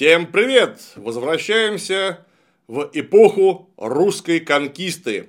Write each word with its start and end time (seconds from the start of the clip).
Всем 0.00 0.28
привет! 0.28 0.80
Возвращаемся 0.96 2.24
в 2.68 2.88
эпоху 2.94 3.68
русской 3.76 4.40
конкисты. 4.40 5.28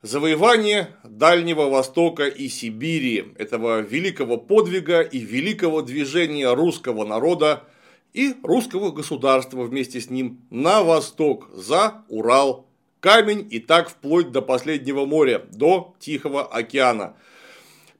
Завоевание 0.00 0.90
Дальнего 1.02 1.68
Востока 1.68 2.28
и 2.28 2.46
Сибири, 2.46 3.34
этого 3.36 3.80
великого 3.80 4.36
подвига 4.36 5.00
и 5.00 5.18
великого 5.18 5.82
движения 5.82 6.54
русского 6.54 7.04
народа 7.04 7.64
и 8.12 8.36
русского 8.44 8.92
государства 8.92 9.64
вместе 9.64 10.00
с 10.00 10.08
ним 10.08 10.40
на 10.50 10.84
восток, 10.84 11.50
за 11.52 12.04
Урал, 12.08 12.68
камень 13.00 13.48
и 13.50 13.58
так 13.58 13.88
вплоть 13.88 14.30
до 14.30 14.40
последнего 14.40 15.04
моря, 15.04 15.42
до 15.50 15.96
Тихого 15.98 16.46
океана– 16.46 17.16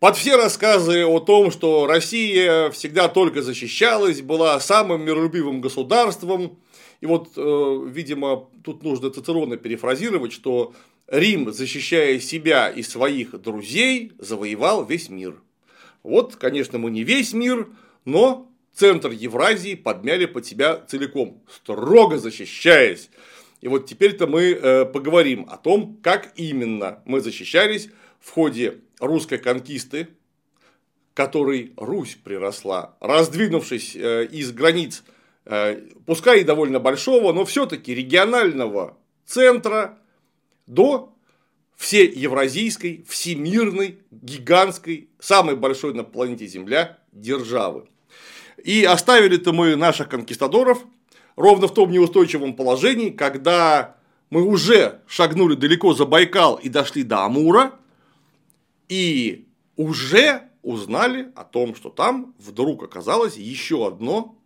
под 0.00 0.16
все 0.16 0.36
рассказы 0.36 1.04
о 1.04 1.20
том, 1.20 1.50
что 1.50 1.86
Россия 1.86 2.70
всегда 2.70 3.08
только 3.08 3.42
защищалась, 3.42 4.20
была 4.20 4.58
самым 4.60 5.04
миролюбивым 5.04 5.60
государством, 5.60 6.58
и 7.00 7.06
вот, 7.06 7.32
э, 7.36 7.80
видимо, 7.86 8.48
тут 8.64 8.82
нужно 8.82 9.10
Цицерона 9.10 9.56
перефразировать, 9.56 10.32
что 10.32 10.74
Рим, 11.06 11.52
защищая 11.52 12.18
себя 12.20 12.68
и 12.68 12.82
своих 12.82 13.40
друзей, 13.40 14.12
завоевал 14.18 14.84
весь 14.84 15.08
мир. 15.08 15.40
Вот, 16.02 16.36
конечно, 16.36 16.78
мы 16.78 16.90
не 16.90 17.04
весь 17.04 17.32
мир, 17.32 17.68
но 18.04 18.50
центр 18.72 19.10
Евразии 19.10 19.74
подмяли 19.74 20.26
под 20.26 20.46
себя 20.46 20.84
целиком, 20.88 21.42
строго 21.50 22.18
защищаясь. 22.18 23.10
И 23.60 23.68
вот 23.68 23.86
теперь-то 23.86 24.26
мы 24.26 24.52
э, 24.52 24.84
поговорим 24.84 25.46
о 25.50 25.56
том, 25.56 25.98
как 26.02 26.32
именно 26.36 27.02
мы 27.04 27.20
защищались 27.20 27.88
в 28.20 28.30
ходе 28.30 28.80
русской 29.00 29.38
конкисты, 29.38 30.08
которой 31.14 31.72
Русь 31.76 32.18
приросла, 32.22 32.96
раздвинувшись 33.00 33.96
э, 33.96 34.26
из 34.26 34.52
границ, 34.52 35.02
э, 35.46 35.80
пускай 36.04 36.40
и 36.40 36.44
довольно 36.44 36.78
большого, 36.78 37.32
но 37.32 37.44
все-таки 37.44 37.94
регионального 37.94 38.96
центра 39.24 39.98
до 40.66 41.14
всей 41.76 42.10
евразийской, 42.10 43.04
всемирной, 43.08 43.98
гигантской, 44.10 45.08
самой 45.18 45.56
большой 45.56 45.94
на 45.94 46.04
планете 46.04 46.46
Земля 46.46 46.98
державы. 47.12 47.86
И 48.62 48.84
оставили-то 48.84 49.52
мы 49.52 49.76
наших 49.76 50.08
конкистадоров 50.08 50.84
ровно 51.36 51.68
в 51.68 51.74
том 51.74 51.90
неустойчивом 51.90 52.54
положении, 52.54 53.10
когда 53.10 53.96
мы 54.30 54.42
уже 54.42 55.00
шагнули 55.06 55.54
далеко 55.54 55.94
за 55.94 56.06
Байкал 56.06 56.56
и 56.56 56.68
дошли 56.68 57.02
до 57.02 57.24
Амура, 57.24 57.72
и 58.88 59.48
уже 59.76 60.42
узнали 60.62 61.30
о 61.36 61.44
том, 61.44 61.74
что 61.74 61.90
там 61.90 62.34
вдруг 62.38 62.82
оказалось 62.82 63.36
еще 63.36 63.86
одно 63.86 64.36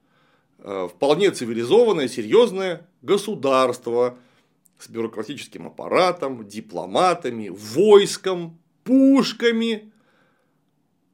э, 0.58 0.88
вполне 0.90 1.30
цивилизованное, 1.30 2.08
серьезное 2.08 2.86
государство 3.02 4.18
с 4.78 4.88
бюрократическим 4.88 5.66
аппаратом, 5.66 6.46
дипломатами, 6.46 7.48
войском, 7.48 8.58
пушками. 8.84 9.92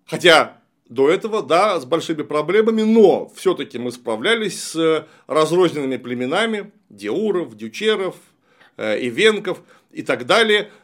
Хотя 0.06 0.60
до 0.88 1.10
этого, 1.10 1.42
да, 1.42 1.78
с 1.80 1.84
большими 1.84 2.22
проблемами, 2.22 2.82
но 2.82 3.28
все-таки 3.34 3.78
мы 3.78 3.92
справлялись 3.92 4.60
с 4.60 5.06
разрозненными 5.27 5.97
племенами 5.97 6.72
Деуров, 6.91 7.56
Дючеров, 7.56 8.16
э, 8.77 9.04
Ивенков 9.06 9.62
и 9.92 10.02
так 10.02 10.27
далее– 10.27 10.70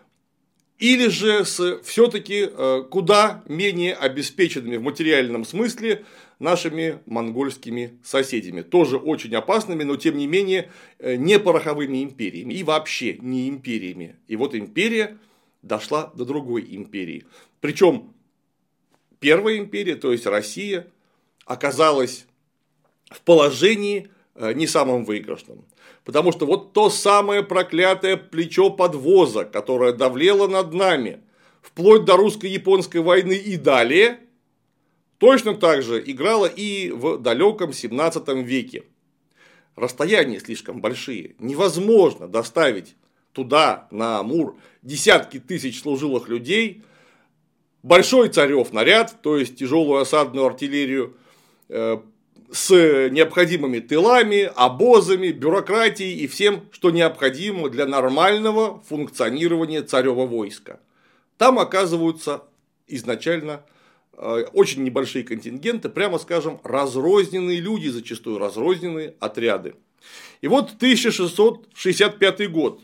или 0.82 1.06
же 1.06 1.44
с 1.44 1.80
все-таки 1.84 2.50
э, 2.50 2.82
куда 2.90 3.44
менее 3.46 3.94
обеспеченными 3.94 4.78
в 4.78 4.82
материальном 4.82 5.44
смысле 5.44 6.04
нашими 6.40 6.98
монгольскими 7.06 8.00
соседями. 8.02 8.62
Тоже 8.62 8.96
очень 8.96 9.32
опасными, 9.36 9.84
но 9.84 9.94
тем 9.94 10.18
не 10.18 10.26
менее 10.26 10.72
э, 10.98 11.14
не 11.14 11.38
пороховыми 11.38 12.02
империями 12.02 12.54
и 12.54 12.64
вообще 12.64 13.16
не 13.18 13.48
империями. 13.48 14.16
И 14.26 14.34
вот 14.34 14.56
империя 14.56 15.18
дошла 15.62 16.10
до 16.16 16.24
другой 16.24 16.66
империи. 16.68 17.26
Причем 17.60 18.12
первая 19.20 19.58
империя, 19.58 19.94
то 19.94 20.10
есть 20.10 20.26
Россия, 20.26 20.88
оказалась 21.44 22.26
в 23.08 23.20
положении 23.20 24.08
не 24.34 24.66
самым 24.66 25.04
выигрышным. 25.04 25.64
Потому 26.04 26.32
что 26.32 26.46
вот 26.46 26.72
то 26.72 26.90
самое 26.90 27.42
проклятое 27.42 28.16
плечо 28.16 28.70
подвоза, 28.70 29.44
которое 29.44 29.92
давлело 29.92 30.48
над 30.48 30.72
нами, 30.72 31.20
вплоть 31.60 32.04
до 32.04 32.16
русско-японской 32.16 32.98
войны 32.98 33.34
и 33.34 33.56
далее, 33.56 34.18
точно 35.18 35.54
так 35.54 35.82
же 35.82 36.02
играло 36.04 36.46
и 36.46 36.90
в 36.90 37.18
далеком 37.18 37.72
17 37.72 38.28
веке. 38.44 38.84
Расстояния 39.76 40.40
слишком 40.40 40.80
большие, 40.80 41.34
невозможно 41.38 42.28
доставить 42.28 42.94
туда, 43.32 43.88
на 43.90 44.18
Амур, 44.18 44.56
десятки 44.82 45.38
тысяч 45.38 45.80
служилых 45.80 46.28
людей, 46.28 46.82
большой 47.82 48.28
царев 48.28 48.72
наряд, 48.72 49.22
то 49.22 49.36
есть 49.36 49.56
тяжелую 49.56 50.00
осадную 50.00 50.46
артиллерию, 50.46 51.16
э, 51.68 51.98
с 52.52 53.08
необходимыми 53.08 53.78
тылами, 53.78 54.50
обозами, 54.54 55.28
бюрократией 55.28 56.18
и 56.18 56.26
всем, 56.26 56.68
что 56.70 56.90
необходимо 56.90 57.70
для 57.70 57.86
нормального 57.86 58.82
функционирования 58.88 59.80
царева 59.82 60.26
войска. 60.26 60.78
Там 61.38 61.58
оказываются 61.58 62.44
изначально 62.86 63.64
э, 64.12 64.44
очень 64.52 64.84
небольшие 64.84 65.24
контингенты, 65.24 65.88
прямо 65.88 66.18
скажем, 66.18 66.60
разрозненные 66.62 67.58
люди, 67.58 67.88
зачастую 67.88 68.38
разрозненные 68.38 69.14
отряды. 69.18 69.74
И 70.42 70.48
вот 70.48 70.72
1665 70.76 72.50
год. 72.50 72.82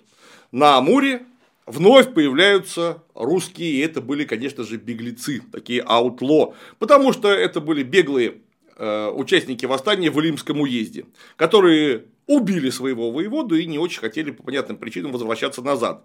На 0.51 0.79
Амуре 0.79 1.27
вновь 1.67 2.15
появляются 2.15 3.03
русские, 3.15 3.73
и 3.73 3.81
это 3.81 4.01
были, 4.01 4.25
конечно 4.25 4.65
же, 4.65 4.79
беглецы, 4.79 5.43
такие 5.53 5.83
аутло, 5.83 6.55
потому 6.79 7.13
что 7.13 7.29
это 7.29 7.61
были 7.61 7.83
беглые 7.83 8.37
Э, 8.37 8.48
участники 8.79 9.67
восстания 9.67 10.11
в 10.11 10.21
Илимском 10.21 10.61
уезде, 10.61 11.07
которые 11.37 12.05
убили 12.29 12.71
своего 12.71 13.11
воеводу 13.11 13.57
и 13.57 13.67
не 13.67 13.79
очень 13.79 14.01
хотели 14.01 14.31
по 14.31 14.45
понятным 14.45 14.77
причинам 14.77 15.13
возвращаться 15.13 15.63
назад. 15.63 16.05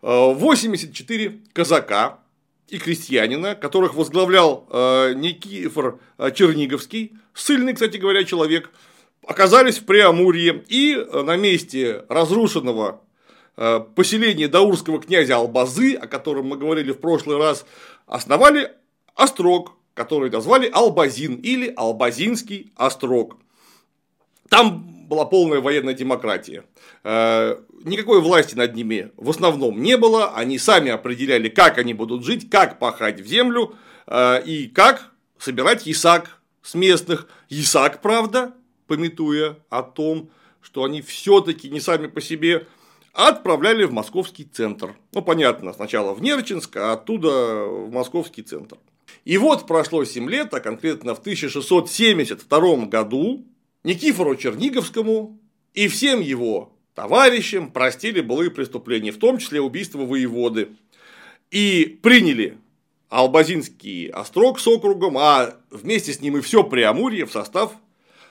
84 0.00 1.24
э, 1.26 1.32
казака 1.52 2.20
и 2.68 2.78
крестьянина, 2.78 3.54
которых 3.54 3.94
возглавлял 3.94 4.66
э, 4.70 5.12
Никифор 5.14 5.98
Черниговский, 6.34 7.12
сильный, 7.34 7.74
кстати 7.74 7.98
говоря, 7.98 8.24
человек, 8.24 8.70
оказались 9.26 9.78
в 9.78 9.84
Преамурье 9.84 10.64
и 10.68 10.96
на 11.12 11.36
месте 11.36 12.04
разрушенного 12.08 13.00
поселения 13.94 14.48
даурского 14.48 15.00
князя 15.00 15.36
Албазы, 15.36 15.94
о 15.94 16.08
котором 16.08 16.46
мы 16.46 16.56
говорили 16.56 16.90
в 16.90 16.98
прошлый 16.98 17.38
раз, 17.38 17.64
основали 18.06 18.72
острог, 19.14 19.76
который 19.94 20.30
назвали 20.30 20.68
Албазин 20.68 21.36
или 21.36 21.72
Албазинский 21.74 22.72
острог. 22.76 23.38
Там 24.48 25.06
была 25.08 25.24
полная 25.24 25.60
военная 25.60 25.94
демократия. 25.94 26.64
Э, 27.02 27.56
никакой 27.84 28.20
власти 28.20 28.54
над 28.54 28.74
ними 28.74 29.10
в 29.16 29.30
основном 29.30 29.80
не 29.80 29.96
было. 29.96 30.34
Они 30.34 30.58
сами 30.58 30.90
определяли, 30.90 31.48
как 31.48 31.78
они 31.78 31.94
будут 31.94 32.24
жить, 32.24 32.50
как 32.50 32.78
пахать 32.78 33.20
в 33.20 33.26
землю 33.26 33.74
э, 34.06 34.42
и 34.44 34.66
как 34.66 35.12
собирать 35.38 35.86
ясак 35.86 36.40
с 36.62 36.74
местных. 36.74 37.28
Ясак, 37.48 38.02
правда, 38.02 38.54
пометуя 38.86 39.58
о 39.70 39.82
том, 39.82 40.30
что 40.60 40.84
они 40.84 41.02
все-таки 41.02 41.70
не 41.70 41.80
сами 41.80 42.06
по 42.06 42.20
себе 42.20 42.66
отправляли 43.12 43.84
в 43.84 43.92
московский 43.92 44.44
центр. 44.44 44.96
Ну, 45.12 45.22
понятно, 45.22 45.72
сначала 45.72 46.14
в 46.14 46.22
Нерчинск, 46.22 46.76
а 46.76 46.94
оттуда 46.94 47.64
в 47.64 47.92
московский 47.92 48.42
центр. 48.42 48.76
И 49.24 49.38
вот 49.38 49.66
прошло 49.66 50.04
7 50.04 50.28
лет, 50.28 50.52
а 50.52 50.60
конкретно 50.60 51.14
в 51.14 51.20
1672 51.20 52.86
году 52.86 53.44
Никифору 53.84 54.36
Черниговскому 54.36 55.38
и 55.72 55.88
всем 55.88 56.20
его 56.20 56.72
товарищам 56.94 57.70
простили 57.70 58.20
былые 58.20 58.50
преступления, 58.50 59.12
в 59.12 59.18
том 59.18 59.38
числе 59.38 59.60
убийство 59.60 59.98
воеводы, 59.98 60.68
и 61.50 61.98
приняли 62.02 62.58
Албазинский 63.08 64.08
острог 64.08 64.58
с 64.58 64.66
округом, 64.66 65.18
а 65.18 65.54
вместе 65.70 66.12
с 66.12 66.20
ним 66.20 66.36
и 66.36 66.40
все 66.40 66.64
Преамурье 66.64 67.26
в 67.26 67.32
состав 67.32 67.72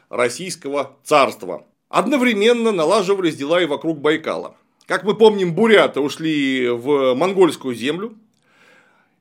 Российского 0.09 0.97
царства. 1.03 1.65
Одновременно 1.89 2.71
налаживались 2.71 3.35
дела 3.35 3.61
и 3.61 3.65
вокруг 3.65 3.99
Байкала. 3.99 4.57
Как 4.85 5.03
мы 5.03 5.15
помним, 5.15 5.53
буряты 5.53 6.01
ушли 6.01 6.67
в 6.67 7.13
монгольскую 7.13 7.75
землю, 7.75 8.17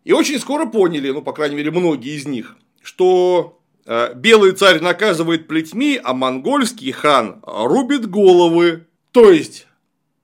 и 0.04 0.12
очень 0.12 0.38
скоро 0.38 0.66
поняли, 0.66 1.10
ну, 1.10 1.22
по 1.22 1.32
крайней 1.32 1.56
мере, 1.56 1.70
многие 1.70 2.16
из 2.16 2.26
них, 2.26 2.56
что 2.82 3.60
э, 3.86 4.14
белый 4.14 4.52
царь 4.52 4.80
наказывает 4.80 5.48
плетьми, 5.48 6.00
а 6.02 6.12
монгольский 6.12 6.92
хан 6.92 7.42
рубит 7.46 8.08
головы. 8.08 8.86
То 9.12 9.30
есть, 9.30 9.66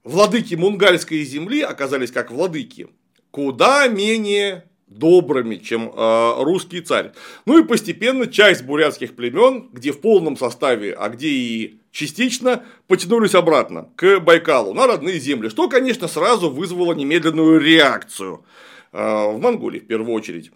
владыки 0.05 0.55
мунгальской 0.55 1.23
земли 1.25 1.61
оказались 1.61 2.11
как 2.11 2.31
владыки 2.31 2.89
куда 3.31 3.87
менее 3.89 4.65
добрыми, 4.89 5.57
чем 5.57 5.93
э, 5.95 6.43
русский 6.43 6.81
царь. 6.81 7.13
Ну 7.45 7.59
и 7.59 7.65
постепенно 7.65 8.27
часть 8.27 8.65
бурятских 8.65 9.15
племен, 9.15 9.69
где 9.73 9.93
в 9.93 10.01
полном 10.01 10.37
составе, 10.37 10.95
а 10.95 11.11
где 11.11 11.29
и 11.29 11.81
частично 11.93 12.65
потянулись 12.87 13.35
обратно 13.35 13.91
к 13.97 14.19
Байкалу 14.21 14.73
на 14.73 14.87
родные 14.87 15.21
земли, 15.21 15.51
что, 15.51 15.69
конечно, 15.69 16.09
сразу 16.09 16.51
вызвало 16.51 16.95
немедленную 16.95 17.61
реакцию 17.61 18.45
в 18.93 19.39
Монголии 19.39 19.81
в 19.81 19.87
первую 19.87 20.15
очередь. 20.15 20.51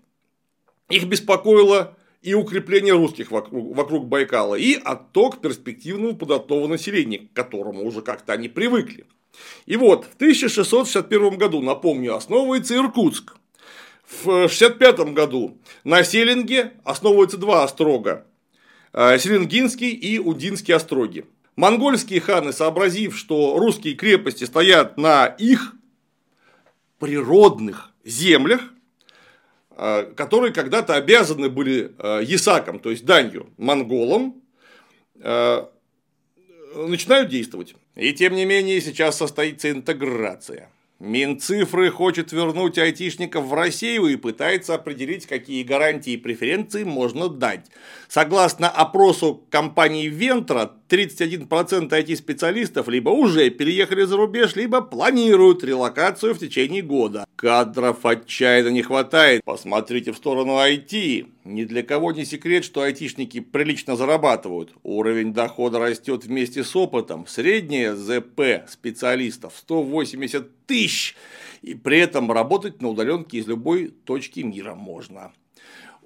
Их 0.88 1.05
беспокоило 1.05 1.96
и 2.23 2.34
укрепление 2.34 2.94
русских 2.94 3.31
вокруг, 3.31 3.75
вокруг 3.75 4.06
Байкала, 4.06 4.55
и 4.55 4.75
отток 4.75 5.40
перспективного 5.40 6.14
податного 6.14 6.67
населения, 6.67 7.19
к 7.19 7.32
которому 7.32 7.84
уже 7.84 8.02
как-то 8.02 8.32
они 8.32 8.49
привыкли. 8.49 9.06
И 9.67 9.76
вот, 9.76 10.05
в 10.05 10.14
1661 10.17 11.38
году, 11.38 11.62
напомню, 11.62 12.14
основывается 12.14 12.76
Иркутск. 12.76 13.34
В 14.06 14.29
1965 14.29 15.14
году 15.14 15.58
на 15.84 16.05
Селинге 16.05 16.73
основываются 16.84 17.38
два 17.38 17.64
острога 17.64 18.26
Э, 18.93 19.19
Селенгинский 19.19 19.90
и 19.90 20.19
Удинский 20.19 20.75
остроги. 20.75 21.25
Монгольские 21.56 22.20
ханы, 22.20 22.52
сообразив, 22.52 23.17
что 23.17 23.58
русские 23.58 23.94
крепости 23.94 24.44
стоят 24.44 24.99
на 24.99 25.26
их 25.26 25.75
природных 26.99 27.91
землях, 28.04 28.60
э, 29.70 30.12
которые 30.16 30.52
когда-то 30.52 30.94
обязаны 30.94 31.49
были 31.49 31.93
э, 31.99 32.20
ясакам, 32.25 32.78
то 32.78 32.90
есть 32.90 33.04
данью, 33.04 33.50
монголам, 33.56 34.37
начинают 36.75 37.28
действовать. 37.28 37.76
И 37.94 38.12
тем 38.12 38.34
не 38.34 38.44
менее 38.44 38.81
сейчас 38.81 39.19
состоится 39.19 39.70
интеграция. 39.70 40.69
Минцифры 41.02 41.90
хочет 41.90 42.31
вернуть 42.31 42.78
айтишников 42.78 43.46
в 43.46 43.54
Россию 43.54 44.06
и 44.06 44.14
пытается 44.14 44.75
определить, 44.75 45.26
какие 45.26 45.64
гарантии 45.64 46.12
и 46.12 46.16
преференции 46.16 46.84
можно 46.84 47.28
дать. 47.28 47.66
Согласно 48.12 48.68
опросу 48.68 49.42
компании 49.48 50.08
Вентра, 50.08 50.72
31% 50.90 51.88
IT-специалистов 51.88 52.88
либо 52.88 53.08
уже 53.08 53.48
переехали 53.48 54.02
за 54.02 54.18
рубеж, 54.18 54.54
либо 54.54 54.82
планируют 54.82 55.64
релокацию 55.64 56.34
в 56.34 56.38
течение 56.38 56.82
года. 56.82 57.24
Кадров 57.36 58.04
отчаянно 58.04 58.68
не 58.68 58.82
хватает. 58.82 59.42
Посмотрите 59.46 60.12
в 60.12 60.18
сторону 60.18 60.58
IT. 60.58 61.26
Ни 61.46 61.64
для 61.64 61.82
кого 61.82 62.12
не 62.12 62.26
секрет, 62.26 62.66
что 62.66 62.82
айтишники 62.82 63.40
прилично 63.40 63.96
зарабатывают. 63.96 64.74
Уровень 64.82 65.32
дохода 65.32 65.78
растет 65.78 66.26
вместе 66.26 66.64
с 66.64 66.76
опытом. 66.76 67.26
Средняя 67.26 67.94
ЗП 67.94 68.68
специалистов 68.68 69.54
180 69.56 70.66
тысяч. 70.66 71.16
И 71.62 71.72
при 71.72 72.00
этом 72.00 72.30
работать 72.30 72.82
на 72.82 72.88
удаленке 72.88 73.38
из 73.38 73.46
любой 73.46 73.88
точки 73.88 74.40
мира 74.40 74.74
можно. 74.74 75.32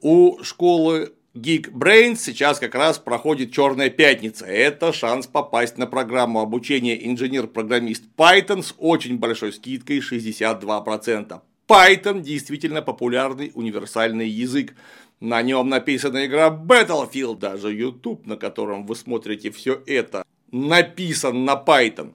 У 0.02 0.40
школы 0.44 1.12
Geekbrains 1.36 2.16
сейчас 2.16 2.58
как 2.58 2.74
раз 2.74 2.98
проходит 2.98 3.52
Черная 3.52 3.90
пятница. 3.90 4.46
Это 4.46 4.90
шанс 4.90 5.26
попасть 5.26 5.76
на 5.76 5.86
программу 5.86 6.40
обучения 6.40 7.06
инженер-программист 7.06 8.04
Python 8.16 8.62
с 8.62 8.74
очень 8.78 9.18
большой 9.18 9.52
скидкой 9.52 9.98
62%. 9.98 11.40
Python 11.68 12.20
действительно 12.22 12.80
популярный 12.80 13.52
универсальный 13.54 14.30
язык. 14.30 14.74
На 15.20 15.42
нем 15.42 15.68
написана 15.68 16.24
игра 16.24 16.48
Battlefield, 16.48 17.38
даже 17.38 17.70
YouTube, 17.70 18.26
на 18.26 18.38
котором 18.38 18.86
вы 18.86 18.96
смотрите 18.96 19.50
все 19.50 19.82
это, 19.86 20.24
написан 20.52 21.44
на 21.44 21.62
Python. 21.62 22.14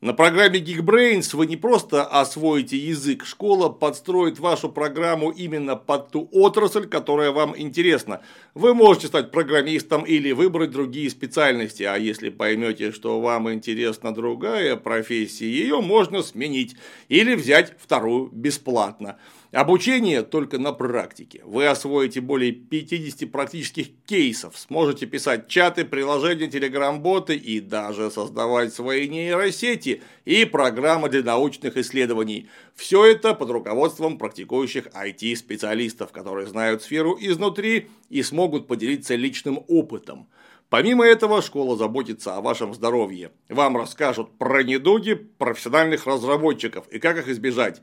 На 0.00 0.12
программе 0.12 0.60
Geekbrains 0.60 1.34
вы 1.34 1.48
не 1.48 1.56
просто 1.56 2.04
освоите 2.04 2.76
язык, 2.76 3.24
школа 3.24 3.68
подстроит 3.68 4.38
вашу 4.38 4.68
программу 4.68 5.30
именно 5.30 5.74
под 5.74 6.12
ту 6.12 6.28
отрасль, 6.30 6.86
которая 6.86 7.32
вам 7.32 7.52
интересна. 7.58 8.20
Вы 8.54 8.74
можете 8.74 9.08
стать 9.08 9.32
программистом 9.32 10.04
или 10.04 10.30
выбрать 10.30 10.70
другие 10.70 11.10
специальности, 11.10 11.82
а 11.82 11.96
если 11.96 12.28
поймете, 12.28 12.92
что 12.92 13.20
вам 13.20 13.52
интересна 13.52 14.14
другая 14.14 14.76
профессия, 14.76 15.50
ее 15.50 15.80
можно 15.80 16.22
сменить 16.22 16.76
или 17.08 17.34
взять 17.34 17.74
вторую 17.76 18.30
бесплатно. 18.32 19.18
Обучение 19.50 20.22
только 20.22 20.58
на 20.58 20.72
практике. 20.72 21.40
Вы 21.42 21.66
освоите 21.66 22.20
более 22.20 22.52
50 22.52 23.32
практических 23.32 23.88
кейсов, 24.04 24.58
сможете 24.58 25.06
писать 25.06 25.48
чаты, 25.48 25.86
приложения, 25.86 26.48
телеграм-боты 26.48 27.34
и 27.34 27.60
даже 27.60 28.10
создавать 28.10 28.74
свои 28.74 29.08
нейросети 29.08 30.02
и 30.26 30.44
программы 30.44 31.08
для 31.08 31.22
научных 31.22 31.78
исследований. 31.78 32.50
Все 32.74 33.06
это 33.06 33.32
под 33.32 33.48
руководством 33.48 34.18
практикующих 34.18 34.88
IT-специалистов, 34.88 36.12
которые 36.12 36.46
знают 36.46 36.82
сферу 36.82 37.16
изнутри 37.18 37.88
и 38.10 38.22
смогут 38.22 38.66
поделиться 38.66 39.14
личным 39.14 39.64
опытом. 39.66 40.28
Помимо 40.68 41.06
этого, 41.06 41.40
школа 41.40 41.78
заботится 41.78 42.36
о 42.36 42.42
вашем 42.42 42.74
здоровье. 42.74 43.30
Вам 43.48 43.78
расскажут 43.78 44.36
про 44.36 44.62
недуги 44.62 45.14
профессиональных 45.14 46.06
разработчиков 46.06 46.86
и 46.88 46.98
как 46.98 47.16
их 47.16 47.28
избежать. 47.28 47.80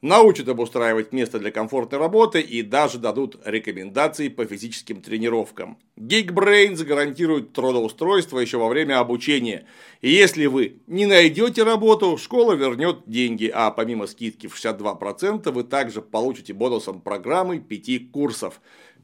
Научат 0.00 0.48
обустраивать 0.48 1.12
место 1.12 1.40
для 1.40 1.50
комфортной 1.50 1.98
работы 1.98 2.40
и 2.40 2.62
даже 2.62 2.98
дадут 2.98 3.36
рекомендации 3.44 4.28
по 4.28 4.44
физическим 4.44 5.02
тренировкам. 5.02 5.76
Geekbrains 5.96 6.84
гарантирует 6.84 7.52
трудоустройство 7.52 8.38
еще 8.38 8.58
во 8.58 8.68
время 8.68 9.00
обучения. 9.00 9.66
И 10.00 10.10
если 10.10 10.46
вы 10.46 10.76
не 10.86 11.06
найдете 11.06 11.64
работу, 11.64 12.16
школа 12.16 12.52
вернет 12.52 12.98
деньги, 13.06 13.50
а 13.52 13.72
помимо 13.72 14.06
скидки 14.06 14.46
в 14.46 14.54
62% 14.54 15.50
вы 15.50 15.64
также 15.64 16.00
получите 16.00 16.52
бонусом 16.52 17.00
программы 17.00 17.58
5 17.58 18.12
курсов. 18.12 18.60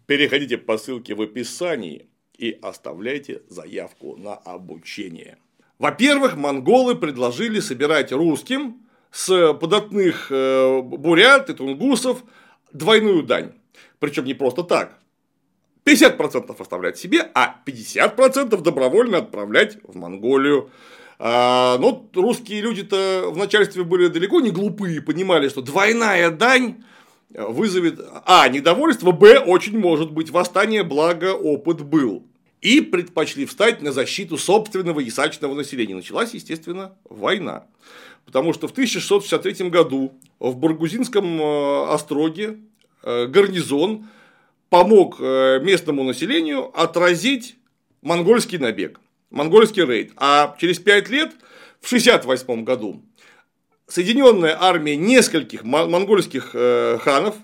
Переходите 0.06 0.58
по 0.58 0.78
ссылке 0.78 1.16
в 1.16 1.22
описании 1.22 2.06
и 2.38 2.56
оставляйте 2.62 3.42
заявку 3.48 4.16
на 4.16 4.34
обучение. 4.34 5.38
Во-первых, 5.80 6.36
монголы 6.36 6.94
предложили 6.94 7.58
собирать 7.58 8.12
русским 8.12 8.83
с 9.14 9.54
податных 9.54 10.26
э, 10.30 10.80
бурят 10.82 11.48
и 11.48 11.54
тунгусов 11.54 12.24
двойную 12.72 13.22
дань. 13.22 13.52
Причем 14.00 14.24
не 14.24 14.34
просто 14.34 14.64
так. 14.64 14.98
50% 15.86 16.60
оставлять 16.60 16.98
себе, 16.98 17.30
а 17.32 17.56
50% 17.64 18.60
добровольно 18.60 19.18
отправлять 19.18 19.78
в 19.84 19.94
Монголию. 19.94 20.70
А, 21.20 21.78
но 21.78 22.10
русские 22.12 22.60
люди-то 22.60 23.30
в 23.30 23.36
начальстве 23.36 23.84
были 23.84 24.08
далеко 24.08 24.40
не 24.40 24.50
глупые, 24.50 25.00
понимали, 25.00 25.48
что 25.48 25.62
двойная 25.62 26.30
дань 26.30 26.82
вызовет 27.30 28.00
А. 28.26 28.48
Недовольство, 28.48 29.12
Б. 29.12 29.38
Очень 29.38 29.78
может 29.78 30.10
быть 30.10 30.30
восстание, 30.30 30.82
благо 30.82 31.34
опыт 31.34 31.82
был. 31.82 32.26
И 32.62 32.80
предпочли 32.80 33.46
встать 33.46 33.80
на 33.80 33.92
защиту 33.92 34.38
собственного 34.38 34.98
ясачного 34.98 35.54
населения. 35.54 35.94
Началась, 35.94 36.34
естественно, 36.34 36.96
война. 37.08 37.66
Потому 38.24 38.52
что 38.52 38.68
в 38.68 38.72
1663 38.72 39.68
году 39.68 40.12
в 40.38 40.56
Баргузинском 40.56 41.40
э, 41.40 41.86
остроге 41.88 42.58
э, 43.02 43.26
гарнизон 43.26 44.06
помог 44.70 45.16
э, 45.20 45.60
местному 45.62 46.04
населению 46.04 46.70
отразить 46.78 47.56
монгольский 48.02 48.58
набег, 48.58 48.98
монгольский 49.30 49.84
рейд. 49.84 50.12
А 50.16 50.56
через 50.58 50.78
пять 50.78 51.08
лет, 51.08 51.32
в 51.80 51.86
1968 51.86 52.64
году, 52.64 53.02
Соединенная 53.86 54.56
армия 54.58 54.96
нескольких 54.96 55.62
монгольских 55.62 56.52
ханов 57.02 57.34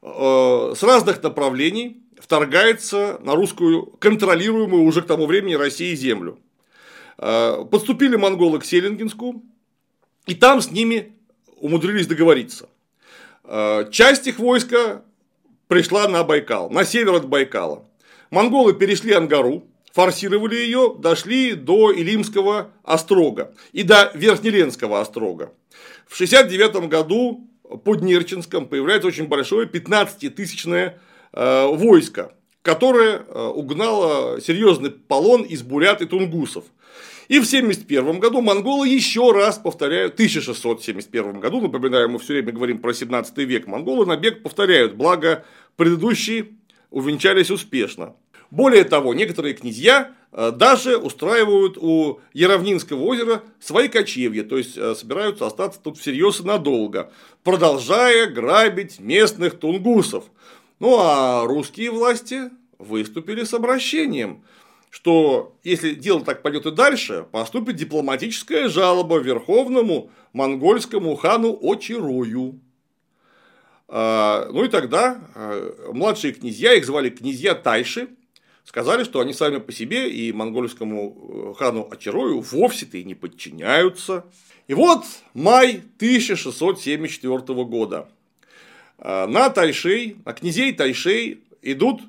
с 0.00 0.82
разных 0.82 1.22
направлений 1.22 2.02
вторгается 2.18 3.20
на 3.22 3.34
русскую 3.34 3.84
контролируемую 3.98 4.84
уже 4.84 5.02
к 5.02 5.06
тому 5.06 5.26
времени 5.26 5.52
России 5.52 5.94
землю. 5.94 6.38
Подступили 7.18 8.16
монголы 8.16 8.58
к 8.58 8.64
Селингинску, 8.64 9.44
и 10.26 10.34
там 10.34 10.60
с 10.60 10.70
ними 10.70 11.12
умудрились 11.56 12.06
договориться. 12.06 12.68
Часть 13.90 14.26
их 14.26 14.38
войска 14.38 15.02
пришла 15.68 16.06
на 16.08 16.22
Байкал, 16.24 16.70
на 16.70 16.84
север 16.84 17.14
от 17.14 17.28
Байкала. 17.28 17.84
Монголы 18.30 18.72
перешли 18.72 19.12
Ангару, 19.12 19.64
форсировали 19.92 20.56
ее, 20.56 20.94
дошли 20.98 21.54
до 21.54 21.92
Илимского 21.92 22.70
острога 22.82 23.54
и 23.72 23.82
до 23.82 24.10
Верхнеленского 24.14 25.00
острога. 25.00 25.52
В 26.06 26.16
69 26.16 26.88
году 26.88 27.48
под 27.84 28.02
Нерчинском 28.02 28.66
появляется 28.66 29.08
очень 29.08 29.28
большое 29.28 29.66
15-тысячное 29.66 31.00
э, 31.32 31.66
войско, 31.66 32.32
которое 32.62 33.22
э, 33.26 33.46
угнало 33.54 34.40
серьезный 34.40 34.90
полон 34.90 35.42
из 35.42 35.62
бурят 35.62 36.02
и 36.02 36.06
тунгусов. 36.06 36.64
И 37.28 37.38
в 37.38 37.46
1971 37.46 38.20
году 38.20 38.40
монголы 38.40 38.88
еще 38.88 39.32
раз 39.32 39.58
повторяют, 39.58 40.12
в 40.12 40.14
1671 40.14 41.40
году, 41.40 41.60
напоминаю, 41.60 42.08
мы 42.08 42.18
все 42.18 42.34
время 42.34 42.52
говорим 42.52 42.78
про 42.78 42.92
17 42.92 43.36
век, 43.38 43.66
монголы 43.66 44.06
набег 44.06 44.42
повторяют, 44.42 44.94
благо 44.94 45.44
предыдущие 45.76 46.48
увенчались 46.90 47.50
успешно. 47.50 48.14
Более 48.50 48.84
того, 48.84 49.14
некоторые 49.14 49.54
князья 49.54 50.12
э, 50.30 50.52
даже 50.54 50.98
устраивают 50.98 51.78
у 51.78 52.20
Яровнинского 52.34 53.02
озера 53.02 53.42
свои 53.60 53.88
кочевья, 53.88 54.42
то 54.42 54.58
есть 54.58 54.76
э, 54.76 54.94
собираются 54.94 55.46
остаться 55.46 55.80
тут 55.82 55.96
всерьез 55.96 56.40
и 56.40 56.44
надолго, 56.44 57.10
продолжая 57.44 58.26
грабить 58.26 59.00
местных 59.00 59.58
тунгусов. 59.58 60.24
Ну 60.80 60.98
а 60.98 61.46
русские 61.46 61.92
власти 61.92 62.50
выступили 62.78 63.44
с 63.44 63.54
обращением. 63.54 64.42
Что 64.92 65.56
если 65.64 65.94
дело 65.94 66.22
так 66.22 66.42
пойдет 66.42 66.66
и 66.66 66.70
дальше, 66.70 67.26
поступит 67.32 67.76
дипломатическая 67.76 68.68
жалоба 68.68 69.18
верховному 69.18 70.10
монгольскому 70.34 71.16
хану 71.16 71.58
Очирою. 71.62 72.60
А, 73.88 74.50
ну 74.52 74.64
и 74.64 74.68
тогда 74.68 75.18
а, 75.34 75.92
младшие 75.94 76.34
князья, 76.34 76.74
их 76.74 76.84
звали 76.84 77.08
князья 77.08 77.54
Тайши, 77.54 78.10
сказали, 78.64 79.04
что 79.04 79.20
они 79.20 79.32
сами 79.32 79.60
по 79.60 79.72
себе 79.72 80.10
и 80.10 80.30
монгольскому 80.30 81.54
э, 81.54 81.58
хану 81.58 81.88
Очарою 81.90 82.40
вовсе-то 82.40 82.98
и 82.98 83.04
не 83.04 83.14
подчиняются. 83.14 84.26
И 84.68 84.74
вот 84.74 85.06
май 85.32 85.82
1674 85.96 87.64
года. 87.64 88.10
А, 88.98 89.26
на 89.26 89.48
Тайшей, 89.48 90.18
на 90.26 90.34
князей 90.34 90.74
Тайшей 90.74 91.44
идут 91.62 92.02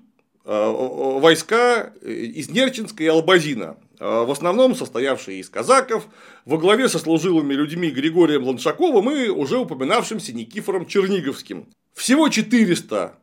войска 0.46 1.94
из 2.02 2.50
Нерчинска 2.50 3.04
и 3.04 3.08
Албазина, 3.08 3.78
э, 4.00 4.06
в 4.06 4.30
основном 4.30 4.76
состоявшие 4.76 5.40
из 5.40 5.50
казаков, 5.50 6.06
во 6.46 6.58
главе 6.58 6.90
со 6.90 7.00
служилыми 7.00 7.54
людьми 7.54 7.90
Григорием 7.90 8.44
Ланшаковым 8.44 9.10
и 9.12 9.30
уже 9.30 9.58
упоминавшимся 9.58 10.34
Никифором 10.34 10.86
Черниговским. 10.86 11.68
Всего 11.94 12.28
400 12.28 13.14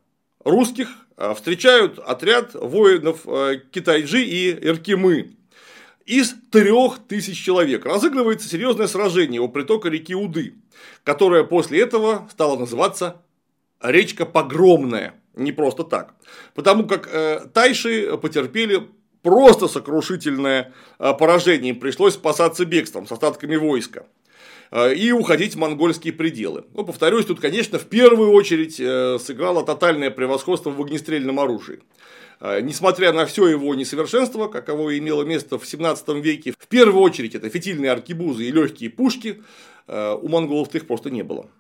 русских 0.45 0.89
э, 1.17 1.35
встречают 1.35 1.99
отряд 1.99 2.55
воинов 2.55 3.27
Китайджи 3.71 4.23
и 4.23 4.51
Иркимы. 4.53 5.37
Из 6.07 6.35
трех 6.51 6.99
тысяч 7.07 7.45
человек 7.45 7.85
разыгрывается 7.85 8.49
серьезное 8.49 8.87
сражение 8.87 9.41
у 9.41 9.49
притока 9.49 9.91
реки 9.91 10.15
Уды, 10.15 10.55
которое 11.05 11.45
после 11.45 11.83
этого 11.83 12.27
стало 12.33 12.59
называться 12.59 13.23
речка 13.81 14.25
Погромная 14.25 15.20
не 15.35 15.53
просто 15.53 15.85
так. 15.85 16.15
Потому 16.55 16.87
как 16.87 17.09
э, 17.13 17.47
тайши 17.53 18.17
потерпели 18.17 18.89
просто 19.23 19.69
сокрушительное 19.69 20.73
э, 20.99 21.15
поражение, 21.15 21.71
им 21.71 21.81
пришлось 21.81 22.15
спасаться 22.15 22.65
бегством 22.65 23.07
с 23.07 23.13
остатками 23.13 23.57
войска 23.57 24.07
э, 24.71 24.95
и 24.95 25.13
уходить 25.13 25.55
в 25.55 25.59
монгольские 25.59 26.13
пределы. 26.13 26.65
Ну, 26.75 26.85
повторюсь, 26.85 27.27
тут, 27.27 27.41
конечно, 27.41 27.79
в 27.79 27.87
первую 27.87 28.33
очередь 28.33 28.81
э, 28.81 29.19
сыграло 29.19 29.65
тотальное 29.65 30.11
превосходство 30.11 30.71
в 30.71 30.81
огнестрельном 30.81 31.41
оружии. 31.41 31.81
Несмотря 32.63 33.13
на 33.13 33.27
все 33.27 33.49
его 33.49 33.75
несовершенство, 33.75 34.49
каково 34.49 34.97
имело 34.97 35.25
место 35.25 35.59
в 35.59 35.67
17 35.67 36.09
веке, 36.25 36.55
в 36.59 36.69
первую 36.69 37.03
очередь 37.03 37.35
это 37.35 37.51
фитильные 37.51 37.93
аркебузы 37.93 38.45
и 38.45 38.51
легкие 38.51 38.89
пушки, 38.89 39.43
у 39.87 40.27
монголов 40.27 40.75
их 40.75 40.87
просто 40.87 41.11
не 41.11 41.23
было. 41.23 41.51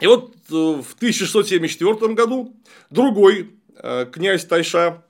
И 0.00 0.06
вот 0.06 0.34
э, 0.50 0.54
в 0.54 0.94
1674 0.94 2.14
году 2.14 2.54
другой 2.90 3.50
э, 3.76 4.06
князь 4.12 4.44
Тайша, 4.44 5.02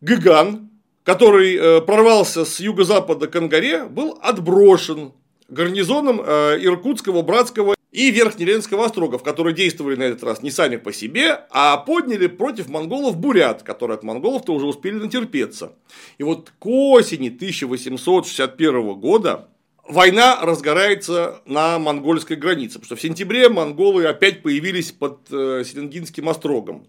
Гыган, 0.00 0.70
который 1.04 1.56
э, 1.56 1.80
прорвался 1.80 2.44
с 2.44 2.60
юго-запада 2.60 3.28
к 3.28 3.36
Ангаре, 3.36 3.84
был 3.84 4.18
отброшен 4.20 5.12
гарнизоном 5.48 6.20
Иркутского, 6.20 7.22
Братского 7.22 7.74
и 7.90 8.12
Верхнеленского 8.12 8.84
острогов, 8.84 9.24
которые 9.24 9.54
действовали 9.54 9.96
на 9.96 10.04
этот 10.04 10.22
раз 10.22 10.42
не 10.42 10.50
сами 10.52 10.76
по 10.76 10.92
себе, 10.92 11.40
а 11.50 11.76
подняли 11.76 12.28
против 12.28 12.68
монголов 12.68 13.16
бурят, 13.16 13.64
которые 13.64 13.96
от 13.96 14.04
монголов-то 14.04 14.54
уже 14.54 14.66
успели 14.66 14.94
натерпеться. 14.94 15.72
И 16.18 16.22
вот 16.22 16.52
к 16.58 16.66
осени 16.66 17.28
1861 17.28 18.94
года 18.94 19.49
война 19.90 20.38
разгорается 20.40 21.40
на 21.44 21.78
монгольской 21.78 22.36
границе, 22.36 22.74
потому 22.74 22.86
что 22.86 22.96
в 22.96 23.00
сентябре 23.00 23.48
монголы 23.48 24.06
опять 24.06 24.42
появились 24.42 24.92
под 24.92 25.20
э, 25.30 25.64
Селенгинским 25.64 26.28
острогом. 26.28 26.86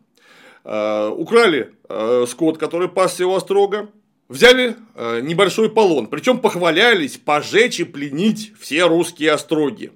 Э, 0.63 1.09
украли 1.09 1.73
э, 1.89 2.25
скот, 2.27 2.57
который 2.57 2.87
пасся 2.87 3.25
у 3.27 3.33
острога, 3.33 3.89
взяли 4.29 4.77
небольшой 4.95 5.69
полон, 5.69 6.07
причем 6.07 6.39
похвалялись 6.39 7.17
пожечь 7.17 7.81
и 7.81 7.83
пленить 7.83 8.53
все 8.57 8.87
русские 8.87 9.33
остроги. 9.33 9.91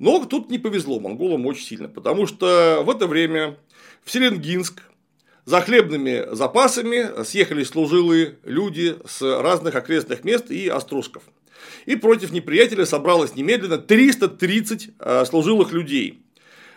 Но 0.00 0.24
тут 0.24 0.50
не 0.50 0.58
повезло 0.58 0.98
монголам 0.98 1.46
очень 1.46 1.64
сильно, 1.64 1.88
потому 1.88 2.26
что 2.26 2.82
в 2.84 2.90
это 2.90 3.06
время 3.06 3.58
в 4.02 4.10
Селенгинск 4.10 4.82
за 5.44 5.60
хлебными 5.60 6.34
запасами 6.34 7.22
съехали 7.22 7.62
служилые 7.62 8.38
люди 8.44 8.96
с 9.06 9.22
разных 9.22 9.76
окрестных 9.76 10.24
мест 10.24 10.50
и 10.50 10.66
острожков– 10.66 11.22
и 11.86 11.96
против 11.96 12.32
неприятеля 12.32 12.86
собралось 12.86 13.34
немедленно 13.34 13.78
330 13.78 14.90
э, 14.98 15.24
служилых 15.24 15.72
людей 15.72 16.22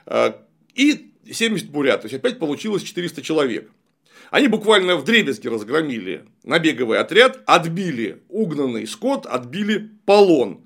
э, 0.05 0.33
и 0.75 1.11
70 1.31 1.69
бурят, 1.69 2.01
то 2.01 2.05
есть 2.05 2.15
опять 2.15 2.39
получилось 2.39 2.83
400 2.83 3.21
человек. 3.21 3.71
Они 4.31 4.47
буквально 4.47 4.95
в 4.95 5.03
дребезги 5.03 5.47
разгромили 5.47 6.25
набеговый 6.43 6.99
отряд, 6.99 7.41
отбили 7.45 8.23
угнанный 8.29 8.87
скот, 8.87 9.25
отбили 9.25 9.91
полон. 10.05 10.65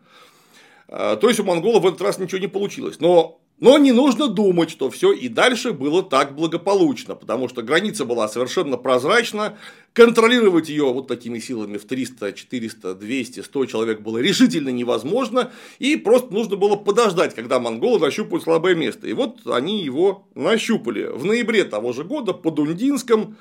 Э, 0.88 1.18
то 1.20 1.28
есть 1.28 1.40
у 1.40 1.44
монголов 1.44 1.84
в 1.84 1.88
этот 1.88 2.02
раз 2.02 2.18
ничего 2.18 2.40
не 2.40 2.48
получилось. 2.48 3.00
Но 3.00 3.42
но 3.60 3.78
не 3.80 3.92
нужно 3.92 4.28
думать, 4.28 4.70
что 4.70 4.90
все 4.92 5.12
и 5.12 5.28
дальше 5.30 5.72
было 5.72 6.04
так 6.04 6.36
благополучно, 6.36 7.16
потому 7.16 7.50
что 7.50 7.64
граница 7.64 8.06
была 8.06 8.28
совершенно 8.28 8.78
прозрачна, 8.78 9.58
контролировать 9.94 10.70
ее 10.70 10.94
вот 10.94 11.08
такими 11.08 11.40
силами 11.40 11.78
в 11.78 11.86
300, 11.86 12.34
400, 12.34 12.94
200, 12.94 13.40
100 13.40 13.66
человек 13.66 14.02
было 14.02 14.20
решительно 14.20 14.70
невозможно, 14.70 15.52
и 15.80 15.96
просто 15.96 16.32
нужно 16.32 16.56
было 16.56 16.76
подождать, 16.76 17.34
когда 17.34 17.60
монголы 17.60 18.00
нащупают 18.00 18.44
слабое 18.44 18.76
место. 18.76 19.08
И 19.08 19.14
вот 19.14 19.40
они 19.48 19.84
его 19.84 20.28
нащупали. 20.36 21.06
В 21.06 21.26
ноябре 21.26 21.64
того 21.64 21.94
же 21.94 22.04
года 22.04 22.34
под 22.34 22.60
Ундинском 22.60 23.38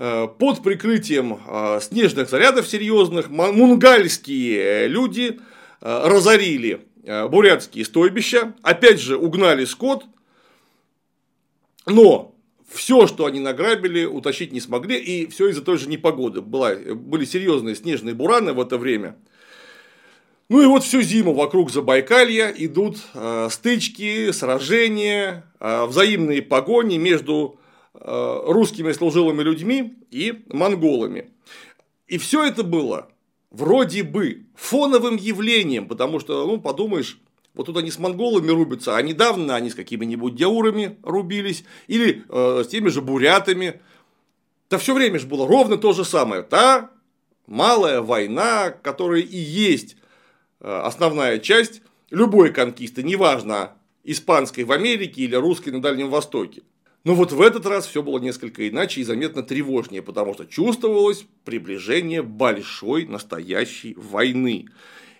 э, 0.00 0.26
под 0.26 0.64
прикрытием 0.64 1.38
э, 1.46 1.78
снежных 1.80 2.28
зарядов 2.28 2.66
серьезных 2.66 3.30
мунгальские 3.30 4.88
люди 4.88 5.38
э, 5.80 6.08
разорили 6.08 6.80
Э, 6.80 6.89
бурятские 7.04 7.84
стойбища, 7.84 8.54
опять 8.62 9.00
же 9.00 9.16
угнали 9.16 9.64
скот, 9.64 10.04
но 11.86 12.34
все, 12.70 13.06
что 13.06 13.26
они 13.26 13.40
награбили, 13.40 14.04
утащить 14.04 14.52
не 14.52 14.60
смогли, 14.60 14.96
и 14.96 15.26
все 15.26 15.48
из-за 15.48 15.62
той 15.62 15.76
же 15.76 15.88
непогоды. 15.88 16.40
Была, 16.40 16.74
были 16.74 17.24
серьезные 17.24 17.74
снежные 17.74 18.14
бураны 18.14 18.52
в 18.52 18.60
это 18.60 18.78
время. 18.78 19.16
Ну 20.48 20.60
и 20.62 20.66
вот 20.66 20.82
всю 20.82 21.02
зиму 21.02 21.32
вокруг 21.32 21.70
Забайкалья 21.70 22.52
идут 22.56 22.98
э, 23.14 23.48
стычки, 23.50 24.32
сражения, 24.32 25.44
э, 25.60 25.84
взаимные 25.86 26.42
погони 26.42 26.96
между 26.96 27.60
э, 27.94 28.40
русскими 28.46 28.90
служилыми 28.92 29.42
людьми 29.42 29.94
и 30.10 30.42
монголами. 30.48 31.30
И 32.08 32.18
все 32.18 32.44
это 32.44 32.64
было 32.64 33.08
вроде 33.50 34.02
бы 34.02 34.46
фоновым 34.54 35.16
явлением, 35.16 35.88
потому 35.88 36.20
что, 36.20 36.46
ну, 36.46 36.60
подумаешь, 36.60 37.18
вот 37.54 37.66
тут 37.66 37.76
они 37.76 37.90
с 37.90 37.98
монголами 37.98 38.50
рубятся, 38.50 38.96
а 38.96 39.02
недавно 39.02 39.56
они 39.56 39.70
с 39.70 39.74
какими-нибудь 39.74 40.36
дяурами 40.36 40.98
рубились, 41.02 41.64
или 41.88 42.24
э, 42.28 42.62
с 42.64 42.68
теми 42.68 42.88
же 42.88 43.02
бурятами. 43.02 43.80
Да 44.70 44.78
все 44.78 44.94
время 44.94 45.18
же 45.18 45.26
было 45.26 45.48
ровно 45.48 45.76
то 45.76 45.92
же 45.92 46.04
самое. 46.04 46.42
Та 46.42 46.90
малая 47.46 48.02
война, 48.02 48.70
которая 48.70 49.20
и 49.20 49.36
есть 49.36 49.96
э, 50.60 50.70
основная 50.70 51.38
часть 51.40 51.82
любой 52.10 52.52
конкисты, 52.52 53.02
неважно, 53.02 53.72
испанской 54.04 54.64
в 54.64 54.70
Америке 54.70 55.22
или 55.22 55.34
русской 55.34 55.70
на 55.70 55.82
Дальнем 55.82 56.08
Востоке. 56.08 56.62
Но 57.02 57.14
вот 57.14 57.32
в 57.32 57.40
этот 57.40 57.64
раз 57.64 57.86
все 57.86 58.02
было 58.02 58.18
несколько 58.18 58.68
иначе 58.68 59.00
и 59.00 59.04
заметно 59.04 59.42
тревожнее, 59.42 60.02
потому 60.02 60.34
что 60.34 60.44
чувствовалось 60.44 61.24
приближение 61.44 62.22
большой 62.22 63.06
настоящей 63.06 63.94
войны, 63.94 64.66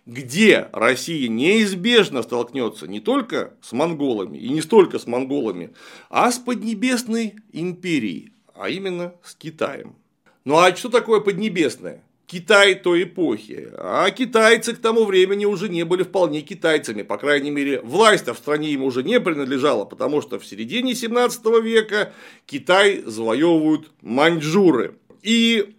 где 0.05 0.69
Россия 0.73 1.29
неизбежно 1.29 2.23
столкнется 2.23 2.87
не 2.87 3.01
только 3.01 3.55
с 3.63 3.73
монголами 3.73 4.37
и 4.37 4.51
не 4.51 4.61
столько 4.61 4.99
с 4.99 5.07
монголами, 5.07 5.73
а 6.11 6.31
с 6.31 6.39
Поднебесной 6.39 7.37
империей, 7.53 8.33
а 8.55 8.69
именно 8.69 9.15
с 9.23 9.35
Китаем. 9.35 9.97
Ну 10.45 10.59
а 10.59 10.75
что 10.77 10.91
такое 10.91 11.21
Поднебесная? 11.21 12.03
Китай 12.31 12.77
той 12.77 13.03
эпохи. 13.03 13.71
А 13.77 14.09
китайцы 14.13 14.73
к 14.73 14.79
тому 14.79 15.05
времени 15.05 15.47
уже 15.47 15.69
не 15.69 15.85
были 15.85 16.05
вполне 16.05 16.43
китайцами. 16.43 17.03
По 17.03 17.19
крайней 17.19 17.51
мере, 17.51 17.81
власть 17.81 18.29
в 18.29 18.35
стране 18.37 18.71
им 18.71 18.85
уже 18.85 19.03
не 19.03 19.19
принадлежала, 19.19 19.85
потому 19.85 20.23
что 20.23 20.39
в 20.39 20.47
середине 20.47 20.95
17 20.95 21.45
века 21.61 22.13
Китай 22.47 23.03
завоевывают 23.05 23.91
маньчжуры. 24.01 24.95
И 25.23 25.75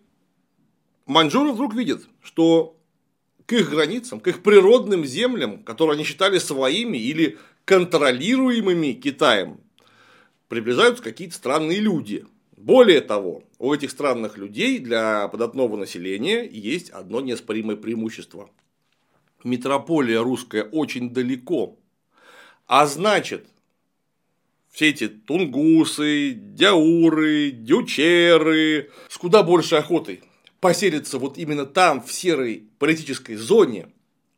маньчжуры 1.05 1.53
вдруг 1.53 1.73
видят, 1.73 2.01
что 2.21 2.75
к 3.45 3.53
их 3.53 3.69
границам, 3.69 4.19
к 4.19 4.27
их 4.27 4.43
природным 4.43 5.05
землям, 5.05 5.63
которые 5.63 5.93
они 5.93 6.03
считали 6.03 6.37
своими 6.37 6.97
или 6.97 7.37
контролируемыми 7.63 8.91
Китаем, 8.91 9.61
приближаются 10.49 11.01
какие-то 11.01 11.33
странные 11.33 11.79
люди. 11.79 12.25
Более 12.57 12.99
того, 12.99 13.43
у 13.61 13.75
этих 13.75 13.91
странных 13.91 14.39
людей 14.39 14.79
для 14.79 15.27
податного 15.27 15.77
населения 15.77 16.47
есть 16.47 16.89
одно 16.89 17.21
неоспоримое 17.21 17.75
преимущество. 17.75 18.49
Метрополия 19.43 20.19
русская 20.19 20.63
очень 20.63 21.11
далеко. 21.11 21.77
А 22.65 22.87
значит, 22.87 23.45
все 24.71 24.89
эти 24.89 25.07
тунгусы, 25.07 26.31
дяуры, 26.31 27.51
дючеры 27.51 28.89
с 29.09 29.17
куда 29.19 29.43
большей 29.43 29.77
охотой 29.77 30.23
поселятся 30.59 31.19
вот 31.19 31.37
именно 31.37 31.67
там, 31.67 32.01
в 32.01 32.11
серой 32.11 32.67
политической 32.79 33.35
зоне, 33.35 33.89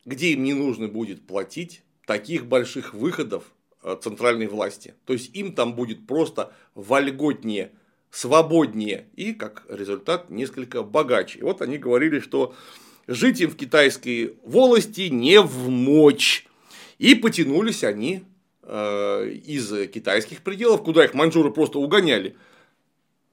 где 0.04 0.34
им 0.34 0.44
не 0.44 0.54
нужно 0.54 0.90
будет 0.90 1.26
платить 1.26 1.82
таких 2.06 2.46
больших 2.46 2.94
выходов 2.94 3.46
э, 3.84 3.96
центральной 4.04 4.48
власти. 4.48 4.96
То 5.06 5.14
есть 5.14 5.34
им 5.34 5.54
там 5.54 5.76
будет 5.76 6.08
просто 6.08 6.52
вольготнее, 6.76 7.72
свободнее 8.14 9.08
и, 9.16 9.34
как 9.34 9.64
результат, 9.68 10.30
несколько 10.30 10.84
богаче. 10.84 11.40
И 11.40 11.42
вот 11.42 11.64
они 11.64 11.80
говорили, 11.80 12.20
что 12.20 12.54
жить 13.08 13.42
им 13.42 13.50
в 13.50 13.56
китайской 13.56 14.36
волости 14.46 15.10
не 15.10 15.42
в 15.42 15.68
мочь. 15.70 16.46
И 17.00 17.16
потянулись 17.16 17.84
они 17.84 18.24
э, 18.62 19.30
из 19.46 19.90
китайских 19.90 20.42
пределов, 20.42 20.84
куда 20.84 21.04
их 21.04 21.16
маньчжуры 21.16 21.50
просто 21.50 21.80
угоняли, 21.80 22.36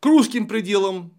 к 0.00 0.06
русским 0.06 0.48
пределам 0.48 1.12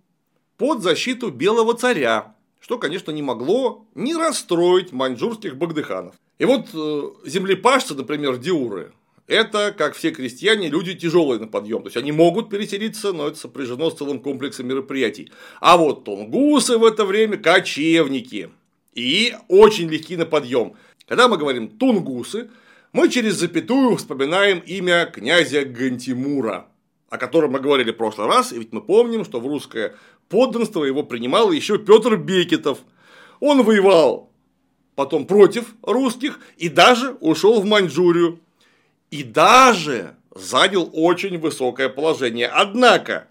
под 0.58 0.82
защиту 0.82 1.30
белого 1.30 1.76
царя, 1.76 2.36
что, 2.60 2.80
конечно, 2.80 3.12
не 3.12 3.22
могло 3.22 3.86
не 3.94 4.16
расстроить 4.16 4.92
маньчжурских 4.92 5.56
багдыханов. 5.56 6.16
И 6.40 6.46
вот 6.46 6.70
э, 6.74 7.30
землепашцы, 7.30 7.94
например, 7.94 8.38
диуры, 8.38 8.92
это, 9.32 9.74
как 9.76 9.96
все 9.96 10.12
крестьяне, 10.12 10.70
люди 10.70 10.94
тяжелые 10.94 11.40
на 11.40 11.48
подъем. 11.48 11.82
То 11.82 11.88
есть 11.88 11.98
они 11.98 12.12
могут 12.12 12.50
переселиться, 12.50 13.14
но 13.14 13.28
это 13.28 13.38
сопряжено 13.38 13.90
с 13.90 13.96
целым 13.96 14.20
комплексом 14.20 14.68
мероприятий. 14.68 15.32
А 15.62 15.78
вот 15.78 16.04
тунгусы 16.04 16.78
в 16.78 16.84
это 16.84 17.06
время 17.06 17.38
кочевники. 17.38 18.50
И 18.94 19.34
очень 19.48 19.90
легки 19.90 20.18
на 20.18 20.26
подъем. 20.26 20.74
Когда 21.08 21.30
мы 21.30 21.38
говорим 21.38 21.70
тунгусы, 21.70 22.50
мы 22.92 23.08
через 23.08 23.36
запятую 23.36 23.96
вспоминаем 23.96 24.60
имя 24.60 25.06
князя 25.06 25.64
Гантимура, 25.64 26.68
о 27.10 27.18
котором 27.18 27.52
мы 27.52 27.62
говорили 27.62 27.92
в 27.92 27.98
прошлый 27.98 28.28
раз, 28.28 28.52
и 28.52 28.60
ведь 28.60 28.74
мы 28.74 28.82
помним, 28.82 29.24
что 29.24 29.40
в 29.40 29.48
русское 29.48 29.96
подданство 30.28 30.84
его 30.84 31.04
принимал 31.04 31.52
еще 31.52 31.78
Петр 31.78 32.18
Бекетов. 32.18 32.80
Он 33.40 33.64
воевал 33.64 34.30
потом 34.96 35.26
против 35.26 35.74
русских 35.84 36.42
и 36.58 36.68
даже 36.68 37.16
ушел 37.22 37.62
в 37.62 37.66
Маньчжурию. 37.66 38.40
И 39.12 39.24
даже 39.24 40.16
занял 40.34 40.90
очень 40.94 41.38
высокое 41.38 41.90
положение. 41.90 42.48
Однако, 42.48 43.28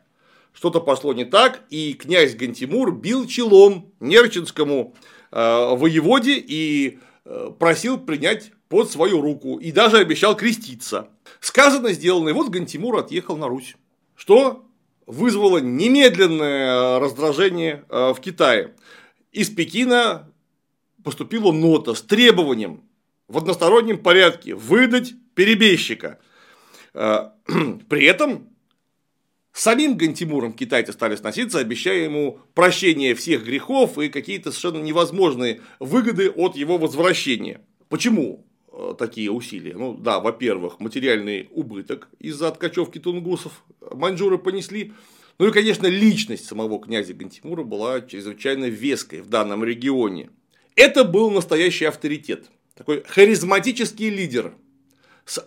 что-то 0.53 0.81
пошло 0.81 1.13
не 1.13 1.25
так, 1.25 1.63
и 1.71 1.95
князь 1.95 2.35
Гантимур 2.35 2.93
бил 2.93 3.27
челом 3.27 3.93
Нерчинскому 3.99 4.95
э, 5.33 5.75
воеводе 5.75 6.35
и 6.37 6.99
э, 7.25 7.51
просил 7.59 7.99
принять 7.99 8.53
под 8.69 8.91
свою 8.91 9.21
руку 9.21 9.57
и 9.57 9.73
даже 9.73 9.99
обещал 9.99 10.37
креститься. 10.37 11.09
Сказано, 11.41 11.93
сделано, 11.93 12.29
и 12.29 12.33
вот 12.33 12.51
Гантимур 12.51 12.99
отъехал 12.99 13.37
на 13.37 13.49
Русь. 13.49 13.77
Что 14.15 14.65
вызвало 15.07 15.59
немедленное 15.59 17.01
раздражение 17.01 17.85
э, 17.89 18.13
в 18.13 18.21
Китае. 18.21 18.75
Из 19.33 19.49
Пекина 19.49 20.31
поступила 21.03 21.53
нота 21.53 21.95
с 21.95 22.03
требованием 22.03 22.83
в 23.31 23.39
одностороннем 23.39 23.99
порядке 23.99 24.55
выдать 24.55 25.15
перебежчика. 25.35 26.19
Э, 26.93 27.31
при 27.89 28.05
этом 28.05 28.49
самим 29.53 29.97
Гантимуром 29.97 30.53
китайцы 30.53 30.93
стали 30.93 31.15
сноситься, 31.15 31.61
обещая 31.61 32.05
ему 32.05 32.41
прощение 32.55 33.15
всех 33.15 33.45
грехов 33.45 33.99
и 33.99 34.09
какие-то 34.09 34.51
совершенно 34.51 34.83
невозможные 34.83 35.61
выгоды 35.79 36.29
от 36.31 36.57
его 36.57 36.77
возвращения. 36.77 37.61
Почему 37.89 38.45
э, 38.73 38.95
такие 38.99 39.31
усилия? 39.31 39.75
Ну 39.77 39.95
да, 39.95 40.19
во-первых, 40.19 40.81
материальный 40.81 41.49
убыток 41.53 42.09
из-за 42.19 42.49
откачевки 42.49 42.99
тунгусов 42.99 43.65
маньчжуры 43.93 44.39
понесли. 44.39 44.93
Ну 45.39 45.47
и, 45.47 45.53
конечно, 45.53 45.87
личность 45.87 46.47
самого 46.47 46.81
князя 46.81 47.15
Гантимура 47.15 47.63
была 47.63 48.01
чрезвычайно 48.01 48.65
веской 48.65 49.21
в 49.23 49.29
данном 49.29 49.63
регионе. 49.63 50.31
Это 50.75 51.05
был 51.05 51.31
настоящий 51.31 51.85
авторитет, 51.85 52.51
такой 52.81 53.05
харизматический 53.07 54.09
лидер 54.09 54.55
с 55.27 55.47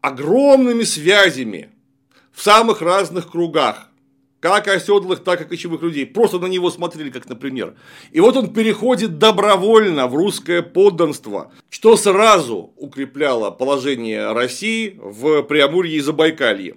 огромными 0.00 0.84
связями 0.84 1.70
в 2.30 2.40
самых 2.40 2.82
разных 2.82 3.32
кругах, 3.32 3.88
как 4.38 4.68
оседлых, 4.68 5.24
так 5.24 5.40
и 5.40 5.44
кочевых 5.44 5.82
людей. 5.82 6.06
Просто 6.06 6.38
на 6.38 6.46
него 6.46 6.70
смотрели, 6.70 7.10
как 7.10 7.28
например. 7.28 7.74
И 8.12 8.20
вот 8.20 8.36
он 8.36 8.52
переходит 8.52 9.18
добровольно 9.18 10.06
в 10.06 10.14
русское 10.14 10.62
подданство, 10.62 11.50
что 11.68 11.96
сразу 11.96 12.72
укрепляло 12.76 13.50
положение 13.50 14.30
России 14.30 14.96
в 15.02 15.42
Преамурье 15.42 15.96
и 15.96 16.00
Забайкалье. 16.00 16.76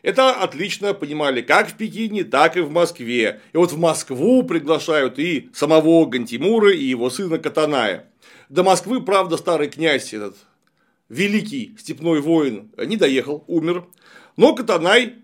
Это 0.00 0.30
отлично 0.32 0.94
понимали 0.94 1.42
как 1.42 1.68
в 1.68 1.76
Пекине, 1.76 2.24
так 2.24 2.56
и 2.56 2.60
в 2.60 2.70
Москве. 2.70 3.42
И 3.52 3.58
вот 3.58 3.70
в 3.70 3.78
Москву 3.78 4.44
приглашают 4.44 5.18
и 5.18 5.50
самого 5.52 6.06
Гантимура, 6.06 6.72
и 6.72 6.84
его 6.84 7.10
сына 7.10 7.38
Катаная. 7.38 8.09
До 8.50 8.64
Москвы, 8.64 9.00
правда, 9.00 9.36
старый 9.36 9.68
князь, 9.68 10.12
этот 10.12 10.36
великий 11.08 11.76
степной 11.78 12.20
воин, 12.20 12.72
не 12.76 12.96
доехал, 12.96 13.44
умер. 13.46 13.86
Но 14.36 14.56
Катанай 14.56 15.18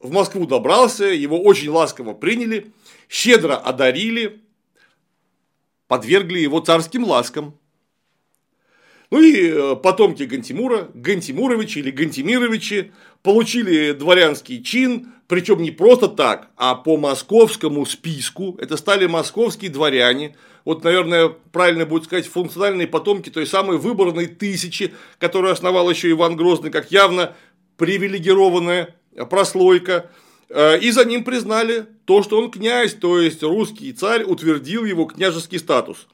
в 0.00 0.10
Москву 0.10 0.48
добрался, 0.48 1.04
его 1.04 1.40
очень 1.40 1.68
ласково 1.68 2.12
приняли, 2.12 2.72
щедро 3.08 3.54
одарили, 3.56 4.42
подвергли 5.86 6.40
его 6.40 6.58
царским 6.58 7.04
ласкам. 7.04 7.56
Ну 9.12 9.22
и 9.22 9.48
э, 9.48 9.76
потомки 9.76 10.24
Гантимура, 10.24 10.90
Гантимуровичи 10.92 11.78
или 11.78 11.92
Гантимировичи 11.92 12.92
получили 13.26 13.90
дворянский 13.90 14.62
чин, 14.62 15.08
причем 15.26 15.60
не 15.60 15.72
просто 15.72 16.06
так, 16.06 16.48
а 16.56 16.76
по 16.76 16.96
московскому 16.96 17.84
списку. 17.84 18.56
Это 18.60 18.76
стали 18.76 19.08
московские 19.08 19.72
дворяне. 19.72 20.36
Вот, 20.64 20.84
наверное, 20.84 21.32
правильно 21.50 21.86
будет 21.86 22.04
сказать, 22.04 22.28
функциональные 22.28 22.86
потомки 22.86 23.28
той 23.28 23.44
самой 23.44 23.78
выборной 23.78 24.26
тысячи, 24.26 24.94
которую 25.18 25.52
основал 25.52 25.90
еще 25.90 26.08
Иван 26.12 26.36
Грозный, 26.36 26.70
как 26.70 26.92
явно 26.92 27.34
привилегированная 27.78 28.94
прослойка. 29.28 30.08
Э, 30.48 30.78
и 30.78 30.92
за 30.92 31.04
ним 31.04 31.24
признали 31.24 31.86
то, 32.04 32.22
что 32.22 32.38
он 32.38 32.48
князь, 32.48 32.94
то 32.94 33.18
есть 33.18 33.42
русский 33.42 33.92
царь 33.92 34.22
утвердил 34.22 34.84
его 34.84 35.04
княжеский 35.06 35.58
статус. 35.58 36.06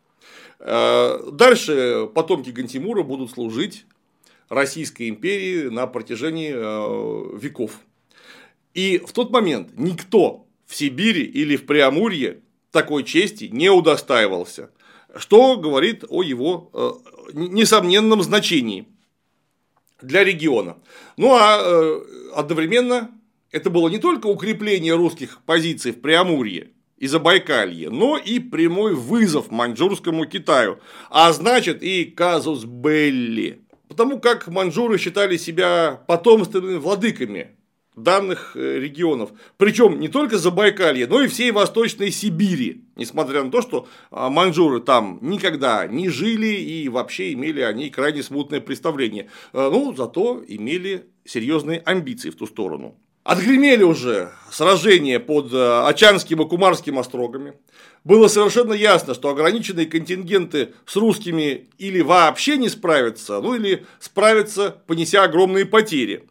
Э, 0.61 1.18
дальше 1.31 2.09
потомки 2.14 2.48
Гантимура 2.48 3.03
будут 3.03 3.33
служить 3.33 3.85
Российской 4.49 5.09
империи 5.09 5.69
на 5.69 5.87
протяжении 5.87 6.53
э, 6.55 7.39
веков. 7.39 7.81
И 8.75 8.99
в 8.99 9.13
тот 9.13 9.31
момент 9.31 9.71
никто 9.77 10.47
в 10.67 10.75
Сибири 10.75 11.23
или 11.23 11.57
в 11.57 11.67
Преамурье 11.67 12.41
такой 12.71 13.05
чести 13.05 13.45
не 13.45 13.71
удостаивался, 13.71 14.71
что 15.17 15.57
говорит 15.57 16.05
о 16.09 16.23
его 16.23 16.71
э, 16.73 16.93
несомненном 17.35 18.23
значении 18.23 18.87
для 20.01 20.25
региона. 20.25 20.79
Ну 21.17 21.35
а 21.35 22.01
одновременно 22.35 23.11
это 23.51 23.71
было 23.71 23.89
не 23.89 23.99
только 23.99 24.27
укрепление 24.27 24.95
русских 24.95 25.41
позиций 25.45 25.93
в 25.93 26.01
Преамурье, 26.01 26.71
и 27.03 27.09
Забайкалье, 27.09 27.91
но 27.91 28.17
и 28.17 28.39
прямой 28.39 28.95
вызов 28.95 29.51
маньчжурскому 29.51 30.25
Китаю, 30.25 30.79
а 31.11 31.33
значит 31.33 31.83
и 31.83 32.05
казус 32.05 32.65
Белли. 32.65 33.62
Потому 33.93 34.21
как 34.21 34.49
маньчжуры 34.49 34.97
считали 34.97 35.37
себя 35.37 36.01
потомственными 36.07 36.79
владыками 36.79 37.59
данных 37.95 38.57
э, 38.57 38.79
регионов. 38.79 39.33
Причем 39.59 40.01
не 40.01 40.09
только 40.09 40.39
Забайкалье, 40.39 41.07
но 41.07 41.21
и 41.21 41.29
всей 41.29 41.51
Восточной 41.51 42.11
Сибири. 42.11 42.87
Несмотря 42.97 43.43
на 43.43 43.51
то, 43.51 43.61
что 43.61 43.87
а, 44.11 44.31
маньчжуры 44.31 44.81
там 44.81 45.19
никогда 45.21 45.87
не 45.87 46.09
жили 46.09 46.47
и 46.47 46.89
вообще 46.89 47.35
имели 47.35 47.61
они 47.61 47.91
крайне 47.91 48.23
смутное 48.23 48.63
представление. 48.63 49.29
Э, 49.53 49.69
ну, 49.71 49.95
зато 49.95 50.43
имели 50.49 51.05
серьезные 51.27 51.81
амбиции 51.81 52.31
в 52.31 52.37
ту 52.37 52.47
сторону. 52.47 52.97
Отгремели 53.25 53.85
уже 53.85 54.33
сражения 54.51 55.21
под 55.21 55.53
э, 55.53 55.87
Очанским 55.87 56.43
и 56.43 56.49
Кумарским 56.49 56.99
острогами. 56.99 57.55
Было 58.03 58.27
совершенно 58.27 58.73
ясно, 58.73 59.15
что 59.15 59.31
ограниченные 59.31 59.87
контингенты 59.87 60.75
с 60.87 60.97
русскими 60.97 61.69
или 61.79 62.01
вообще 62.01 62.57
не 62.57 62.69
справятся, 62.69 63.41
ну 63.41 63.55
или 63.55 63.87
справятся, 64.01 64.83
понеся 64.89 65.23
огромные 65.23 65.67
потери. 65.67 66.29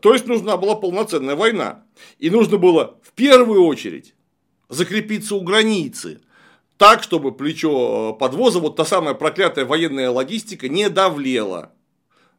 То 0.00 0.14
есть 0.14 0.26
нужна 0.26 0.56
была 0.56 0.74
полноценная 0.74 1.36
война. 1.36 1.84
И 2.18 2.28
нужно 2.28 2.56
было 2.56 2.98
в 3.04 3.12
первую 3.12 3.64
очередь 3.64 4.14
закрепиться 4.68 5.36
у 5.36 5.42
границы, 5.42 6.22
так, 6.76 7.04
чтобы 7.04 7.30
плечо 7.30 8.14
э, 8.16 8.18
подвоза, 8.18 8.58
вот 8.58 8.74
та 8.74 8.84
самая 8.84 9.14
проклятая 9.14 9.64
военная 9.64 10.10
логистика, 10.10 10.68
не 10.68 10.88
давлела. 10.88 11.70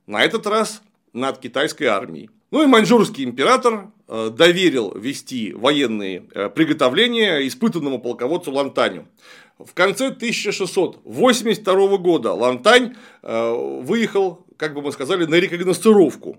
На 0.08 0.26
этот 0.26 0.46
раз 0.46 0.82
над 1.14 1.38
китайской 1.38 1.86
армией. 1.86 2.30
Ну 2.54 2.62
и 2.62 2.68
маньчжурский 2.68 3.24
император 3.24 3.88
э, 4.08 4.30
доверил 4.30 4.94
вести 4.96 5.54
военные 5.54 6.28
э, 6.36 6.50
приготовления 6.50 7.48
испытанному 7.48 7.98
полководцу 7.98 8.52
Лантаню. 8.52 9.08
В 9.58 9.74
конце 9.74 10.10
1682 10.10 11.98
года 11.98 12.34
Лантань 12.34 12.96
э, 13.24 13.80
выехал, 13.82 14.46
как 14.56 14.76
бы 14.76 14.84
мы 14.84 14.92
сказали, 14.92 15.26
на 15.26 15.34
рекогностировку. 15.34 16.38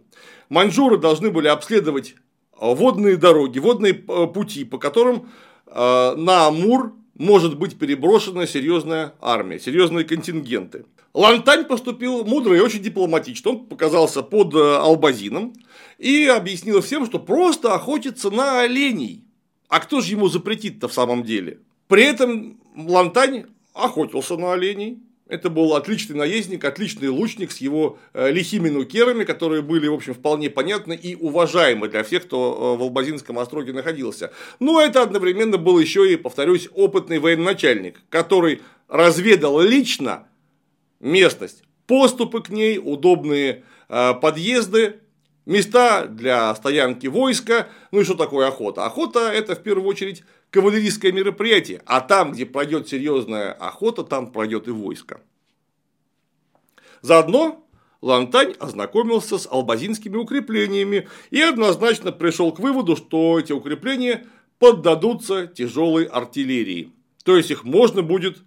Маньчжуры 0.50 0.98
должны 0.98 1.32
были 1.32 1.48
обследовать 1.48 2.14
водные 2.60 3.16
дороги, 3.16 3.58
водные 3.58 3.94
пути, 3.94 4.64
по 4.64 4.78
которым 4.78 5.32
на 5.66 6.46
Амур 6.46 6.92
может 7.16 7.58
быть 7.58 7.78
переброшена 7.78 8.46
серьезная 8.46 9.14
армия, 9.20 9.58
серьезные 9.58 10.04
контингенты. 10.04 10.84
Лантань 11.12 11.64
поступил 11.64 12.24
мудро 12.24 12.56
и 12.56 12.60
очень 12.60 12.82
дипломатично. 12.82 13.52
Он 13.52 13.66
показался 13.66 14.22
под 14.22 14.52
э, 14.54 14.76
Албазином 14.76 15.54
и 15.98 16.26
объяснил 16.26 16.80
всем, 16.80 17.06
что 17.06 17.20
просто 17.20 17.72
охотится 17.74 18.30
на 18.30 18.62
оленей. 18.62 19.24
А 19.68 19.78
кто 19.78 20.00
же 20.00 20.12
ему 20.12 20.28
запретит-то 20.28 20.88
в 20.88 20.92
самом 20.92 21.22
деле? 21.22 21.60
При 21.86 22.02
этом 22.02 22.58
Лантань 22.76 23.46
охотился 23.74 24.36
на 24.36 24.52
оленей, 24.52 24.98
это 25.26 25.48
был 25.48 25.74
отличный 25.74 26.16
наездник, 26.16 26.64
отличный 26.64 27.08
лучник 27.08 27.50
с 27.50 27.58
его 27.58 27.98
э, 28.12 28.30
лихими 28.30 28.68
нукерами, 28.68 29.24
которые 29.24 29.62
были, 29.62 29.88
в 29.88 29.94
общем, 29.94 30.12
вполне 30.12 30.50
понятны 30.50 30.92
и 30.94 31.14
уважаемы 31.14 31.88
для 31.88 32.02
всех, 32.02 32.24
кто 32.24 32.74
э, 32.76 32.78
в 32.78 32.82
Албазинском 32.82 33.38
остроге 33.38 33.72
находился. 33.72 34.32
Но 34.60 34.80
это 34.82 35.02
одновременно 35.02 35.56
был 35.56 35.78
еще 35.78 36.12
и, 36.12 36.16
повторюсь, 36.16 36.68
опытный 36.74 37.18
военачальник, 37.18 38.02
который 38.10 38.60
разведал 38.88 39.60
лично 39.60 40.28
местность, 41.00 41.62
поступы 41.86 42.42
к 42.42 42.50
ней, 42.50 42.78
удобные 42.78 43.64
э, 43.88 44.14
подъезды, 44.20 45.00
места 45.46 46.06
для 46.06 46.54
стоянки 46.54 47.06
войска. 47.06 47.68
Ну 47.90 48.00
и 48.00 48.04
что 48.04 48.14
такое 48.14 48.48
охота? 48.48 48.84
Охота– 48.84 49.20
это 49.32 49.54
в 49.54 49.62
первую 49.62 49.86
очередь 49.88 50.24
кавалерийское 50.50 51.12
мероприятие, 51.12 51.82
а 51.86 52.00
там, 52.00 52.32
где 52.32 52.46
пройдет 52.46 52.88
серьезная 52.88 53.52
охота, 53.52 54.04
там 54.04 54.30
пройдет 54.30 54.68
и 54.68 54.70
войско. 54.70 55.20
Заодно 57.02 57.66
Лантань 58.00 58.54
ознакомился 58.60 59.38
с 59.38 59.46
албазинскими 59.50 60.16
укреплениями 60.16 61.08
и 61.30 61.40
однозначно 61.40 62.12
пришел 62.12 62.52
к 62.52 62.60
выводу, 62.60 62.96
что 62.96 63.38
эти 63.38 63.52
укрепления 63.52 64.26
поддадутся 64.58 65.46
тяжелой 65.46 66.04
артиллерии. 66.04 66.92
То 67.24 67.36
есть 67.36 67.50
их 67.50 67.64
можно 67.64 68.02
будет 68.02 68.42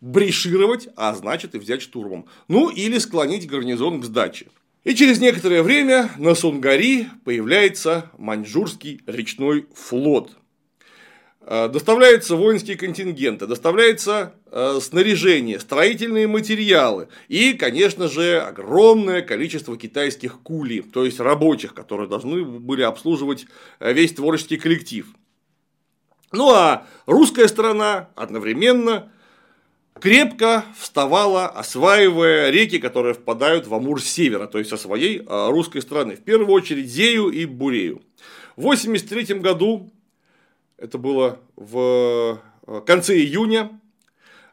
брешировать, 0.00 0.88
а 0.94 1.14
значит 1.14 1.54
и 1.54 1.58
взять 1.58 1.82
штурмом. 1.82 2.26
Ну 2.48 2.68
или 2.68 2.98
склонить 2.98 3.48
гарнизон 3.48 4.00
к 4.00 4.04
сдаче. 4.04 4.48
И 4.86 4.94
через 4.94 5.20
некоторое 5.20 5.62
время 5.62 6.10
на 6.16 6.34
Сунгари 6.34 7.08
появляется 7.24 8.10
маньчжурский 8.16 9.02
речной 9.06 9.66
флот, 9.74 10.36
Э, 11.48 11.68
доставляются 11.68 12.34
воинские 12.34 12.76
контингенты, 12.76 13.46
доставляется 13.46 14.34
э, 14.50 14.80
снаряжение, 14.82 15.60
строительные 15.60 16.26
материалы 16.26 17.06
и, 17.28 17.52
конечно 17.52 18.08
же, 18.08 18.40
огромное 18.40 19.22
количество 19.22 19.76
китайских 19.76 20.40
кули, 20.40 20.80
то 20.80 21.04
есть 21.04 21.20
рабочих, 21.20 21.72
которые 21.72 22.08
должны 22.08 22.44
были 22.44 22.82
обслуживать 22.82 23.46
э, 23.78 23.92
весь 23.92 24.12
творческий 24.12 24.56
коллектив. 24.56 25.06
Ну 26.32 26.52
а 26.52 26.84
русская 27.06 27.46
сторона 27.46 28.08
одновременно 28.16 29.12
крепко 30.00 30.64
вставала, 30.78 31.46
осваивая 31.46 32.50
реки, 32.50 32.78
которые 32.78 33.14
впадают 33.14 33.66
в 33.66 33.74
Амур 33.74 34.02
с 34.02 34.06
севера, 34.06 34.46
то 34.46 34.58
есть 34.58 34.70
со 34.70 34.76
своей 34.76 35.22
русской 35.26 35.80
стороны, 35.80 36.16
в 36.16 36.22
первую 36.22 36.50
очередь 36.50 36.88
Зею 36.88 37.30
и 37.30 37.44
Бурею. 37.44 38.02
В 38.56 38.60
1983 38.60 39.38
году 39.40 39.90
это 40.78 40.98
было 40.98 41.40
в 41.56 42.40
э, 42.66 42.80
конце 42.86 43.16
июня, 43.16 43.80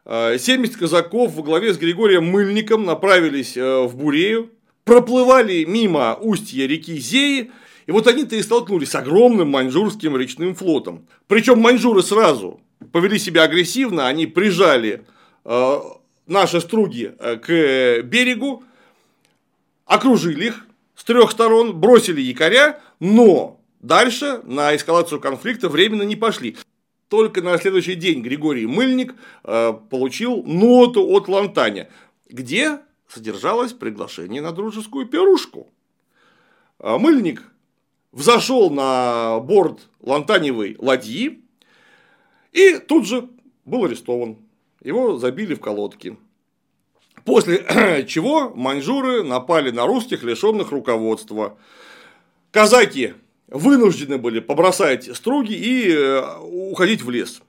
70 0.06 0.74
э, 0.74 0.78
казаков 0.78 1.34
во 1.34 1.42
главе 1.42 1.72
с 1.72 1.78
Григорием 1.78 2.26
Мыльником 2.26 2.84
направились 2.84 3.56
в 3.56 3.92
Бурею, 3.94 4.50
проплывали 4.84 5.64
мимо 5.64 6.14
устья 6.20 6.66
реки 6.66 6.96
Зеи, 6.98 7.50
и 7.86 7.92
вот 7.92 8.06
они-то 8.06 8.36
и 8.36 8.42
столкнулись 8.42 8.90
с 8.90 8.94
огромным 8.94 9.50
маньчжурским 9.50 10.16
речным 10.16 10.54
флотом. 10.54 11.06
Причем 11.26 11.58
маньчжуры 11.58 12.02
сразу 12.02 12.60
повели 12.92 13.18
себя 13.18 13.42
агрессивно, 13.42 14.06
они 14.06 14.26
прижали 14.26 15.04
наши 15.44 16.60
струги 16.60 17.14
к 17.18 18.02
берегу, 18.02 18.64
окружили 19.84 20.46
их 20.46 20.66
с 20.94 21.04
трех 21.04 21.30
сторон, 21.30 21.78
бросили 21.78 22.20
якоря, 22.20 22.80
но 23.00 23.60
Дальше 23.84 24.40
на 24.44 24.74
эскалацию 24.74 25.20
конфликта 25.20 25.68
временно 25.68 26.04
не 26.04 26.16
пошли. 26.16 26.56
Только 27.10 27.42
на 27.42 27.58
следующий 27.58 27.96
день 27.96 28.22
Григорий 28.22 28.64
Мыльник 28.64 29.14
э, 29.44 29.74
получил 29.90 30.42
ноту 30.42 31.06
от 31.10 31.28
Лантаня, 31.28 31.90
где 32.26 32.78
содержалось 33.06 33.74
приглашение 33.74 34.40
на 34.40 34.52
дружескую 34.52 35.04
пирушку. 35.04 35.68
Мыльник 36.78 37.42
взошел 38.10 38.70
на 38.70 39.38
борт 39.40 39.80
Лантаневой 40.00 40.76
ладьи 40.78 41.44
и 42.52 42.78
тут 42.78 43.06
же 43.06 43.28
был 43.66 43.84
арестован. 43.84 44.38
Его 44.84 45.18
забили 45.18 45.54
в 45.54 45.60
колодки. 45.60 46.16
После 47.24 48.04
чего 48.08 48.50
маньчжуры 48.50 49.24
напали 49.24 49.70
на 49.70 49.86
русских, 49.86 50.22
лишенных 50.22 50.70
руководства. 50.70 51.58
Казаки 52.50 53.14
вынуждены 53.48 54.18
были 54.18 54.40
побросать 54.40 55.16
струги 55.16 55.54
и 55.54 55.90
э, 55.90 56.38
уходить 56.38 57.02
в 57.02 57.10
лес. 57.10 57.40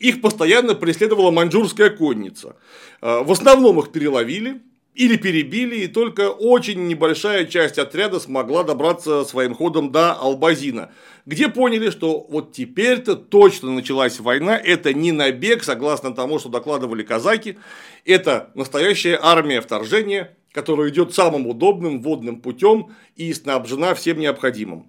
Их 0.00 0.20
постоянно 0.20 0.74
преследовала 0.74 1.30
маньчжурская 1.30 1.90
конница. 1.90 2.56
Э, 3.00 3.22
в 3.22 3.30
основном 3.30 3.78
их 3.78 3.92
переловили 3.92 4.60
или 4.94 5.16
перебили, 5.16 5.76
и 5.76 5.86
только 5.88 6.30
очень 6.30 6.86
небольшая 6.86 7.46
часть 7.46 7.78
отряда 7.78 8.20
смогла 8.20 8.62
добраться 8.62 9.24
своим 9.24 9.54
ходом 9.54 9.90
до 9.90 10.12
Албазина, 10.12 10.90
где 11.24 11.48
поняли, 11.48 11.90
что 11.90 12.26
вот 12.28 12.52
теперь-то 12.52 13.16
точно 13.16 13.70
началась 13.70 14.20
война, 14.20 14.56
это 14.56 14.92
не 14.92 15.12
набег, 15.12 15.64
согласно 15.64 16.14
тому, 16.14 16.38
что 16.38 16.50
докладывали 16.50 17.02
казаки, 17.02 17.58
это 18.04 18.50
настоящая 18.54 19.18
армия 19.22 19.62
вторжения, 19.62 20.36
которая 20.52 20.90
идет 20.90 21.14
самым 21.14 21.46
удобным 21.46 22.02
водным 22.02 22.40
путем 22.40 22.92
и 23.16 23.32
снабжена 23.32 23.94
всем 23.94 24.20
необходимым. 24.20 24.86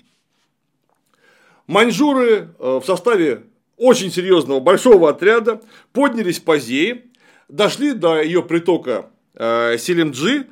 Маньчжуры 1.68 2.50
э, 2.60 2.80
в 2.82 2.84
составе 2.84 3.44
очень 3.78 4.12
серьезного 4.12 4.60
большого 4.60 5.10
отряда 5.10 5.62
поднялись 5.94 6.40
по 6.40 6.60
Зее, 6.60 7.06
дошли 7.48 7.94
до 7.94 8.22
ее 8.22 8.44
притока 8.44 9.10
Селимджи 9.38 10.48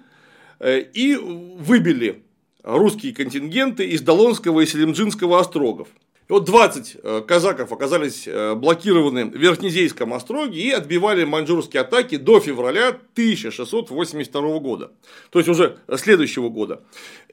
э, 0.60 0.80
и 0.80 1.16
выбили 1.16 2.24
русские 2.64 3.14
контингенты 3.14 3.86
из 3.88 4.02
Долонского 4.02 4.62
и 4.62 4.66
Селимджинского 4.66 5.40
острогов. 5.40 5.88
И 6.32 6.34
вот 6.34 6.46
20 6.46 6.98
э, 7.04 7.22
казаков 7.28 7.74
оказались 7.74 8.26
э, 8.26 8.56
блокированы 8.56 9.26
в 9.26 9.36
Верхнезейском 9.36 10.14
остроге 10.14 10.62
и 10.62 10.72
отбивали 10.72 11.26
маньчжурские 11.26 11.82
атаки 11.82 12.16
до 12.16 12.40
февраля 12.40 12.90
1682 12.90 14.60
года. 14.60 14.92
То 15.30 15.40
есть 15.40 15.50
уже 15.50 15.80
следующего 15.98 16.48
года. 16.48 16.84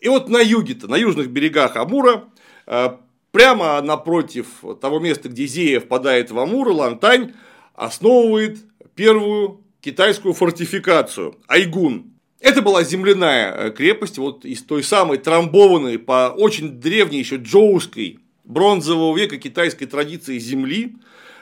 И 0.00 0.08
вот 0.08 0.28
на 0.28 0.40
юге-то, 0.40 0.88
на 0.88 0.96
южных 0.96 1.28
берегах 1.28 1.76
Амура, 1.76 2.24
э, 2.66 2.88
прямо 3.30 3.80
напротив 3.82 4.46
того 4.80 4.98
места, 4.98 5.28
где 5.28 5.46
Зея 5.46 5.78
впадает 5.78 6.32
в 6.32 6.38
Амур, 6.40 6.68
Лантань 6.70 7.34
основывает 7.74 8.58
первую 8.96 9.62
китайскую 9.80 10.34
фортификацию– 10.34 11.36
Айгун. 11.48 12.12
Это 12.40 12.62
была 12.62 12.84
земляная 12.84 13.70
крепость, 13.70 14.18
вот 14.18 14.44
из 14.44 14.62
той 14.62 14.82
самой 14.82 15.18
трамбованной 15.18 15.98
по 15.98 16.32
очень 16.36 16.80
древней 16.80 17.18
еще 17.18 17.36
джоуской 17.36 18.20
бронзового 18.44 19.16
века 19.16 19.38
китайской 19.38 19.86
традиции 19.86 20.38
земли, 20.38 20.96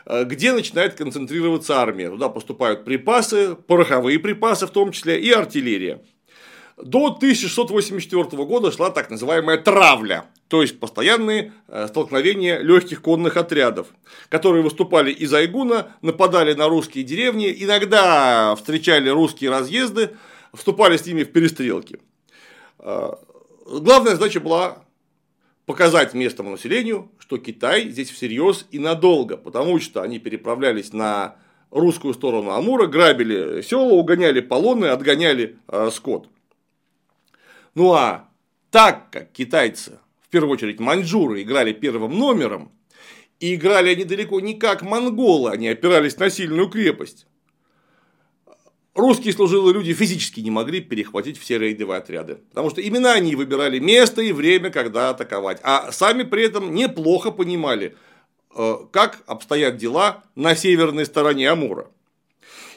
э, 0.06 0.24
где 0.24 0.52
начинает 0.52 0.94
концентрироваться 0.94 1.78
армия. 1.78 2.08
Туда 2.08 2.28
поступают 2.28 2.84
припасы, 2.84 3.54
пороховые 3.54 4.18
припасы 4.18 4.66
в 4.66 4.70
том 4.70 4.92
числе 4.92 5.20
и 5.20 5.30
артиллерия. 5.30 6.02
До 6.76 7.06
1684 7.06 8.44
года 8.44 8.70
шла 8.70 8.90
так 8.90 9.08
называемая 9.08 9.56
травля, 9.56 10.26
то 10.48 10.60
есть 10.60 10.78
постоянные 10.78 11.54
э, 11.68 11.86
столкновения 11.88 12.58
легких 12.58 13.00
конных 13.00 13.38
отрядов, 13.38 13.86
которые 14.28 14.62
выступали 14.62 15.10
из 15.10 15.32
Айгуна, 15.32 15.96
нападали 16.02 16.52
на 16.52 16.68
русские 16.68 17.02
деревни, 17.02 17.50
иногда 17.60 18.54
встречали 18.56 19.08
русские 19.08 19.50
разъезды, 19.50 20.10
вступали 20.52 20.98
с 20.98 21.06
ними 21.06 21.24
в 21.24 21.32
перестрелки. 21.32 21.98
Э, 22.78 23.12
главная 23.66 24.12
задача 24.12 24.40
была 24.40 24.84
показать 25.64 26.12
местному 26.12 26.50
населению, 26.50 27.10
что 27.18 27.38
Китай 27.38 27.88
здесь 27.88 28.10
всерьез 28.10 28.66
и 28.70 28.78
надолго, 28.78 29.38
потому 29.38 29.80
что 29.80 30.02
они 30.02 30.18
переправлялись 30.18 30.92
на 30.92 31.36
русскую 31.70 32.12
сторону 32.12 32.50
Амура, 32.50 32.86
грабили 32.86 33.62
села, 33.62 33.94
угоняли 33.94 34.40
полоны, 34.40 34.86
отгоняли 34.86 35.56
э, 35.68 35.88
скот. 35.90 36.28
Ну 37.76 37.92
а 37.92 38.30
так 38.70 39.10
как 39.10 39.32
китайцы, 39.32 40.00
в 40.22 40.30
первую 40.30 40.54
очередь 40.54 40.80
маньчжуры, 40.80 41.42
играли 41.42 41.74
первым 41.74 42.18
номером, 42.18 42.72
и 43.38 43.54
играли 43.54 43.90
они 43.90 44.04
далеко 44.04 44.40
не 44.40 44.54
как 44.54 44.80
монголы, 44.80 45.50
они 45.50 45.68
опирались 45.68 46.16
на 46.16 46.30
сильную 46.30 46.70
крепость, 46.70 47.26
русские 48.94 49.34
служилые 49.34 49.74
люди 49.74 49.92
физически 49.92 50.40
не 50.40 50.50
могли 50.50 50.80
перехватить 50.80 51.38
все 51.38 51.58
рейдовые 51.58 51.98
отряды. 51.98 52.36
Потому 52.48 52.70
что 52.70 52.80
именно 52.80 53.12
они 53.12 53.36
выбирали 53.36 53.78
место 53.78 54.22
и 54.22 54.32
время, 54.32 54.70
когда 54.70 55.10
атаковать. 55.10 55.60
А 55.62 55.92
сами 55.92 56.22
при 56.22 56.44
этом 56.44 56.74
неплохо 56.74 57.30
понимали, 57.30 57.94
э, 58.56 58.76
как 58.90 59.22
обстоят 59.26 59.76
дела 59.76 60.24
на 60.34 60.56
северной 60.56 61.04
стороне 61.04 61.50
Амура. 61.50 61.90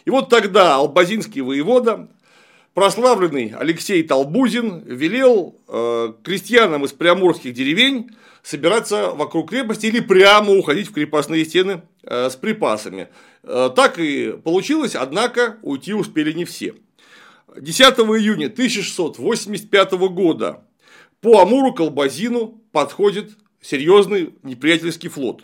И 0.04 0.10
вот 0.10 0.28
тогда 0.30 0.76
албазинский 0.76 1.40
воевода, 1.40 2.10
прославленный 2.74 3.54
Алексей 3.58 4.04
Толбузин, 4.04 4.84
велел 4.86 5.56
э, 5.68 6.14
крестьянам 6.24 6.86
из 6.86 6.94
приамурских 6.94 7.54
деревень 7.54 8.12
собираться 8.44 9.12
вокруг 9.12 9.50
крепости 9.50 9.88
или 9.88 10.00
прямо 10.00 10.54
уходить 10.54 10.88
в 10.88 10.94
крепостные 10.94 11.46
стены 11.46 11.82
с 12.04 12.36
припасами. 12.38 13.10
Так 13.44 14.00
и 14.00 14.32
получилось, 14.44 14.96
однако 14.96 15.58
уйти 15.62 15.94
успели 15.94 16.32
не 16.32 16.46
все. 16.46 16.74
10 17.58 17.82
июня 17.82 18.48
1685 18.48 19.92
года 20.10 20.64
по 21.22 21.42
Амуру 21.42 21.74
Колбазину 21.74 22.62
подходит 22.72 23.32
серьезный 23.62 24.34
неприятельский 24.44 25.10
флот. 25.10 25.44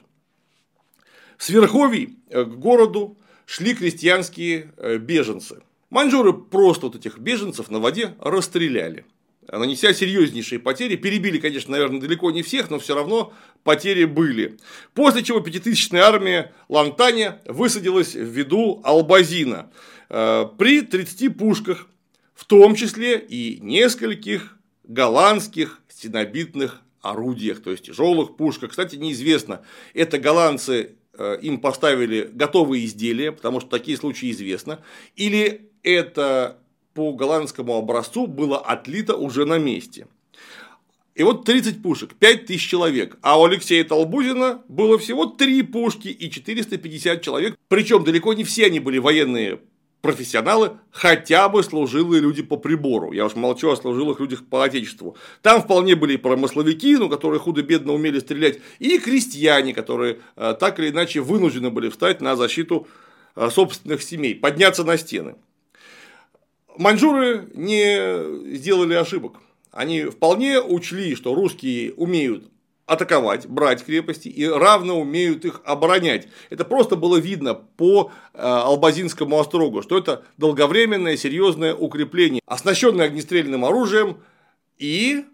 С 1.38 1.50
Верховий 1.50 2.18
э, 2.30 2.44
к 2.44 2.50
городу 2.50 3.18
шли 3.46 3.76
крестьянские 3.76 4.72
э, 4.78 4.98
беженцы. 4.98 5.62
Маньчжуры 5.90 6.34
просто 6.34 6.88
вот 6.88 6.96
этих 6.96 7.18
беженцев 7.20 7.70
на 7.70 7.80
воде 7.80 8.16
расстреляли. 8.20 9.06
Нанеся 9.52 9.94
серьезнейшие 9.94 10.60
потери, 10.60 10.96
перебили, 10.96 11.38
конечно, 11.38 11.72
наверное, 11.72 12.02
далеко 12.02 12.32
не 12.32 12.42
всех, 12.42 12.70
но 12.70 12.80
все 12.80 12.96
равно 12.96 13.32
потери 13.64 14.06
были. 14.06 14.58
После 14.94 15.24
чего 15.24 15.40
пятитысячная 15.40 16.02
армия 16.02 16.52
Лантаня 16.68 17.42
высадилась 17.46 18.16
в 18.16 18.24
виду 18.24 18.82
Албазина 18.84 19.72
э, 20.10 20.46
при 20.58 20.82
30 20.82 21.38
пушках, 21.38 21.88
в 22.34 22.46
том 22.46 22.76
числе 22.76 23.20
и 23.20 23.60
нескольких 23.62 24.58
голландских 24.84 25.82
стенобитных 25.90 26.82
орудиях, 27.02 27.62
то 27.62 27.72
есть 27.72 27.86
тяжелых 27.86 28.36
пушках. 28.36 28.72
Кстати, 28.72 28.96
неизвестно, 28.96 29.62
это 29.94 30.18
голландцы 30.18 30.96
э, 31.14 31.38
им 31.42 31.60
поставили 31.60 32.30
готовые 32.34 32.86
изделия, 32.86 33.32
потому 33.32 33.60
что 33.60 33.70
такие 33.70 33.96
случаи 33.96 34.32
известно, 34.32 34.80
или 35.16 35.70
это 35.86 36.58
по 36.94 37.14
голландскому 37.14 37.76
образцу 37.76 38.28
было 38.28 38.58
отлито 38.58 39.16
уже 39.16 39.46
на 39.46 39.58
месте. 39.58 40.08
И 41.14 41.24
вот 41.24 41.46
30 41.46 41.82
пушек, 41.82 42.14
5000 42.20 42.70
человек, 42.70 43.18
а 43.22 43.40
у 43.40 43.46
Алексея 43.46 43.86
Толбузина 43.86 44.62
было 44.68 44.98
всего 44.98 45.26
3 45.26 45.62
пушки 45.64 46.10
и 46.10 46.30
450 46.30 47.22
человек, 47.22 47.56
причем 47.70 48.04
далеко 48.04 48.34
не 48.34 48.44
все 48.44 48.66
они 48.66 48.82
были 48.82 48.98
военные 48.98 49.60
профессионалы, 50.02 50.78
хотя 50.92 51.50
бы 51.50 51.64
служилые 51.64 52.22
люди 52.22 52.44
по 52.44 52.58
прибору. 52.58 53.12
Я 53.12 53.26
уж 53.26 53.36
молчу 53.36 53.72
о 53.72 53.76
служилых 53.76 54.20
людях 54.20 54.46
по 54.46 54.64
отечеству. 54.64 55.18
Там 55.42 55.62
вполне 55.62 55.96
были 55.96 56.14
и 56.14 56.18
промысловики, 56.18 56.96
ну, 56.98 57.10
которые 57.10 57.40
худо-бедно 57.40 57.94
умели 57.94 58.20
стрелять, 58.20 58.60
и 58.80 59.00
крестьяне, 59.00 59.74
которые 59.74 60.20
э, 60.36 60.56
так 60.60 60.80
или 60.80 60.90
иначе 60.90 61.22
вынуждены 61.22 61.72
были 61.72 61.90
встать 61.90 62.22
на 62.22 62.36
защиту 62.36 62.88
э, 63.36 63.50
собственных 63.50 64.04
семей, 64.04 64.36
подняться 64.36 64.84
на 64.84 64.98
стены. 64.98 65.36
Маньчжуры 66.78 67.50
не 67.54 68.56
сделали 68.56 68.94
ошибок. 68.94 69.38
Они 69.72 70.06
вполне 70.06 70.62
учли, 70.62 71.16
что 71.16 71.36
русские 71.36 71.94
умеют 71.94 72.50
атаковать, 72.86 73.48
брать 73.48 73.84
крепости 73.84 74.28
и 74.28 74.48
равно 74.48 75.00
умеют 75.00 75.44
их 75.44 75.62
оборонять. 75.66 76.28
Это 76.50 76.66
просто 76.66 76.96
было 76.96 77.18
видно 77.18 77.56
по 77.56 78.12
э, 78.34 78.40
Албазинскому 78.42 79.40
острогу, 79.40 79.82
что 79.82 79.98
это 79.98 80.24
долговременное 80.38 81.18
серьезное 81.18 81.74
укрепление, 81.74 82.42
оснащенное 82.46 83.08
огнестрельным 83.08 83.66
оружием 83.66 84.20
и 84.78 85.26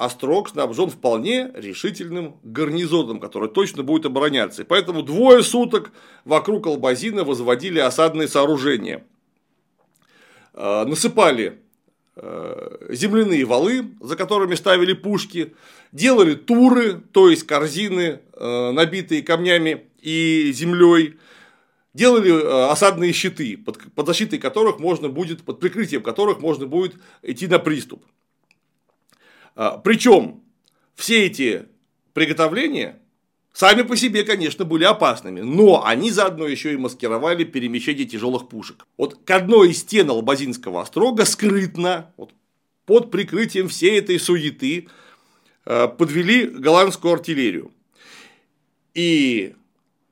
Острог 0.00 0.48
снабжен 0.48 0.88
вполне 0.88 1.50
решительным 1.54 2.36
гарнизоном, 2.42 3.20
который 3.20 3.50
точно 3.50 3.82
будет 3.82 4.06
обороняться. 4.06 4.62
И 4.62 4.64
поэтому 4.64 5.02
двое 5.02 5.42
суток 5.42 5.92
вокруг 6.24 6.66
Албазина 6.66 7.22
возводили 7.22 7.78
осадные 7.80 8.26
сооружения. 8.26 9.04
Э, 10.54 10.84
насыпали 10.84 11.58
Э, 12.22 12.88
земляные 12.90 13.46
валы, 13.46 13.92
за 14.00 14.14
которыми 14.14 14.54
ставили 14.54 14.92
пушки, 14.92 15.54
делали 15.90 16.34
туры, 16.34 17.00
то 17.12 17.30
есть 17.30 17.46
корзины, 17.46 18.20
э, 18.34 18.70
набитые 18.72 19.22
камнями 19.22 19.86
и 20.02 20.52
землей, 20.52 21.16
делали 21.94 22.68
осадные 22.70 23.12
щиты, 23.12 23.56
под 23.56 24.06
защитой 24.06 24.38
которых 24.38 24.80
можно 24.80 25.08
будет, 25.08 25.42
под 25.44 25.60
прикрытием 25.60 26.02
которых 26.02 26.40
можно 26.40 26.66
будет 26.66 26.94
идти 27.22 27.46
на 27.46 27.58
приступ. 27.58 28.04
Причем 29.82 30.42
все 30.94 31.26
эти 31.26 31.66
приготовления 32.12 33.00
Сами 33.52 33.82
по 33.82 33.96
себе, 33.96 34.22
конечно, 34.22 34.64
были 34.64 34.84
опасными, 34.84 35.40
но 35.40 35.84
они 35.84 36.10
заодно 36.10 36.46
еще 36.46 36.72
и 36.72 36.76
маскировали 36.76 37.44
перемещение 37.44 38.06
тяжелых 38.06 38.48
пушек. 38.48 38.86
Вот 38.96 39.18
к 39.24 39.30
одной 39.30 39.70
из 39.70 39.78
стен 39.78 40.08
Албазинского 40.08 40.82
острога 40.82 41.24
скрытно, 41.24 42.12
вот, 42.16 42.32
под 42.86 43.10
прикрытием 43.10 43.68
всей 43.68 43.98
этой 43.98 44.20
суеты, 44.20 44.88
э, 45.66 45.88
подвели 45.88 46.46
голландскую 46.46 47.14
артиллерию. 47.14 47.72
И 48.94 49.54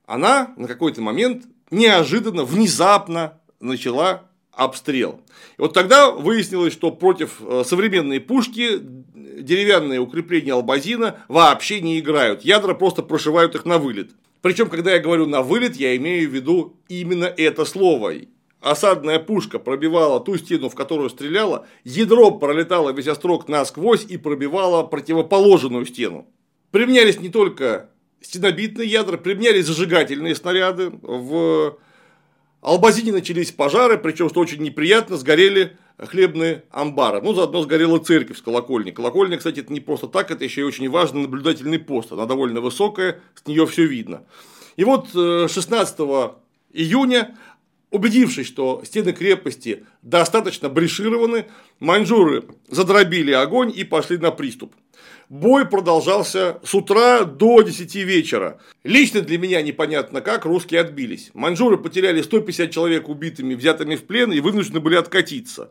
она 0.06 0.52
на 0.56 0.66
какой-то 0.66 1.00
момент 1.00 1.44
неожиданно, 1.70 2.44
внезапно 2.44 3.40
начала 3.60 4.27
обстрел. 4.58 5.20
И 5.56 5.62
вот 5.62 5.72
тогда 5.72 6.10
выяснилось, 6.10 6.72
что 6.72 6.90
против 6.90 7.40
э, 7.40 7.62
современной 7.64 8.20
пушки 8.20 8.80
деревянные 8.80 10.00
укрепления 10.00 10.52
Албазина 10.52 11.20
вообще 11.28 11.80
не 11.80 12.00
играют. 12.00 12.44
Ядра 12.44 12.74
просто 12.74 13.02
прошивают 13.02 13.54
их 13.54 13.64
на 13.64 13.78
вылет. 13.78 14.10
Причем, 14.42 14.68
когда 14.68 14.92
я 14.92 14.98
говорю 14.98 15.26
на 15.26 15.42
вылет, 15.42 15.76
я 15.76 15.96
имею 15.96 16.28
в 16.28 16.34
виду 16.34 16.76
именно 16.88 17.24
это 17.24 17.64
слово. 17.64 18.14
Осадная 18.60 19.20
пушка 19.20 19.60
пробивала 19.60 20.18
ту 20.18 20.36
стену, 20.36 20.68
в 20.68 20.74
которую 20.74 21.08
стреляла, 21.08 21.66
ядро 21.84 22.32
пролетало 22.32 22.90
весь 22.90 23.06
острог 23.06 23.48
насквозь 23.48 24.04
и 24.04 24.16
пробивало 24.16 24.82
противоположную 24.82 25.86
стену. 25.86 26.26
Применялись 26.72 27.20
не 27.20 27.28
только 27.28 27.90
стенобитные 28.20 28.88
ядра, 28.88 29.16
применялись 29.16 29.66
зажигательные 29.66 30.34
снаряды. 30.34 30.90
В 30.90 31.78
Албазине 32.60 33.12
начались 33.12 33.52
пожары, 33.52 33.98
причем, 33.98 34.28
что 34.28 34.40
очень 34.40 34.62
неприятно, 34.62 35.16
сгорели 35.16 35.76
хлебные 35.98 36.64
амбары. 36.70 37.20
Ну, 37.22 37.34
заодно 37.34 37.62
сгорела 37.62 37.98
церковь 37.98 38.38
с 38.38 38.42
колокольни. 38.42 38.90
Колокольня, 38.90 39.36
кстати, 39.36 39.60
это 39.60 39.72
не 39.72 39.80
просто 39.80 40.06
так, 40.08 40.30
это 40.30 40.44
еще 40.44 40.62
и 40.62 40.64
очень 40.64 40.88
важный 40.88 41.22
наблюдательный 41.22 41.78
пост. 41.78 42.12
Она 42.12 42.26
довольно 42.26 42.60
высокая, 42.60 43.20
с 43.34 43.46
нее 43.46 43.66
все 43.66 43.84
видно. 43.86 44.24
И 44.76 44.84
вот 44.84 45.08
16 45.10 45.96
э, 45.98 46.30
июня, 46.72 47.36
убедившись, 47.90 48.46
что 48.46 48.82
стены 48.84 49.12
крепости 49.12 49.84
достаточно 50.02 50.68
брешированы, 50.68 51.46
маньчжуры 51.80 52.44
задробили 52.68 53.32
огонь 53.32 53.72
и 53.74 53.84
пошли 53.84 54.18
на 54.18 54.30
приступ. 54.30 54.74
Бой 55.28 55.66
продолжался 55.66 56.58
с 56.64 56.74
утра 56.74 57.24
до 57.24 57.60
10 57.60 57.94
вечера. 57.96 58.58
Лично 58.82 59.20
для 59.20 59.36
меня 59.36 59.60
непонятно 59.60 60.22
как 60.22 60.46
русские 60.46 60.80
отбились. 60.80 61.30
Маньчжуры 61.34 61.76
потеряли 61.76 62.22
150 62.22 62.70
человек 62.70 63.10
убитыми, 63.10 63.54
взятыми 63.54 63.96
в 63.96 64.06
плен 64.06 64.32
и 64.32 64.40
вынуждены 64.40 64.80
были 64.80 64.94
откатиться. 64.94 65.70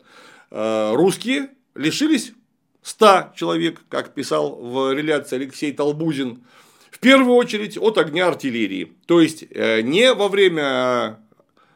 Э, 0.52 0.92
русские 0.94 1.50
лишились 1.74 2.34
100 2.82 3.32
человек, 3.34 3.80
как 3.88 4.14
писал 4.14 4.54
в 4.54 4.92
реляции 4.94 5.36
Алексей 5.36 5.72
Толбузин. 5.72 6.44
В 6.92 7.00
первую 7.00 7.34
очередь 7.34 7.76
от 7.76 7.98
огня 7.98 8.28
артиллерии. 8.28 8.92
То 9.06 9.20
есть 9.20 9.44
э, 9.50 9.80
не 9.80 10.14
во 10.14 10.28
время 10.28 11.18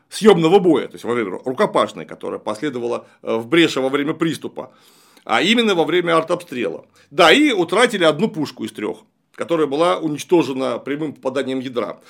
съемного 0.09 0.61
боя, 0.61 0.87
то 0.87 0.95
есть 0.95 1.05
во 1.05 1.15
время 1.15 1.41
рукопашной, 1.45 2.05
которая 2.05 2.39
последовала 2.39 3.09
э, 3.23 3.35
в 3.35 3.49
Бреше 3.49 3.81
во 3.81 3.89
время 3.89 4.15
приступа, 4.15 4.73
а 5.25 5.43
именно 5.43 5.75
во 5.75 5.85
время 5.85 6.17
артобстрела. 6.17 6.87
Да, 7.11 7.33
и 7.33 7.53
утратили 7.53 8.05
одну 8.05 8.29
пушку 8.29 8.65
из 8.65 8.73
трех, 8.73 8.99
которая 9.35 9.67
была 9.67 9.99
уничтожена 9.99 10.79
прямым 10.79 11.13
попаданием 11.15 11.61
ядра. 11.61 12.01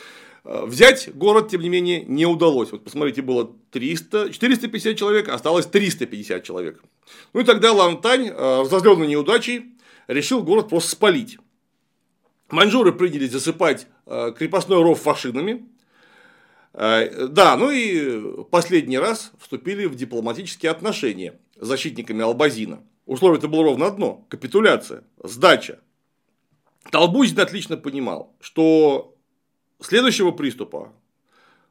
Э, 0.45 0.65
взять 0.65 1.15
город, 1.15 1.51
тем 1.51 1.61
не 1.61 1.69
менее, 1.69 2.05
не 2.05 2.27
удалось. 2.27 2.73
Вот 2.73 2.85
посмотрите, 2.85 3.23
было 3.23 3.51
300, 3.71 4.33
450 4.33 4.97
человек, 4.97 5.29
осталось 5.29 5.67
350 5.67 6.43
человек. 6.43 6.83
Ну 7.33 7.41
и 7.41 7.45
тогда 7.45 7.73
Лантань, 7.73 8.29
э, 8.29 8.61
разозленный 8.61 9.07
неудачей, 9.07 9.75
решил 10.09 10.43
город 10.43 10.69
просто 10.69 10.91
спалить. 10.91 11.39
Маньчжуры 12.51 12.93
принялись 12.93 13.31
засыпать 13.31 13.87
э, 14.07 14.33
крепостной 14.37 14.83
ров 14.83 15.01
фашинами. 15.01 15.69
Да, 16.75 17.59
ну 17.59 17.71
и 17.71 18.45
последний 18.51 18.99
раз 18.99 19.33
вступили 19.39 19.85
в 19.85 19.95
дипломатические 19.95 20.73
отношения 20.73 21.39
с 21.61 21.67
защитниками 21.67 22.23
Албазина. 22.23 22.83
Условие-то 23.07 23.49
было 23.49 23.65
ровно 23.65 23.87
одно– 23.87 24.25
капитуляция, 24.29 25.05
сдача. 25.23 25.81
Толбузин 26.91 27.41
отлично 27.41 27.77
понимал, 27.77 28.35
что 28.41 29.15
следующего 29.81 30.31
приступа 30.31 30.93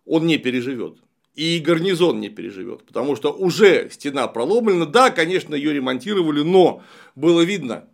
он 0.05 0.25
не 0.25 0.37
переживет. 0.37 0.97
И 1.35 1.59
гарнизон 1.59 2.19
не 2.19 2.29
переживет, 2.29 2.85
потому 2.85 3.15
что 3.15 3.31
уже 3.31 3.89
стена 3.89 4.27
проломлена. 4.27 4.85
Да, 4.85 5.11
конечно, 5.11 5.55
ее 5.55 5.71
ремонтировали, 5.71 6.41
но 6.41 6.83
было 7.15 7.41
видно, 7.41 7.87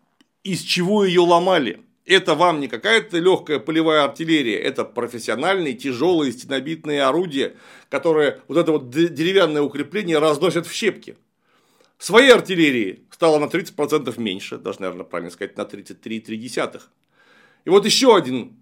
из 0.44 0.62
чего 0.62 1.06
ее 1.06 1.22
ломали. 1.22 1.82
Это 2.04 2.34
вам 2.34 2.60
не 2.62 2.68
какая-то 2.68 3.20
легкая 3.20 3.60
полевая 3.60 4.06
артиллерия, 4.06 4.58
это 4.58 4.86
профессиональные 4.86 5.74
тяжелые 5.74 6.32
стенобитные 6.32 7.04
орудия, 7.04 7.58
которые 7.90 8.42
вот 8.48 8.58
это 8.58 8.72
вот 8.72 8.90
деревянное 8.90 9.62
укрепление 9.62 10.18
разносят 10.18 10.66
в 10.66 10.74
щепки. 10.74 11.18
Своей 11.98 12.32
артиллерии 12.32 13.04
стало 13.10 13.40
на 13.40 13.46
30% 13.46 14.14
меньше, 14.20 14.58
даже, 14.58 14.82
наверное, 14.82 15.04
правильно 15.04 15.32
сказать, 15.32 15.58
на 15.58 15.62
33,3. 15.62 16.82
И 17.66 17.70
вот 17.70 17.86
еще 17.86 18.16
один 18.16 18.56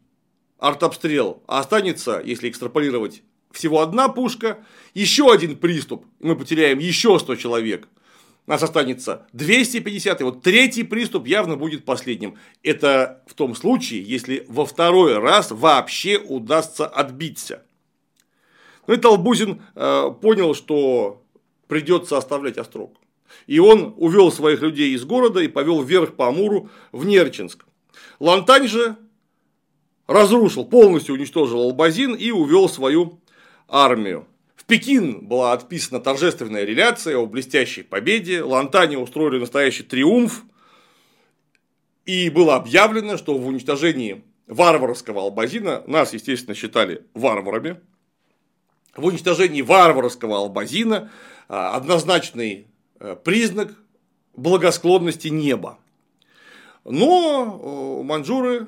артобстрел, 0.58 1.44
а 1.48 1.60
останется, 1.60 2.22
если 2.24 2.50
экстраполировать, 2.50 3.24
всего 3.52 3.82
одна 3.82 4.10
пушка, 4.10 4.60
еще 4.94 5.32
один 5.32 5.58
приступ, 5.58 6.06
мы 6.20 6.36
потеряем 6.36 6.80
еще 6.80 7.20
100 7.20 7.36
человек. 7.36 7.88
Нас 8.48 8.62
останется 8.62 9.28
250, 9.34 10.22
и 10.22 10.24
вот 10.24 10.44
третий 10.44 10.84
приступ 10.84 11.26
явно 11.26 11.58
будет 11.58 11.84
последним. 11.84 12.38
Это 12.64 13.24
в 13.28 13.34
том 13.34 13.56
случае, 13.56 14.04
если 14.04 14.46
во 14.48 14.66
второй 14.66 15.18
раз 15.18 15.52
вообще 15.52 16.20
удастся 16.20 16.86
отбиться. 16.86 17.64
Ну 18.88 18.94
и 18.94 18.98
Толбузин 18.98 19.64
э, 19.74 20.12
понял, 20.22 20.54
что 20.54 21.24
придется 21.68 22.18
оставлять 22.18 22.60
Острог. 22.60 22.96
И 23.48 23.60
он 23.60 23.94
увел 23.98 24.32
своих 24.32 24.62
людей 24.62 24.94
из 24.94 25.06
города 25.06 25.40
и 25.40 25.48
повел 25.48 25.82
вверх 25.82 26.16
по 26.16 26.28
Амуру 26.28 26.70
в 26.92 27.06
Нерчинск. 27.06 27.66
Лантань 28.20 28.68
же 28.68 28.98
разрушил, 30.08 30.66
полностью 30.66 31.16
уничтожил 31.16 31.62
Албазин 31.62 32.14
и 32.14 32.32
увел 32.32 32.70
свою 32.70 33.20
армию. 33.68 34.28
В 34.56 34.66
Пекин 34.66 35.26
была 35.26 35.54
отписана 35.54 36.00
торжественная 36.00 36.64
реляция 36.64 37.18
о 37.18 37.26
блестящей 37.26 37.84
победе, 37.84 38.42
Лантане 38.42 38.98
устроили 38.98 39.40
настоящий 39.40 39.84
триумф, 39.84 40.44
и 42.06 42.30
было 42.30 42.56
объявлено, 42.56 43.18
что 43.18 43.38
в 43.38 43.48
уничтожении 43.48 44.24
варварского 44.48 45.22
Албазина 45.22 45.84
нас, 45.88 46.14
естественно, 46.14 46.56
считали 46.56 47.04
варварами. 47.14 47.80
В 48.96 49.06
уничтожении 49.06 49.62
варварского 49.62 50.38
Албазина 50.38 51.12
а, 51.50 51.76
однозначный 51.76 52.68
признак 53.24 53.76
благосклонности 54.36 55.28
неба. 55.28 55.80
Но 56.84 58.04
манжуры 58.04 58.68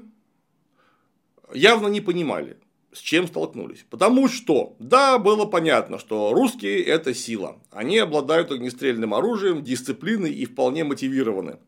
явно 1.53 1.87
не 1.87 2.01
понимали, 2.01 2.57
с 2.91 2.99
чем 2.99 3.27
столкнулись. 3.27 3.85
Потому 3.89 4.27
что, 4.27 4.75
да, 4.79 5.17
было 5.17 5.45
понятно, 5.45 5.99
что 5.99 6.33
русские– 6.33 6.83
это 6.83 7.13
сила. 7.13 7.59
Они 7.71 7.97
обладают 7.97 8.51
огнестрельным 8.51 9.13
оружием, 9.13 9.63
дисциплиной 9.63 10.33
и 10.33 10.45
вполне 10.45 10.83
мотивированы. 10.83 11.59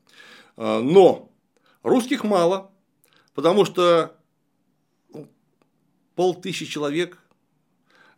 Э, 0.57 0.79
но 0.79 1.31
русских 1.83 2.23
мало, 2.23 2.71
потому 3.33 3.65
что 3.65 4.17
ну, 5.13 5.27
полтысячи 6.15 6.65
человек 6.65 7.19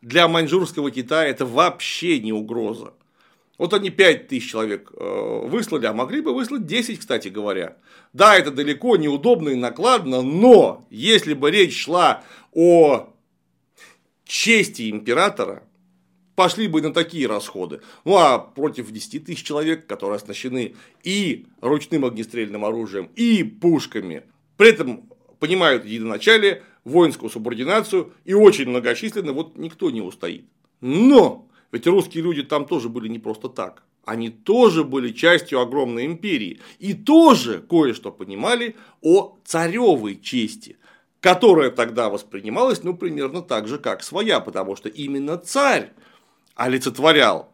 для 0.01 0.27
маньчжурского 0.27 0.89
Китая– 0.91 1.27
это 1.29 1.45
вообще 1.45 2.19
не 2.19 2.33
угроза. 2.33 2.93
Вот 3.61 3.75
они 3.75 3.91
5 3.91 4.27
тысяч 4.27 4.49
человек 4.49 4.91
э, 4.91 5.41
выслали, 5.45 5.85
а 5.85 5.93
могли 5.93 6.21
бы 6.21 6.33
выслать 6.33 6.65
10, 6.65 6.97
кстати 6.97 7.27
говоря. 7.27 7.77
Да, 8.11 8.35
это 8.35 8.49
далеко, 8.49 8.97
неудобно 8.97 9.49
и 9.49 9.55
накладно, 9.55 10.23
но 10.23 10.83
если 10.89 11.35
бы 11.35 11.51
речь 11.51 11.79
шла 11.79 12.23
о 12.53 13.13
чести 14.25 14.89
императора, 14.89 15.61
пошли 16.33 16.67
бы 16.67 16.81
на 16.81 16.91
такие 16.91 17.27
расходы. 17.27 17.81
Ну 18.03 18.17
а 18.17 18.39
против 18.39 18.91
10 18.91 19.25
тысяч 19.25 19.43
человек, 19.43 19.85
которые 19.85 20.15
оснащены 20.15 20.73
и 21.03 21.45
ручным 21.61 22.03
огнестрельным 22.03 22.65
оружием, 22.65 23.11
и 23.15 23.43
пушками, 23.43 24.23
при 24.57 24.69
этом 24.69 25.07
понимают 25.39 25.85
единоначалие, 25.85 26.63
воинскую 26.83 27.29
субординацию 27.29 28.11
и 28.25 28.33
очень 28.33 28.69
многочисленны, 28.69 29.33
вот 29.33 29.55
никто 29.55 29.91
не 29.91 30.01
устоит. 30.01 30.47
Но 30.79 31.47
ведь 31.71 31.87
русские 31.87 32.23
люди 32.23 32.43
там 32.43 32.65
тоже 32.65 32.89
были 32.89 33.07
не 33.07 33.19
просто 33.19 33.49
так. 33.49 33.83
Они 34.03 34.29
тоже 34.29 34.83
были 34.83 35.11
частью 35.11 35.59
огромной 35.59 36.05
империи. 36.05 36.59
И 36.79 36.93
тоже 36.93 37.59
кое-что 37.59 38.11
понимали 38.11 38.75
о 39.01 39.37
царевой 39.45 40.19
чести, 40.19 40.77
которая 41.19 41.69
тогда 41.69 42.09
воспринималась, 42.09 42.83
ну, 42.83 42.95
примерно 42.95 43.41
так 43.41 43.67
же, 43.67 43.77
как 43.77 44.03
своя, 44.03 44.39
потому 44.39 44.75
что 44.75 44.89
именно 44.89 45.37
царь 45.37 45.91
олицетворял 46.55 47.53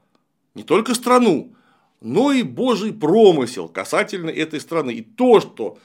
не 0.56 0.64
только 0.64 0.96
страну, 0.96 1.54
но 2.02 2.32
и 2.32 2.44
божий 2.44 2.94
промысел 2.94 3.68
касательно 3.68 4.30
этой 4.30 4.60
страны. 4.62 4.92
И 4.92 5.02
то, 5.02 5.40
что 5.42 5.78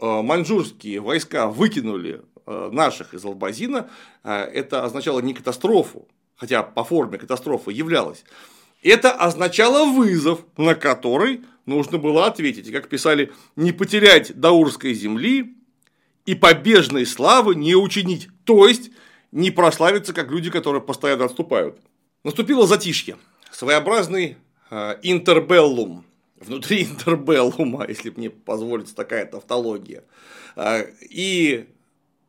э, 0.00 0.22
маньчжурские 0.22 1.00
войска 1.00 1.46
выкинули 1.46 2.22
э, 2.46 2.70
наших 2.72 3.14
из 3.14 3.24
Албазина, 3.24 3.88
э, 4.24 4.32
это 4.32 4.84
означало 4.84 5.20
не 5.20 5.32
катастрофу, 5.32 6.08
хотя 6.38 6.62
по 6.62 6.84
форме 6.84 7.18
катастрофы 7.18 7.72
являлась, 7.72 8.24
это 8.82 9.12
означало 9.12 9.90
вызов, 9.92 10.40
на 10.56 10.74
который 10.74 11.42
нужно 11.66 11.98
было 11.98 12.26
ответить. 12.26 12.68
И, 12.68 12.72
как 12.72 12.88
писали, 12.88 13.32
не 13.56 13.72
потерять 13.72 14.38
даурской 14.38 14.94
земли 14.94 15.54
и 16.24 16.34
побежной 16.34 17.04
славы 17.04 17.54
не 17.54 17.74
учинить. 17.74 18.28
То 18.44 18.66
есть, 18.66 18.90
не 19.32 19.50
прославиться, 19.50 20.12
как 20.12 20.30
люди, 20.30 20.50
которые 20.50 20.80
постоянно 20.80 21.24
отступают. 21.24 21.80
Наступило 22.24 22.66
затишье. 22.66 23.16
Своеобразный 23.50 24.36
э, 24.70 24.98
интербеллум. 25.02 26.04
Внутри 26.36 26.84
интербеллума, 26.90 27.84
если 27.86 28.10
мне 28.10 28.30
позволится 28.30 28.94
такая 28.94 29.26
тавтология. 29.26 30.04
Э, 30.56 30.86
и 31.10 31.66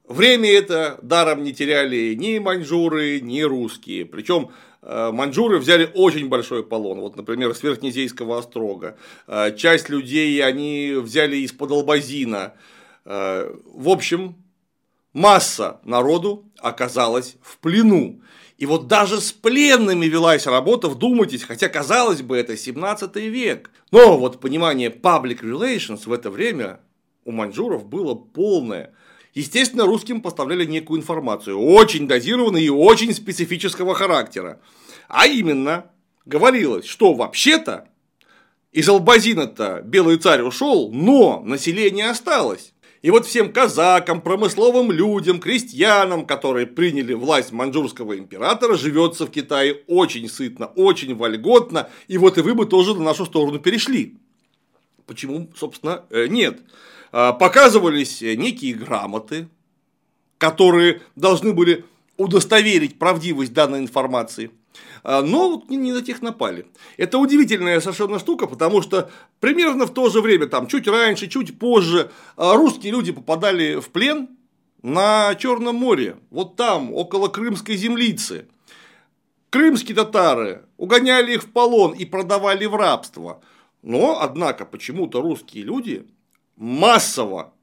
Время 0.10 0.52
это 0.52 0.98
даром 1.04 1.44
не 1.44 1.54
теряли 1.54 2.16
ни 2.16 2.40
маньчжуры, 2.40 3.20
ни 3.20 3.42
русские. 3.42 4.08
Причем 4.08 4.50
э, 4.82 5.12
маньчжуры 5.14 5.60
взяли 5.60 5.88
очень 5.94 6.30
большой 6.30 6.64
полон. 6.64 7.00
Вот, 7.00 7.16
например, 7.16 7.54
с 7.54 7.62
Верхнезейского 7.62 8.40
острога. 8.40 8.98
Э, 9.28 9.56
часть 9.56 9.88
людей 9.88 10.44
они 10.44 10.96
взяли 10.96 11.38
из-под 11.38 11.70
Албазина. 11.70 12.56
Э, 13.06 13.54
в 13.66 13.88
общем, 13.88 14.36
масса 15.14 15.80
народу 15.84 16.44
оказалась 16.58 17.36
в 17.44 17.60
плену. 17.60 18.24
И 18.58 18.66
вот 18.66 18.88
даже 18.88 19.22
с 19.22 19.32
пленными 19.32 20.08
велась 20.08 20.48
работа, 20.48 20.90
вдумайтесь, 20.90 21.44
хотя 21.44 21.70
казалось 21.70 22.24
бы, 22.24 22.36
это 22.36 22.58
17 22.58 23.16
век. 23.18 23.70
Но 23.92 24.18
вот 24.18 24.40
понимание 24.40 24.90
public 24.90 25.42
relations 25.42 26.02
в 26.06 26.12
это 26.12 26.32
время 26.32 26.80
у 27.26 27.32
маньчжуров 27.32 27.86
было 27.86 28.16
полное. 28.16 28.96
Естественно, 29.34 29.86
русским 29.86 30.22
поставляли 30.22 30.66
некую 30.66 31.00
информацию, 31.00 31.60
очень 31.60 32.08
дозированную 32.08 32.64
и 32.64 32.70
очень 32.70 33.14
специфического 33.14 33.94
характера. 33.94 34.60
А 35.08 35.28
именно, 35.28 35.92
говорилось, 36.26 36.86
что 36.86 37.14
вообще-то 37.14 37.88
из 38.72 38.88
Албазина-то 38.90 39.82
белый 39.84 40.18
царь 40.18 40.42
ушел, 40.42 40.92
но 40.92 41.42
население 41.44 42.10
осталось. 42.10 42.74
И 43.02 43.12
вот 43.12 43.26
всем 43.26 43.54
казакам, 43.54 44.22
промысловым 44.22 44.92
людям, 44.92 45.40
крестьянам, 45.40 46.26
которые 46.26 46.68
приняли 46.68 47.14
власть 47.14 47.52
маньчжурского 47.52 48.18
императора, 48.18 48.76
живется 48.76 49.26
в 49.26 49.32
Китае 49.32 49.84
очень 49.88 50.28
сытно, 50.28 50.68
очень 50.68 51.16
вольготно, 51.16 51.90
и 52.08 52.18
вот 52.18 52.38
и 52.38 52.42
вы 52.42 52.56
бы 52.56 52.66
тоже 52.66 52.94
на 52.96 53.04
нашу 53.04 53.26
сторону 53.26 53.60
перешли. 53.60 54.18
Почему, 55.06 55.50
собственно, 55.56 56.04
э, 56.10 56.28
нет? 56.28 56.60
А, 57.12 57.34
показывались 57.34 58.22
некие 58.22 58.74
грамоты, 58.74 59.48
которые 60.38 61.02
должны 61.16 61.54
были 61.54 61.86
удостоверить 62.18 63.00
правдивость 63.00 63.54
данной 63.54 63.80
информации. 63.80 64.52
А, 65.04 65.22
но 65.22 65.52
вот 65.52 65.70
не 65.70 65.92
на 65.92 66.02
тех 66.02 66.22
напали. 66.22 66.68
Это 66.98 67.18
удивительная 67.18 67.80
совершенно 67.80 68.20
штука, 68.20 68.48
потому 68.48 68.82
что 68.82 69.10
примерно 69.40 69.86
в 69.86 69.94
то 69.94 70.10
же 70.10 70.22
время, 70.22 70.48
там, 70.48 70.68
чуть 70.68 70.88
раньше, 70.88 71.28
чуть 71.28 71.58
позже, 71.58 72.12
а, 72.36 72.56
русские 72.56 72.92
люди 72.92 73.12
попадали 73.12 73.80
в 73.80 73.90
плен 73.90 74.30
на 74.82 75.36
Черном 75.36 75.76
море, 75.76 76.18
вот 76.30 76.56
там, 76.56 76.94
около 76.94 77.28
Крымской 77.28 77.76
землицы. 77.76 78.48
Крымские 79.50 79.96
татары 79.96 80.66
угоняли 80.78 81.34
их 81.34 81.44
в 81.44 81.52
полон 81.52 81.94
и 81.94 82.06
продавали 82.06 82.66
в 82.66 82.76
рабство. 82.76 83.42
Но, 83.82 84.22
однако, 84.22 84.66
почему-то 84.66 85.22
русские 85.22 85.64
люди 85.64 86.06
массово 86.60 87.54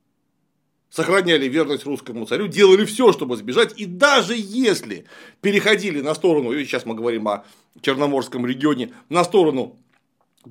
сохраняли 0.90 1.46
верность 1.46 1.84
русскому 1.84 2.24
царю, 2.24 2.48
делали 2.48 2.84
все, 2.86 3.12
чтобы 3.12 3.36
сбежать, 3.36 3.78
и 3.78 3.84
даже 3.84 4.34
если 4.36 5.04
переходили 5.42 6.00
на 6.00 6.14
сторону, 6.14 6.52
и 6.52 6.64
сейчас 6.64 6.86
мы 6.86 6.94
говорим 6.94 7.28
о 7.28 7.44
Черноморском 7.82 8.46
регионе, 8.46 8.92
на 9.10 9.22
сторону 9.22 9.76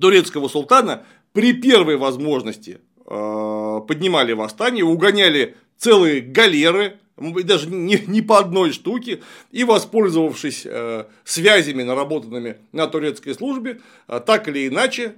турецкого 0.00 0.46
султана, 0.46 1.04
при 1.32 1.52
первой 1.52 1.96
возможности 1.96 2.78
э, 3.04 3.80
поднимали 3.88 4.32
восстание, 4.32 4.84
угоняли 4.84 5.56
целые 5.76 6.20
галеры, 6.20 6.98
даже 7.16 7.68
не, 7.68 7.98
не 8.06 8.22
по 8.22 8.38
одной 8.38 8.70
штуке, 8.72 9.22
и 9.50 9.64
воспользовавшись 9.64 10.62
э, 10.64 11.06
связями, 11.24 11.82
наработанными 11.82 12.58
на 12.70 12.86
турецкой 12.86 13.34
службе, 13.34 13.80
э, 14.06 14.20
так 14.24 14.46
или 14.46 14.68
иначе 14.68 15.16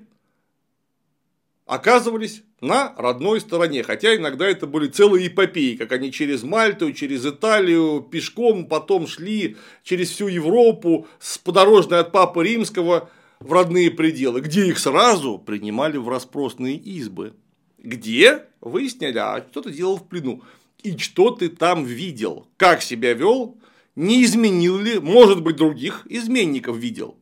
оказывались 1.68 2.42
на 2.60 2.94
родной 2.96 3.40
стороне. 3.40 3.84
Хотя 3.84 4.16
иногда 4.16 4.48
это 4.48 4.66
были 4.66 4.88
целые 4.88 5.28
эпопеи, 5.28 5.76
как 5.76 5.92
они 5.92 6.10
через 6.10 6.42
Мальту, 6.42 6.92
через 6.92 7.24
Италию, 7.24 8.00
пешком 8.00 8.66
потом 8.66 9.06
шли 9.06 9.56
через 9.84 10.10
всю 10.10 10.26
Европу 10.26 11.06
с 11.20 11.38
подорожной 11.38 12.00
от 12.00 12.10
Папы 12.10 12.42
Римского 12.42 13.10
в 13.38 13.52
родные 13.52 13.90
пределы, 13.90 14.40
где 14.40 14.66
их 14.66 14.78
сразу 14.78 15.38
принимали 15.38 15.98
в 15.98 16.08
распросные 16.08 16.76
избы. 16.76 17.34
Где? 17.78 18.46
Выясняли, 18.60 19.18
а 19.18 19.44
что 19.48 19.60
ты 19.60 19.70
делал 19.70 19.98
в 19.98 20.08
плену? 20.08 20.42
И 20.82 20.96
что 20.96 21.30
ты 21.30 21.50
там 21.50 21.84
видел? 21.84 22.46
Как 22.56 22.82
себя 22.82 23.12
вел? 23.12 23.56
Не 23.94 24.24
изменил 24.24 24.78
ли? 24.78 24.98
Может 24.98 25.42
быть, 25.42 25.56
других 25.56 26.06
изменников 26.08 26.76
видел? 26.76 27.17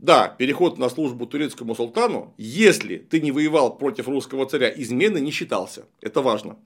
Да, 0.00 0.28
переход 0.28 0.78
на 0.78 0.88
службу 0.88 1.26
турецкому 1.26 1.74
султану, 1.74 2.32
если 2.38 2.96
ты 2.96 3.20
не 3.20 3.32
воевал 3.32 3.76
против 3.76 4.08
русского 4.08 4.46
царя, 4.46 4.72
измены 4.74 5.18
не 5.18 5.30
считался. 5.30 5.84
Это 6.00 6.22
важно. 6.22 6.56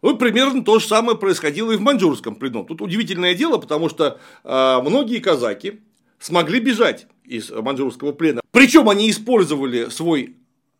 Вот 0.00 0.20
примерно 0.20 0.62
то 0.62 0.78
же 0.78 0.86
самое 0.86 1.18
происходило 1.18 1.72
и 1.72 1.76
в 1.76 1.80
маньчжурском 1.80 2.36
плену. 2.36 2.62
Тут 2.62 2.82
удивительное 2.82 3.34
дело, 3.34 3.58
потому 3.58 3.88
что 3.88 4.20
э, 4.44 4.80
многие 4.82 5.18
казаки 5.18 5.80
смогли 6.20 6.60
бежать 6.60 7.08
из 7.24 7.50
маньчжурского 7.50 8.12
плена. 8.12 8.42
Причем 8.52 8.88
они 8.88 9.10
использовали 9.10 9.88
свой 9.88 10.36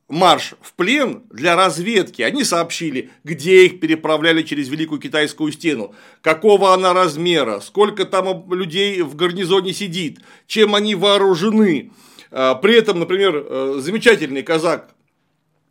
марш 0.09 0.55
в 0.61 0.75
плен 0.75 1.23
для 1.31 1.57
разведки. 1.57 2.23
Они 2.23 2.45
сообщили, 2.45 3.11
где 3.25 3.67
их 3.67 3.81
переправляли 3.81 4.43
через 4.43 4.69
Великую 4.69 5.01
Китайскую 5.01 5.53
стену, 5.53 5.95
какого 6.21 6.75
она 6.75 6.93
размера, 6.93 7.61
сколько 7.61 8.05
там 8.05 8.53
людей 8.53 9.03
в 9.03 9.17
гарнизоне 9.17 9.73
сидит, 9.73 10.21
чем 10.47 10.75
они 10.75 10.95
вооружены. 10.95 11.93
А, 12.31 12.55
при 12.55 12.77
этом, 12.77 12.99
например, 12.99 13.37
э, 13.37 13.77
замечательный 13.81 14.43
казак 14.43 14.95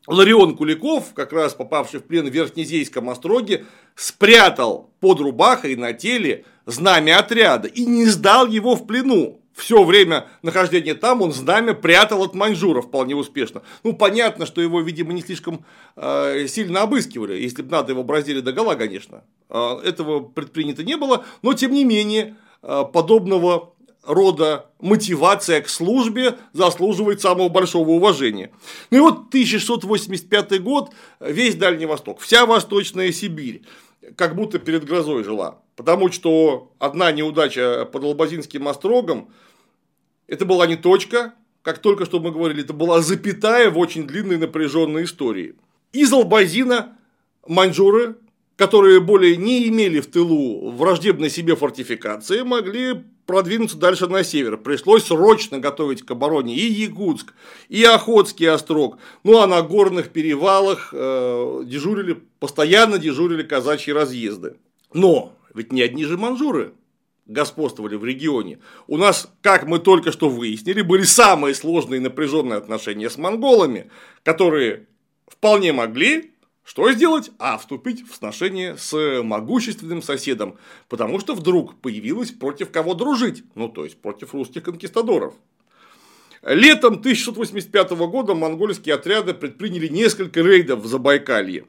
Ларион 0.07 0.57
Куликов, 0.57 1.13
как 1.13 1.31
раз 1.31 1.53
попавший 1.53 1.99
в 1.99 2.03
плен 2.03 2.29
в 2.29 2.33
Верхнезейском 2.33 3.09
остроге, 3.09 3.65
спрятал 3.95 4.91
под 4.99 5.19
рубахой 5.21 5.75
на 5.75 5.93
теле 5.93 6.45
знамя 6.65 7.19
отряда 7.19 7.67
и 7.67 7.85
не 7.85 8.05
сдал 8.05 8.47
его 8.47 8.75
в 8.75 8.85
плену 8.85 9.42
все 9.53 9.83
время 9.83 10.27
нахождения 10.41 10.95
там 10.95 11.21
он 11.21 11.31
знамя 11.31 11.73
прятал 11.73 12.23
от 12.23 12.33
маньчжура 12.33 12.81
вполне 12.81 13.15
успешно. 13.15 13.61
Ну, 13.83 13.93
понятно, 13.93 14.45
что 14.45 14.61
его, 14.61 14.81
видимо, 14.81 15.13
не 15.13 15.21
слишком 15.21 15.65
э, 15.95 16.47
сильно 16.47 16.81
обыскивали, 16.81 17.33
если 17.35 17.61
бы 17.61 17.71
надо, 17.71 17.91
его 17.91 18.03
бразили 18.03 18.39
до 18.39 18.51
гола, 18.51 18.75
конечно. 18.75 19.23
Э, 19.49 19.79
этого 19.83 20.21
предпринято 20.21 20.83
не 20.83 20.97
было, 20.97 21.25
но, 21.41 21.53
тем 21.53 21.71
не 21.71 21.85
менее, 21.85 22.35
э, 22.63 22.83
подобного 22.91 23.73
рода 24.05 24.69
мотивация 24.81 25.61
к 25.61 25.69
службе 25.69 26.37
заслуживает 26.51 27.21
самого 27.21 27.49
большого 27.49 27.89
уважения. 27.89 28.51
Ну 28.91 28.97
и 28.97 29.01
вот 29.01 29.27
1685 29.29 30.61
год, 30.61 30.91
весь 31.19 31.55
Дальний 31.55 31.85
Восток, 31.85 32.19
вся 32.19 32.45
Восточная 32.45 33.11
Сибирь, 33.11 33.63
как 34.15 34.35
будто 34.35 34.59
перед 34.59 34.83
грозой 34.83 35.23
жила. 35.23 35.59
Потому 35.75 36.11
что 36.11 36.71
одна 36.79 37.11
неудача 37.11 37.85
под 37.85 38.03
Албазинским 38.03 38.67
острогом, 38.67 39.29
это 40.27 40.45
была 40.45 40.67
не 40.67 40.75
точка, 40.75 41.33
как 41.63 41.79
только 41.79 42.05
что 42.05 42.19
мы 42.19 42.31
говорили, 42.31 42.63
это 42.63 42.73
была 42.73 43.01
запятая 43.01 43.69
в 43.69 43.77
очень 43.77 44.05
длинной 44.05 44.37
напряженной 44.37 45.05
истории. 45.05 45.55
Из 45.93 46.11
Албазина 46.11 46.97
маньчжуры, 47.47 48.17
которые 48.55 48.99
более 48.99 49.37
не 49.37 49.67
имели 49.67 49.99
в 49.99 50.07
тылу 50.07 50.71
враждебной 50.71 51.29
себе 51.29 51.55
фортификации, 51.55 52.41
могли 52.41 53.03
продвинуться 53.25 53.77
дальше 53.77 54.07
на 54.07 54.23
север. 54.23 54.57
Пришлось 54.57 55.05
срочно 55.05 55.59
готовить 55.59 56.03
к 56.03 56.11
обороне 56.11 56.55
и 56.55 56.71
Якутск, 56.71 57.33
и 57.69 57.83
Охотский 57.83 58.49
острог. 58.49 58.97
Ну 59.23 59.39
а 59.39 59.47
на 59.47 59.61
горных 59.61 60.09
перевалах 60.09 60.89
э, 60.91 61.61
дежурили, 61.65 62.21
постоянно 62.39 62.99
дежурили 62.99 63.43
казачьи 63.43 63.93
разъезды. 63.93 64.57
Но 64.93 65.33
ведь 65.53 65.71
не 65.71 65.81
одни 65.81 66.05
же 66.05 66.17
манжуры 66.17 66.73
господствовали 67.25 67.95
в 67.95 68.03
регионе. 68.03 68.59
У 68.87 68.97
нас, 68.97 69.31
как 69.41 69.65
мы 69.65 69.79
только 69.79 70.11
что 70.11 70.29
выяснили, 70.29 70.81
были 70.81 71.03
самые 71.03 71.55
сложные 71.55 71.99
и 71.99 72.03
напряженные 72.03 72.57
отношения 72.57 73.09
с 73.09 73.17
монголами, 73.17 73.89
которые 74.23 74.87
вполне 75.27 75.71
могли 75.71 76.33
что 76.65 76.89
сделать? 76.93 77.29
А 77.39 77.57
вступить 77.57 78.07
в 78.09 78.15
сношение 78.15 78.77
с 78.77 79.21
могущественным 79.21 80.01
соседом, 80.01 80.57
потому 80.87 81.19
что 81.19 81.35
вдруг 81.35 81.75
появилось 81.81 82.31
против 82.31 82.71
кого 82.71 82.93
дружить, 82.93 83.43
ну 83.55 83.67
то 83.67 83.83
есть 83.83 84.01
против 84.01 84.33
русских 84.33 84.63
конкистадоров. 84.63 85.33
Летом 86.41 86.93
1685 86.93 87.91
года 88.07 88.33
монгольские 88.33 88.95
отряды 88.95 89.33
предприняли 89.33 89.87
несколько 89.87 90.41
рейдов 90.41 90.79
в 90.79 90.87
Забайкалье 90.87 91.65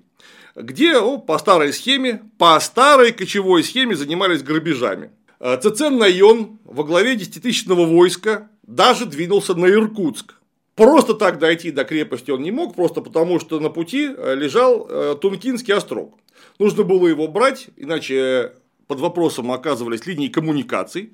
где 0.54 0.96
о, 0.98 1.18
по 1.18 1.38
старой 1.38 1.72
схеме, 1.72 2.22
по 2.38 2.58
старой 2.60 3.12
кочевой 3.12 3.64
схеме 3.64 3.96
занимались 3.96 4.42
грабежами. 4.42 5.10
Э, 5.40 5.58
Цецен 5.60 5.98
Найон 5.98 6.58
во 6.64 6.84
главе 6.84 7.16
десятитысячного 7.16 7.86
войска 7.86 8.50
даже 8.62 9.06
двинулся 9.06 9.54
на 9.54 9.66
Иркутск. 9.66 10.34
Просто 10.74 11.14
так 11.14 11.38
дойти 11.38 11.70
до 11.70 11.84
крепости 11.84 12.30
он 12.30 12.42
не 12.42 12.50
мог, 12.50 12.74
просто 12.74 13.00
потому 13.00 13.38
что 13.38 13.60
на 13.60 13.70
пути 13.70 14.10
э, 14.16 14.34
лежал 14.34 14.86
э, 14.88 15.16
Тункинский 15.20 15.74
острог. 15.74 16.18
Нужно 16.58 16.84
было 16.84 17.06
его 17.06 17.28
брать, 17.28 17.68
иначе 17.76 18.52
под 18.86 19.00
вопросом 19.00 19.50
оказывались 19.50 20.06
линии 20.06 20.28
коммуникаций. 20.28 21.12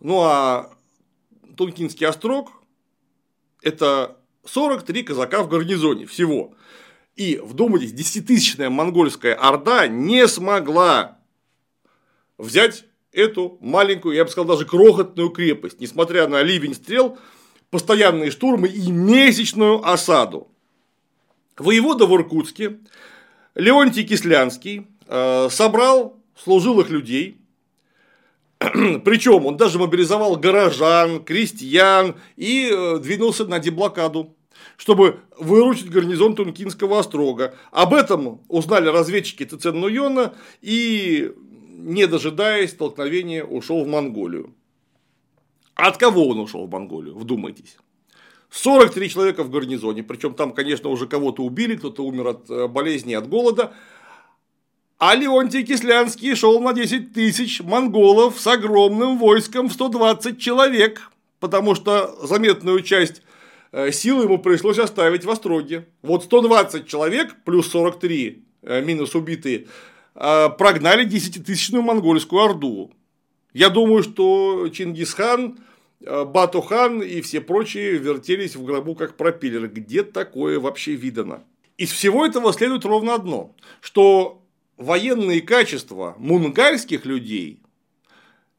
Ну 0.00 0.22
а 0.22 0.70
Тункинский 1.56 2.06
острог– 2.06 2.52
это 3.62 4.16
43 4.44 5.02
казака 5.02 5.42
в 5.42 5.48
гарнизоне 5.48 6.06
всего. 6.06 6.54
И, 7.16 7.40
вдумайтесь, 7.42 7.92
десятитысячная 7.92 8.68
монгольская 8.68 9.34
орда 9.34 9.88
не 9.88 10.28
смогла 10.28 11.18
взять 12.36 12.84
эту 13.10 13.56
маленькую, 13.62 14.14
я 14.14 14.24
бы 14.24 14.30
сказал, 14.30 14.46
даже 14.46 14.66
крохотную 14.66 15.30
крепость, 15.30 15.80
несмотря 15.80 16.28
на 16.28 16.42
ливень 16.42 16.74
стрел, 16.74 17.18
постоянные 17.70 18.30
штурмы 18.30 18.68
и 18.68 18.92
месячную 18.92 19.82
осаду. 19.88 20.48
Воевода 21.56 22.04
в 22.04 22.14
Иркутске 22.14 22.80
Леонтий 23.54 24.04
Кислянский 24.04 24.86
э, 25.06 25.48
собрал 25.50 26.20
служилых 26.36 26.90
людей, 26.90 27.40
причем 28.58 29.46
он 29.46 29.56
даже 29.56 29.78
мобилизовал 29.78 30.36
горожан, 30.36 31.24
крестьян 31.24 32.16
и 32.36 32.70
э, 32.70 32.98
двинулся 32.98 33.46
на 33.46 33.58
деблокаду 33.58 34.35
чтобы 34.76 35.20
выручить 35.38 35.90
гарнизон 35.90 36.34
Тункинского 36.34 36.98
острога. 36.98 37.54
Об 37.70 37.94
этом 37.94 38.42
узнали 38.48 38.88
разведчики 38.88 39.44
Цицен-Нуйона 39.44 40.34
и, 40.60 41.32
не 41.68 42.06
дожидаясь 42.06 42.70
столкновения, 42.70 43.44
ушел 43.44 43.84
в 43.84 43.88
Монголию. 43.88 44.54
От 45.74 45.98
кого 45.98 46.28
он 46.28 46.40
ушел 46.40 46.66
в 46.66 46.70
Монголию? 46.70 47.14
Вдумайтесь. 47.14 47.76
43 48.50 49.10
человека 49.10 49.42
в 49.42 49.50
гарнизоне, 49.50 50.02
причем 50.02 50.34
там, 50.34 50.52
конечно, 50.52 50.88
уже 50.88 51.06
кого-то 51.06 51.42
убили, 51.42 51.76
кто-то 51.76 52.04
умер 52.04 52.28
от 52.28 52.50
э, 52.50 52.68
болезни, 52.68 53.12
от 53.12 53.28
голода. 53.28 53.72
А 54.98 55.14
Леонтий 55.14 55.62
Кислянский 55.62 56.34
шел 56.34 56.58
на 56.60 56.72
10 56.72 57.12
тысяч 57.12 57.60
монголов 57.60 58.40
с 58.40 58.46
огромным 58.46 59.18
войском 59.18 59.68
в 59.68 59.72
120 59.72 60.40
человек, 60.40 61.10
потому 61.38 61.74
что 61.74 62.16
заметную 62.26 62.80
часть 62.80 63.20
силы 63.92 64.24
ему 64.24 64.38
пришлось 64.38 64.78
оставить 64.78 65.24
в 65.24 65.30
Остроге. 65.30 65.86
Вот 66.02 66.24
120 66.24 66.86
человек 66.86 67.34
плюс 67.44 67.68
43 67.70 68.44
э, 68.62 68.82
минус 68.82 69.14
убитые 69.14 69.66
э, 70.14 70.48
прогнали 70.50 71.06
10-тысячную 71.06 71.82
монгольскую 71.82 72.42
орду. 72.42 72.92
Я 73.52 73.70
думаю, 73.70 74.02
что 74.02 74.68
Чингисхан, 74.68 75.58
Батухан 76.00 77.02
и 77.02 77.20
все 77.22 77.40
прочие 77.40 77.96
вертелись 77.96 78.54
в 78.54 78.64
гробу 78.64 78.94
как 78.94 79.16
пропеллеры. 79.16 79.68
Где 79.68 80.02
такое 80.02 80.60
вообще 80.60 80.92
видано? 80.92 81.42
Из 81.78 81.90
всего 81.90 82.24
этого 82.24 82.52
следует 82.52 82.84
ровно 82.84 83.14
одно, 83.14 83.54
что 83.80 84.42
военные 84.76 85.40
качества 85.40 86.14
мунгальских 86.18 87.04
людей 87.06 87.62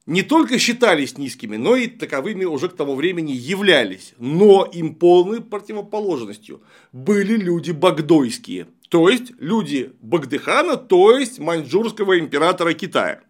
не 0.08 0.24
только 0.24 0.58
считались 0.58 1.18
низкими, 1.18 1.58
но 1.58 1.76
и 1.76 1.88
таковыми 1.88 2.46
уже 2.46 2.70
к 2.70 2.76
тому 2.76 2.96
времени 2.96 3.34
являлись. 3.34 4.14
Но 4.18 4.64
им 4.64 4.96
полной 4.96 5.42
противоположностью 5.42 6.62
были 6.94 7.36
люди 7.36 7.72
багдойские, 7.72 8.68
то 8.90 9.10
есть 9.10 9.34
люди 9.38 9.92
Багдыхана, 10.02 10.78
то 10.78 11.18
есть 11.18 11.40
маньчжурского 11.40 12.20
императора 12.20 12.74
Китая. 12.74 13.22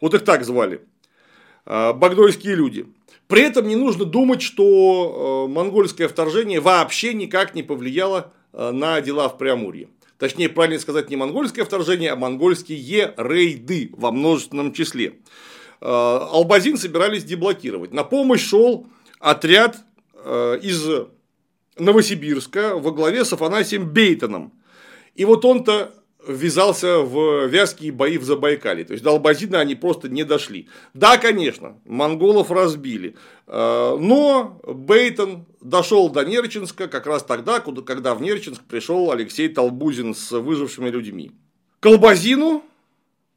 Вот 0.00 0.14
их 0.14 0.24
так 0.24 0.44
звали. 0.44 0.80
А, 1.64 1.92
багдойские 1.92 2.56
люди. 2.56 2.86
При 3.28 3.42
этом 3.42 3.68
не 3.68 3.76
нужно 3.76 4.04
думать, 4.04 4.42
что 4.42 5.46
а, 5.46 5.48
монгольское 5.48 6.08
вторжение 6.08 6.58
вообще 6.58 7.14
никак 7.14 7.54
не 7.54 7.62
повлияло 7.62 8.32
а, 8.52 8.72
на 8.72 9.00
дела 9.00 9.28
в 9.28 9.38
Преамурье. 9.38 9.88
Точнее, 10.18 10.48
правильно 10.48 10.80
сказать, 10.80 11.08
не 11.08 11.14
монгольское 11.16 11.64
вторжение, 11.64 12.10
а 12.10 12.16
монгольские 12.16 13.14
рейды 13.16 13.90
во 13.96 14.10
множественном 14.10 14.72
числе. 14.72 15.18
Э, 15.80 15.86
Албазин 15.86 16.76
собирались 16.76 17.24
деблокировать. 17.24 17.92
На 17.92 18.04
помощь 18.04 18.46
шел 18.46 18.86
отряд 19.18 19.78
э, 20.14 20.58
из 20.62 20.86
Новосибирска 21.78 22.76
во 22.76 22.90
главе 22.92 23.24
с 23.24 23.32
Афанасием 23.32 23.88
Бейтоном. 23.88 24.52
И 25.14 25.24
вот 25.24 25.44
он-то 25.44 25.92
ввязался 26.26 26.98
в 26.98 27.46
вязкие 27.46 27.92
бои 27.92 28.18
в 28.18 28.24
Забайкале. 28.24 28.84
То 28.84 28.92
есть 28.92 29.04
до 29.04 29.10
Албазина 29.10 29.60
они 29.60 29.74
просто 29.74 30.08
не 30.08 30.24
дошли. 30.24 30.68
Да, 30.92 31.18
конечно, 31.18 31.78
монголов 31.84 32.50
разбили. 32.50 33.16
Э, 33.46 33.96
но 33.98 34.60
Бейтон 34.66 35.46
дошел 35.60 36.08
до 36.08 36.24
Нерчинска 36.24 36.88
как 36.88 37.06
раз 37.06 37.22
тогда, 37.22 37.60
когда 37.60 38.14
в 38.14 38.22
Нерчинск 38.22 38.62
пришел 38.64 39.10
Алексей 39.10 39.48
Толбузин 39.48 40.14
с 40.14 40.32
выжившими 40.32 40.88
людьми. 40.88 41.32
К 41.80 41.86
Албазину 41.86 42.64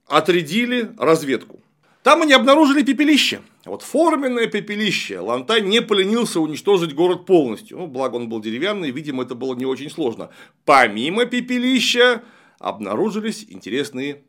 отрядили 0.08 0.92
разведку. 0.98 1.62
Там 2.10 2.24
они 2.24 2.34
обнаружили 2.34 2.82
пепелище. 2.82 3.42
Вот 3.66 3.84
форменное 3.84 4.48
пепелище. 4.48 5.20
Лантай 5.20 5.62
не 5.62 5.80
поленился 5.80 6.40
уничтожить 6.40 6.96
город 6.96 7.28
полностью. 7.28 7.78
Ну, 7.78 7.86
благо 7.86 8.16
он 8.16 8.30
был 8.30 8.40
деревянный, 8.40 8.90
видимо, 8.90 9.22
это 9.22 9.36
было 9.36 9.54
не 9.54 9.68
очень 9.68 9.92
сложно. 9.92 10.32
Помимо 10.66 11.28
пепелища, 11.28 12.24
обнаружились 12.58 13.46
интересные 13.48 14.24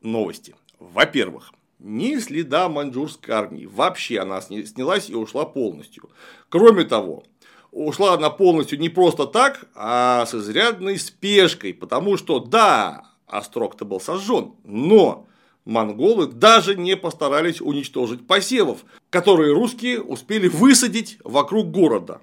новости. 0.00 0.54
Во-первых, 0.78 1.52
ни 1.78 2.16
следа 2.16 2.70
маньчжурской 2.70 3.34
армии. 3.34 3.66
Вообще 3.66 4.20
она 4.20 4.40
снялась 4.40 5.10
и 5.10 5.14
ушла 5.14 5.44
полностью. 5.44 6.08
Кроме 6.48 6.84
того, 6.84 7.24
ушла 7.70 8.14
она 8.14 8.30
полностью 8.30 8.78
не 8.78 8.88
просто 8.88 9.26
так, 9.26 9.68
а 9.74 10.24
с 10.24 10.34
изрядной 10.34 10.98
спешкой, 10.98 11.74
потому 11.74 12.16
что 12.16 12.38
да, 12.38 13.10
Острог-то 13.26 13.84
был 13.84 14.00
сожжен, 14.00 14.54
но 14.64 15.26
монголы 15.64 16.26
даже 16.26 16.76
не 16.76 16.96
постарались 16.96 17.60
уничтожить 17.60 18.26
посевов, 18.26 18.84
которые 19.10 19.52
русские 19.52 20.02
успели 20.02 20.48
высадить 20.48 21.18
вокруг 21.24 21.70
города. 21.70 22.20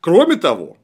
Кроме 0.00 0.36
того, 0.36 0.76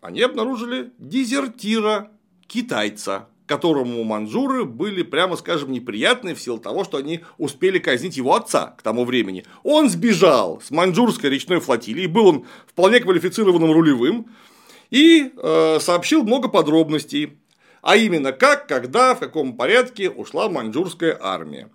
они 0.00 0.22
обнаружили 0.22 0.92
дезертира 0.98 2.10
китайца, 2.46 3.28
которому 3.46 4.04
манжуры 4.04 4.64
были, 4.64 5.02
прямо 5.02 5.36
скажем, 5.36 5.72
неприятны 5.72 6.34
в 6.34 6.40
силу 6.40 6.58
того, 6.58 6.84
что 6.84 6.98
они 6.98 7.20
успели 7.38 7.78
казнить 7.78 8.16
его 8.16 8.34
отца 8.34 8.74
к 8.78 8.82
тому 8.82 9.04
времени. 9.04 9.44
Он 9.64 9.88
сбежал 9.88 10.60
с 10.60 10.70
маньчжурской 10.70 11.30
речной 11.30 11.60
флотилии, 11.60 12.06
был 12.06 12.26
он 12.26 12.44
вполне 12.66 13.00
квалифицированным 13.00 13.72
рулевым, 13.72 14.26
и 14.90 15.32
э, 15.36 15.78
сообщил 15.80 16.22
много 16.22 16.48
подробностей, 16.48 17.38
а 17.88 17.96
именно 17.96 18.32
как, 18.32 18.68
когда, 18.68 19.14
в 19.14 19.18
каком 19.18 19.56
порядке 19.56 20.10
ушла 20.10 20.50
маньчжурская 20.50 21.18
армия. 21.18 21.70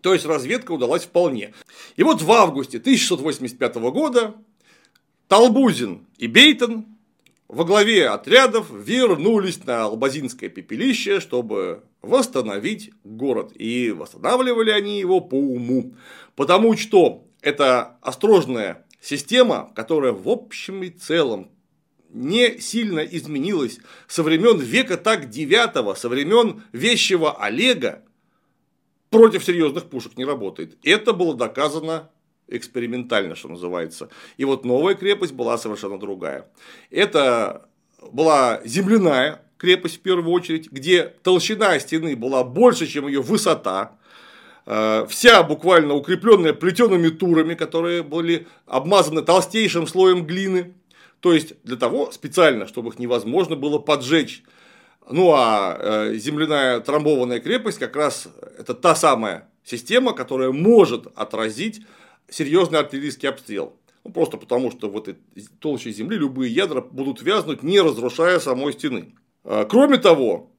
То 0.00 0.12
есть 0.12 0.24
разведка 0.24 0.70
удалась 0.70 1.06
вполне. 1.06 1.54
И 1.96 2.04
вот 2.04 2.22
в 2.22 2.30
августе 2.30 2.78
1685 2.78 3.74
года 3.90 4.36
Талбузин 5.26 6.06
и 6.18 6.28
Бейтон 6.28 6.86
во 7.48 7.64
главе 7.64 8.08
отрядов 8.08 8.68
вернулись 8.70 9.64
на 9.64 9.86
Албазинское 9.86 10.50
пепелище, 10.50 11.18
чтобы 11.18 11.82
восстановить 12.00 12.92
город. 13.02 13.50
И 13.56 13.90
восстанавливали 13.90 14.70
они 14.70 15.00
его 15.00 15.20
по 15.20 15.34
уму. 15.34 15.96
Потому 16.36 16.76
что 16.76 17.24
это 17.42 17.98
осторожная 18.02 18.86
система, 19.00 19.72
которая 19.74 20.12
в 20.12 20.28
общем 20.28 20.84
и 20.84 20.90
целом 20.90 21.50
не 22.10 22.58
сильно 22.60 23.00
изменилась 23.00 23.78
со 24.06 24.22
времен 24.22 24.58
века 24.58 24.96
так 24.96 25.28
девятого, 25.28 25.94
со 25.94 26.08
времен 26.08 26.62
вещего 26.72 27.36
Олега 27.42 28.02
против 29.10 29.44
серьезных 29.44 29.84
пушек 29.84 30.16
не 30.16 30.24
работает. 30.24 30.76
Это 30.82 31.12
было 31.12 31.34
доказано 31.34 32.10
экспериментально, 32.48 33.34
что 33.34 33.48
называется. 33.48 34.08
И 34.36 34.44
вот 34.44 34.64
новая 34.64 34.94
крепость 34.94 35.32
была 35.32 35.58
совершенно 35.58 35.98
другая. 35.98 36.50
Это 36.90 37.68
была 38.10 38.60
земляная 38.64 39.42
крепость 39.58 39.96
в 39.96 40.00
первую 40.00 40.32
очередь, 40.32 40.70
где 40.70 41.14
толщина 41.22 41.78
стены 41.78 42.16
была 42.16 42.44
больше, 42.44 42.86
чем 42.86 43.06
ее 43.06 43.20
высота. 43.20 43.98
Э, 44.66 45.06
вся 45.08 45.42
буквально 45.42 45.94
укрепленная 45.94 46.52
плетеными 46.52 47.08
турами, 47.08 47.54
которые 47.54 48.02
были 48.02 48.46
обмазаны 48.66 49.22
толстейшим 49.22 49.86
слоем 49.86 50.26
глины. 50.26 50.74
То 51.20 51.32
есть 51.32 51.54
для 51.64 51.76
того 51.76 52.10
специально, 52.12 52.66
чтобы 52.66 52.90
их 52.90 52.98
невозможно 52.98 53.56
было 53.56 53.78
поджечь. 53.78 54.42
Ну 55.10 55.32
а 55.34 55.76
э, 55.78 56.14
земляная 56.14 56.80
трамбованная 56.80 57.40
крепость 57.40 57.78
как 57.78 57.96
раз 57.96 58.28
это 58.58 58.74
та 58.74 58.94
самая 58.94 59.48
система, 59.64 60.12
которая 60.12 60.52
может 60.52 61.06
отразить 61.14 61.82
серьезный 62.28 62.78
артиллерийский 62.78 63.28
обстрел. 63.28 63.74
Ну, 64.04 64.12
просто 64.12 64.36
потому, 64.36 64.70
что 64.70 64.88
в 64.88 64.96
этой 64.96 65.16
толще 65.60 65.90
земли 65.90 66.16
любые 66.16 66.52
ядра 66.52 66.80
будут 66.80 67.22
вязнуть, 67.22 67.62
не 67.62 67.80
разрушая 67.80 68.38
самой 68.38 68.72
стены. 68.72 69.14
А, 69.44 69.64
кроме 69.64 69.98
того, 69.98 70.50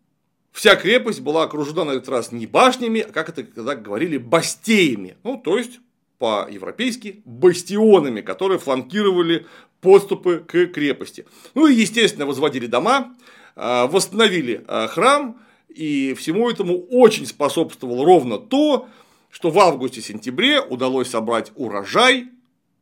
вся 0.51 0.76
крепость 0.76 1.22
была 1.22 1.43
окружена 1.43 1.86
на 1.86 1.91
этот 1.91 2.10
раз 2.10 2.32
не 2.32 2.45
башнями, 2.45 3.01
а, 3.01 3.12
как 3.12 3.30
это 3.30 3.43
когда 3.43 3.76
говорили, 3.76 4.18
бастеями. 4.18 5.18
Ну, 5.24 5.38
то 5.38 5.57
есть, 5.57 5.80
по-европейски, 6.20 7.22
бастионами, 7.26 8.22
которые 8.22 8.60
фланкировали 8.60 9.48
подступы 9.82 10.44
к 10.48 10.68
крепости. 10.68 11.26
Ну 11.56 11.68
и, 11.68 11.74
естественно, 11.74 12.26
возводили 12.26 12.68
дома, 12.68 13.16
а, 13.56 13.88
восстановили 13.88 14.66
храм, 14.90 15.40
и 15.70 16.14
всему 16.14 16.50
этому 16.50 16.78
очень 16.90 17.26
способствовало 17.26 18.06
ровно 18.06 18.38
то, 18.38 18.88
что 19.30 19.50
в 19.50 19.60
августе-сентябре 19.60 20.62
удалось 20.62 21.10
собрать 21.10 21.52
урожай 21.56 22.30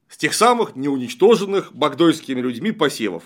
с 0.10 0.18
тех 0.18 0.34
самых 0.34 0.76
неуничтоженных 0.76 1.74
багдойскими 1.74 2.40
людьми 2.40 2.72
посевов. 2.72 3.24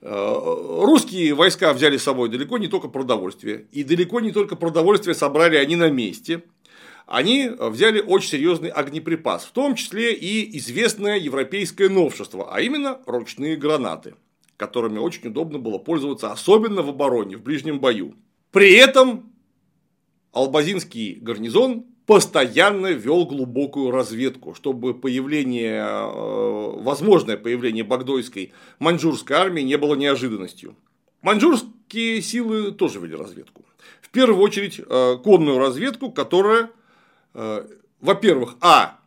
Э, 0.00 0.80
русские 0.82 1.34
войска 1.34 1.72
взяли 1.72 1.96
с 1.96 2.02
собой 2.02 2.28
далеко 2.28 2.58
не 2.58 2.68
только 2.68 2.88
продовольствие, 2.88 3.66
и 3.72 3.84
далеко 3.84 4.20
не 4.20 4.32
только 4.32 4.56
продовольствие 4.56 5.14
собрали 5.14 5.56
они 5.56 5.76
на 5.76 5.90
месте, 5.90 6.42
они 7.06 7.50
взяли 7.58 8.00
очень 8.00 8.30
серьезный 8.30 8.70
огнеприпас, 8.70 9.44
в 9.44 9.52
том 9.52 9.74
числе 9.74 10.14
и 10.14 10.56
известное 10.58 11.18
европейское 11.18 11.88
новшество, 11.88 12.54
а 12.54 12.60
именно 12.60 13.00
ручные 13.06 13.56
гранаты, 13.56 14.14
которыми 14.56 14.98
очень 14.98 15.28
удобно 15.28 15.58
было 15.58 15.78
пользоваться, 15.78 16.32
особенно 16.32 16.82
в 16.82 16.88
обороне, 16.88 17.36
в 17.36 17.42
ближнем 17.42 17.80
бою. 17.80 18.14
При 18.50 18.72
этом 18.74 19.32
Албазинский 20.32 21.14
гарнизон 21.20 21.86
постоянно 22.06 22.88
вел 22.88 23.24
глубокую 23.24 23.90
разведку, 23.90 24.54
чтобы 24.54 24.94
появление, 24.94 25.84
э, 25.84 26.82
возможное 26.82 27.36
появление 27.36 27.84
багдойской 27.84 28.52
маньчжурской 28.78 29.36
армии 29.36 29.62
не 29.62 29.76
было 29.76 29.94
неожиданностью. 29.94 30.76
Маньчжурские 31.22 32.20
силы 32.20 32.72
тоже 32.72 33.00
вели 33.00 33.14
разведку. 33.14 33.64
В 34.02 34.10
первую 34.10 34.42
очередь 34.42 34.78
э, 34.78 35.16
конную 35.24 35.58
разведку, 35.58 36.10
которая, 36.10 36.64
э, 36.64 36.68
во-первых, 38.00 38.56
а 38.60 39.00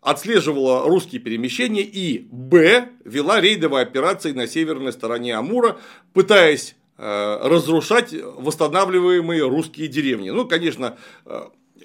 отслеживала 0.00 0.88
русские 0.88 1.20
перемещения 1.20 1.82
и 1.82 2.26
б 2.30 2.88
вела 3.04 3.40
рейдовые 3.40 3.82
операции 3.82 4.32
на 4.32 4.46
северной 4.46 4.92
стороне 4.92 5.34
Амура, 5.36 5.78
пытаясь 6.12 6.76
разрушать 6.96 8.12
восстанавливаемые 8.12 9.48
русские 9.48 9.86
деревни. 9.88 10.30
Ну, 10.30 10.48
конечно, 10.48 10.96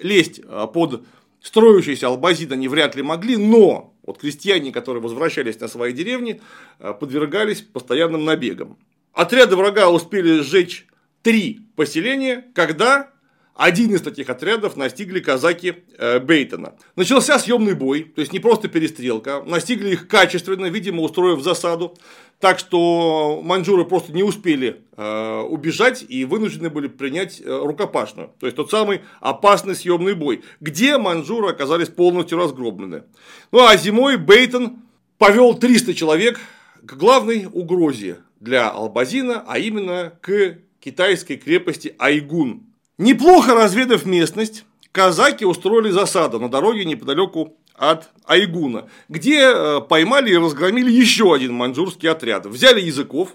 лезть 0.00 0.40
а, 0.44 0.66
под 0.66 1.04
строящийся 1.40 2.08
Албазид 2.08 2.50
они 2.50 2.66
вряд 2.66 2.96
ли 2.96 3.02
могли, 3.02 3.36
но 3.36 3.94
вот 4.02 4.18
крестьяне, 4.18 4.72
которые 4.72 5.02
возвращались 5.02 5.60
на 5.60 5.68
свои 5.68 5.92
деревни, 5.92 6.40
подвергались 6.78 7.62
постоянным 7.62 8.24
набегам. 8.24 8.76
Отряды 9.12 9.54
врага 9.54 9.88
успели 9.88 10.40
сжечь 10.40 10.86
три 11.22 11.60
поселения, 11.76 12.44
когда 12.52 13.10
один 13.54 13.94
из 13.94 14.02
таких 14.02 14.28
отрядов 14.30 14.76
настигли 14.76 15.20
казаки 15.20 15.76
э, 15.96 16.18
Бейтона. 16.18 16.74
Начался 16.96 17.38
съемный 17.38 17.74
бой, 17.74 18.02
то 18.02 18.20
есть 18.20 18.32
не 18.32 18.40
просто 18.40 18.68
перестрелка, 18.68 19.42
настигли 19.46 19.90
их 19.90 20.08
качественно, 20.08 20.66
видимо, 20.66 21.02
устроив 21.02 21.40
засаду, 21.40 21.96
так 22.40 22.58
что 22.58 23.40
маньчжуры 23.44 23.84
просто 23.84 24.12
не 24.12 24.24
успели 24.24 24.82
э, 24.96 25.40
убежать 25.48 26.04
и 26.08 26.24
вынуждены 26.24 26.68
были 26.68 26.88
принять 26.88 27.40
э, 27.40 27.44
рукопашную, 27.44 28.32
то 28.40 28.46
есть 28.46 28.56
тот 28.56 28.70
самый 28.70 29.02
опасный 29.20 29.76
съемный 29.76 30.14
бой, 30.14 30.42
где 30.60 30.98
маньчжуры 30.98 31.50
оказались 31.50 31.88
полностью 31.88 32.38
разгромлены. 32.38 33.04
Ну 33.52 33.64
а 33.64 33.76
зимой 33.76 34.16
Бейтон 34.16 34.78
повел 35.16 35.54
300 35.54 35.94
человек 35.94 36.40
к 36.82 36.94
главной 36.94 37.46
угрозе 37.50 38.18
для 38.40 38.68
Албазина, 38.68 39.44
а 39.46 39.58
именно 39.58 40.12
к 40.20 40.58
китайской 40.80 41.36
крепости 41.36 41.94
Айгун, 41.98 42.73
Неплохо 42.98 43.54
разведав 43.54 44.06
местность, 44.06 44.64
казаки 44.92 45.44
устроили 45.44 45.90
засаду 45.90 46.38
на 46.38 46.48
дороге 46.48 46.84
неподалеку 46.84 47.56
от 47.74 48.10
Айгуна, 48.24 48.88
где 49.08 49.40
э, 49.40 49.80
поймали 49.80 50.30
и 50.30 50.36
разгромили 50.36 50.92
еще 50.92 51.34
один 51.34 51.54
маньчжурский 51.54 52.08
отряд. 52.08 52.46
Взяли 52.46 52.80
языков 52.80 53.34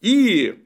и 0.00 0.64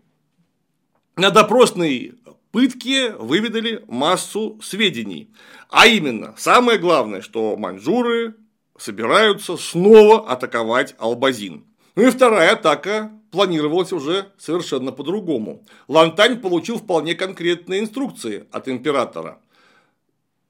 на 1.17 1.31
допросной 1.31 2.15
пытке 2.53 3.11
выведали 3.13 3.85
массу 3.89 4.61
сведений. 4.63 5.31
А 5.69 5.87
именно, 5.87 6.35
самое 6.37 6.79
главное, 6.79 7.23
что 7.23 7.57
маньчжуры 7.57 8.37
собираются 8.79 9.57
снова 9.57 10.31
атаковать 10.31 10.95
Албазин. 10.99 11.65
Ну 11.97 12.07
и 12.07 12.11
вторая 12.11 12.53
атака 12.53 13.11
планировалась 13.31 13.93
уже 13.93 14.33
совершенно 14.39 14.93
по-другому. 14.93 15.65
Лантань 15.89 16.41
получил 16.41 16.79
вполне 16.79 17.15
конкретные 17.15 17.81
инструкции 17.81 18.47
от 18.51 18.69
императора. 18.69 19.39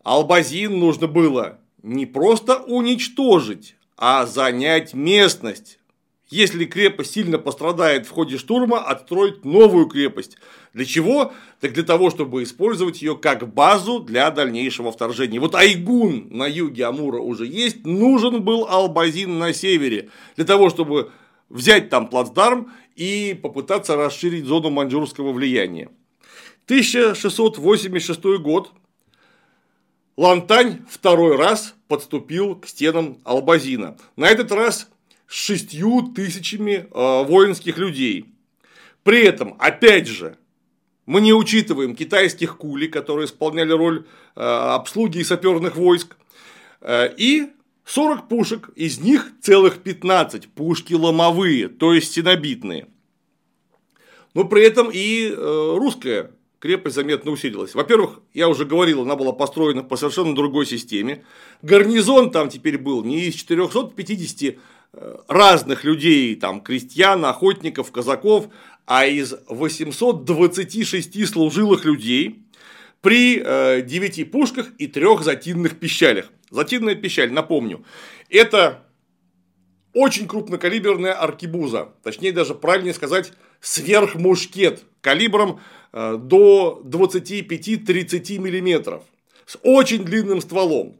Албазин 0.02 0.78
нужно 0.78 1.06
было 1.06 1.58
не 1.82 2.06
просто 2.06 2.56
уничтожить, 2.56 3.76
а 3.96 4.26
занять 4.26 4.94
местность. 4.94 5.78
Если 6.30 6.64
крепость 6.64 7.12
сильно 7.12 7.38
пострадает 7.38 8.06
в 8.06 8.10
ходе 8.10 8.38
штурма, 8.38 8.78
отстроить 8.78 9.44
новую 9.44 9.86
крепость. 9.86 10.36
Для 10.72 10.84
чего? 10.84 11.32
Так 11.60 11.72
для 11.72 11.82
того, 11.82 12.08
чтобы 12.10 12.44
использовать 12.44 13.02
ее 13.02 13.16
как 13.16 13.52
базу 13.52 13.98
для 13.98 14.30
дальнейшего 14.30 14.92
вторжения. 14.92 15.40
Вот 15.40 15.56
Айгун 15.56 16.28
на 16.30 16.46
юге 16.46 16.84
Амура 16.84 17.18
уже 17.18 17.46
есть, 17.46 17.84
нужен 17.84 18.42
был 18.42 18.64
Албазин 18.68 19.40
на 19.40 19.52
севере. 19.52 20.10
Для 20.36 20.44
того, 20.44 20.70
чтобы 20.70 21.10
взять 21.50 21.90
там 21.90 22.08
плацдарм 22.08 22.72
и 22.96 23.38
попытаться 23.40 23.96
расширить 23.96 24.46
зону 24.46 24.70
маньчжурского 24.70 25.32
влияния. 25.32 25.90
1686 26.64 28.22
год. 28.40 28.72
Лантань 30.16 30.78
второй 30.88 31.36
раз 31.36 31.74
подступил 31.88 32.54
к 32.54 32.66
стенам 32.66 33.18
Албазина. 33.24 33.96
На 34.16 34.28
этот 34.28 34.52
раз 34.52 34.88
с 35.26 35.34
шестью 35.34 36.12
тысячами 36.14 36.86
э, 36.90 37.24
воинских 37.24 37.78
людей. 37.78 38.26
При 39.02 39.24
этом, 39.24 39.56
опять 39.58 40.06
же, 40.06 40.36
мы 41.06 41.20
не 41.20 41.32
учитываем 41.32 41.96
китайских 41.96 42.58
кули, 42.58 42.86
которые 42.86 43.26
исполняли 43.26 43.72
роль 43.72 44.06
э, 44.36 44.40
обслуги 44.40 45.18
и 45.18 45.24
саперных 45.24 45.76
войск, 45.76 46.16
э, 46.82 47.12
и 47.16 47.50
40 47.90 48.28
пушек, 48.28 48.70
из 48.76 49.00
них 49.00 49.32
целых 49.40 49.78
15 49.78 50.48
пушки 50.48 50.94
ломовые, 50.94 51.68
то 51.68 51.92
есть 51.92 52.12
стенобитные. 52.12 52.86
Но 54.34 54.44
при 54.44 54.62
этом 54.62 54.90
и 54.92 55.28
русская 55.36 56.30
крепость 56.60 56.94
заметно 56.94 57.32
усилилась. 57.32 57.74
Во-первых, 57.74 58.20
я 58.32 58.48
уже 58.48 58.64
говорил, 58.64 59.02
она 59.02 59.16
была 59.16 59.32
построена 59.32 59.82
по 59.82 59.96
совершенно 59.96 60.34
другой 60.36 60.66
системе. 60.66 61.24
Гарнизон 61.62 62.30
там 62.30 62.48
теперь 62.48 62.78
был 62.78 63.02
не 63.02 63.24
из 63.24 63.34
450 63.34 64.54
э, 64.92 65.16
разных 65.26 65.82
людей, 65.84 66.36
там, 66.36 66.60
крестьян, 66.60 67.24
охотников, 67.24 67.90
казаков, 67.90 68.48
а 68.86 69.06
из 69.06 69.34
826 69.48 71.26
служилых 71.26 71.84
людей 71.84 72.44
при 73.00 73.36
9 73.82 74.18
э, 74.18 74.24
пушках 74.26 74.70
и 74.78 74.86
трех 74.86 75.22
затинных 75.22 75.78
пищалях. 75.78 76.30
Затинная 76.50 76.96
пищаль, 76.96 77.32
напомню, 77.32 77.84
это 78.28 78.84
очень 79.92 80.26
крупнокалиберная 80.26 81.12
аркибуза, 81.12 81.92
точнее 82.02 82.32
даже 82.32 82.54
правильнее 82.54 82.94
сказать 82.94 83.32
сверхмушкет 83.60 84.84
калибром 85.00 85.60
э, 85.92 86.16
до 86.16 86.82
25-30 86.84 88.38
миллиметров 88.38 89.02
с 89.46 89.58
очень 89.62 90.04
длинным 90.04 90.40
стволом. 90.40 90.96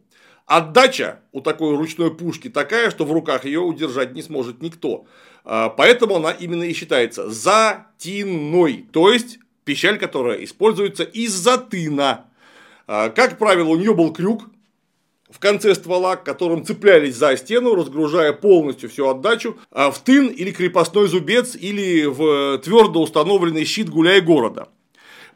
Отдача 0.47 1.21
у 1.33 1.41
такой 1.41 1.77
ручной 1.77 2.13
пушки 2.13 2.49
такая, 2.49 2.91
что 2.91 3.05
в 3.05 3.13
руках 3.13 3.45
ее 3.45 3.61
удержать 3.61 4.15
не 4.15 4.23
сможет 4.23 4.63
никто. 4.63 5.07
Э, 5.45 5.69
поэтому 5.77 6.17
она 6.17 6.33
именно 6.33 6.65
и 6.65 6.73
считается 6.73 7.31
затинной, 7.31 8.87
то 8.93 9.11
есть 9.11 9.39
пищаль, 9.65 9.99
которая 9.99 10.45
используется 10.45 11.05
из-за 11.05 11.59
тына. 11.59 12.27
Э, 12.87 13.11
как 13.11 13.39
правило, 13.39 13.69
у 13.69 13.77
нее 13.77 13.95
был 13.95 14.13
крюк, 14.13 14.45
в 15.31 15.39
конце 15.39 15.75
ствола, 15.75 16.17
к 16.17 16.25
которым 16.25 16.65
цеплялись 16.65 17.17
за 17.17 17.37
стену, 17.37 17.75
разгружая 17.75 18.33
полностью 18.33 18.91
всю 18.91 19.09
отдачу 19.09 19.57
а, 19.71 19.91
в 19.91 19.99
тын 20.01 20.27
или 20.29 20.51
крепостной 20.51 21.09
зубец 21.09 21.55
или 21.55 22.05
в 22.05 22.59
твердо 22.59 23.03
установленный 23.03 23.65
щит 23.65 23.89
гуляй 23.89 24.21
города. 24.21 24.69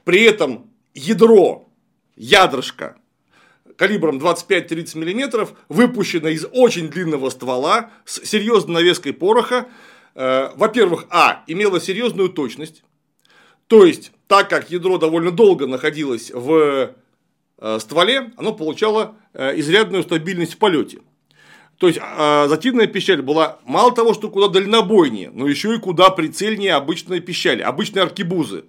При 0.05 0.22
этом 0.22 0.70
ядро, 0.95 1.68
ядрышко 2.16 2.97
калибром 3.76 4.18
25-30 4.18 4.97
мм, 4.99 5.49
выпущено 5.68 6.28
из 6.28 6.47
очень 6.53 6.88
длинного 6.88 7.30
ствола 7.30 7.90
с 8.05 8.24
серьезной 8.24 8.74
навеской 8.74 9.12
пороха, 9.12 9.68
э, 10.14 10.51
во-первых, 10.55 11.07
а, 11.11 11.42
имело 11.47 11.80
серьезную 11.80 12.28
точность, 12.28 12.84
то 13.66 13.84
есть, 13.84 14.12
так 14.26 14.49
как 14.49 14.70
ядро 14.70 14.99
довольно 14.99 15.30
долго 15.30 15.66
находилось 15.66 16.30
в 16.32 16.95
стволе, 17.78 18.30
оно 18.36 18.52
получало 18.52 19.16
э, 19.32 19.58
изрядную 19.58 20.02
стабильность 20.02 20.54
в 20.54 20.58
полете. 20.58 20.98
То 21.78 21.88
есть 21.88 21.98
э, 21.98 22.46
затинная 22.48 22.86
пищаль 22.86 23.22
была 23.22 23.58
мало 23.64 23.92
того, 23.92 24.12
что 24.12 24.28
куда 24.28 24.48
дальнобойнее, 24.48 25.30
но 25.32 25.48
еще 25.48 25.74
и 25.74 25.78
куда 25.78 26.10
прицельнее 26.10 26.74
обычной 26.74 27.20
пищали, 27.20 27.62
обычной 27.62 28.02
аркибузы, 28.02 28.64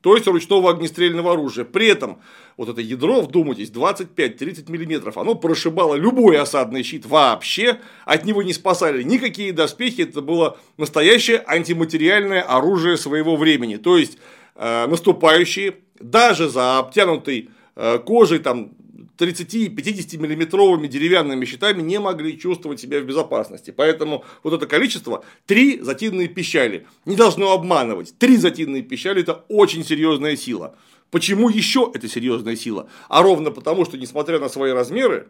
то 0.00 0.14
есть 0.14 0.28
ручного 0.28 0.70
огнестрельного 0.70 1.32
оружия. 1.32 1.64
При 1.64 1.88
этом 1.88 2.20
вот 2.56 2.68
это 2.68 2.80
ядро, 2.80 3.22
вдумайтесь, 3.22 3.70
25-30 3.70 4.70
миллиметров, 4.70 5.18
оно 5.18 5.34
прошибало 5.34 5.96
любой 5.96 6.38
осадный 6.38 6.84
щит 6.84 7.04
вообще, 7.04 7.80
от 8.04 8.24
него 8.24 8.44
не 8.44 8.52
спасали 8.52 9.02
никакие 9.02 9.52
доспехи, 9.52 10.02
это 10.02 10.22
было 10.22 10.56
настоящее 10.76 11.42
антиматериальное 11.44 12.42
оружие 12.42 12.96
своего 12.96 13.36
времени. 13.36 13.76
То 13.76 13.98
есть 13.98 14.18
наступающие 14.54 15.74
даже 15.98 16.48
за 16.48 16.78
обтянутый 16.78 17.50
Э, 17.50 17.55
кожей 18.04 18.38
там 18.38 18.72
30-50 19.18 20.18
миллиметровыми 20.18 20.86
деревянными 20.86 21.44
щитами 21.44 21.82
не 21.82 21.98
могли 21.98 22.38
чувствовать 22.38 22.80
себя 22.80 23.00
в 23.00 23.04
безопасности. 23.04 23.70
Поэтому 23.70 24.24
вот 24.42 24.54
это 24.54 24.66
количество, 24.66 25.24
три 25.46 25.80
затинные 25.80 26.28
пищали, 26.28 26.86
не 27.04 27.16
должно 27.16 27.52
обманывать. 27.52 28.14
Три 28.18 28.36
затинные 28.36 28.82
пищали– 28.82 29.20
это 29.22 29.44
очень 29.48 29.84
серьезная 29.84 30.36
сила. 30.36 30.76
Почему 31.10 31.48
еще 31.48 31.90
это 31.94 32.08
серьезная 32.08 32.56
сила? 32.56 32.88
А 33.08 33.22
ровно 33.22 33.50
потому, 33.50 33.84
что 33.84 33.96
несмотря 33.96 34.38
на 34.38 34.48
свои 34.48 34.72
размеры, 34.72 35.28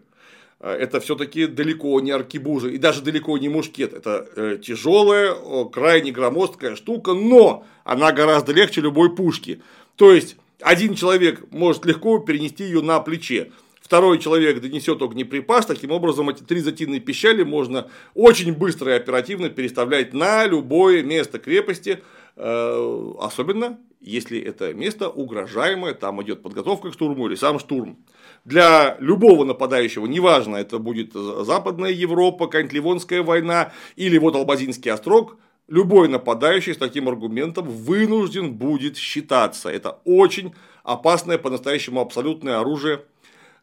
э, 0.61 0.71
это 0.71 1.01
все-таки 1.01 1.47
далеко 1.47 2.01
не 2.01 2.11
аркибуза 2.11 2.69
и 2.69 2.79
даже 2.79 3.03
далеко 3.03 3.37
не 3.39 3.49
мушкет. 3.49 3.93
Это 3.93 4.27
э, 4.37 4.59
тяжелая, 4.63 5.35
крайне 5.67 6.13
громоздкая 6.13 6.77
штука, 6.77 7.13
но 7.13 7.65
она 7.85 8.13
гораздо 8.13 8.53
легче 8.53 8.81
любой 8.81 9.15
пушки. 9.15 9.61
То 9.97 10.13
есть 10.13 10.37
один 10.61 10.95
человек 10.95 11.45
может 11.53 11.85
легко 11.85 12.19
перенести 12.19 12.65
ее 12.65 12.83
на 12.83 13.01
плече. 13.01 13.53
Второй 13.81 14.19
человек 14.19 14.61
донесет 14.61 15.01
огнеприпас. 15.01 15.65
Таким 15.67 15.93
образом, 15.93 16.29
эти 16.29 16.43
три 16.43 16.61
затинные 16.61 16.99
пищали 16.99 17.45
можно 17.45 17.89
очень 18.15 18.53
быстро 18.53 18.93
и 18.93 18.97
оперативно 18.97 19.49
переставлять 19.49 20.13
на 20.13 20.45
любое 20.45 21.05
место 21.05 21.39
крепости. 21.39 22.03
Э, 22.35 23.13
особенно, 23.21 23.79
если 24.01 24.41
это 24.41 24.75
место 24.75 25.09
угрожаемое, 25.09 25.95
там 25.95 26.21
идет 26.23 26.43
подготовка 26.43 26.91
к 26.91 26.95
штурму 26.95 27.29
или 27.29 27.37
сам 27.37 27.61
штурм. 27.61 27.99
Для 28.45 28.97
любого 28.99 29.45
нападающего, 29.45 30.07
неважно, 30.07 30.57
это 30.57 30.79
будет 30.79 31.13
Западная 31.13 31.93
Европа, 31.93 32.47
какая-нибудь 32.47 33.27
война 33.27 33.73
или 33.95 34.19
вот 34.19 34.35
Албазинский 34.35 34.91
острог, 34.91 35.37
любой 35.69 36.09
нападающий 36.09 36.75
с 36.75 36.79
таким 36.79 37.09
аргументом 37.09 37.69
вынужден 37.69 38.55
будет 38.55 38.97
считаться. 38.97 39.69
Это 39.69 39.99
очень 40.05 40.55
опасное, 40.85 41.39
по-настоящему 41.39 42.01
абсолютное 42.01 42.61
оружие 42.61 43.05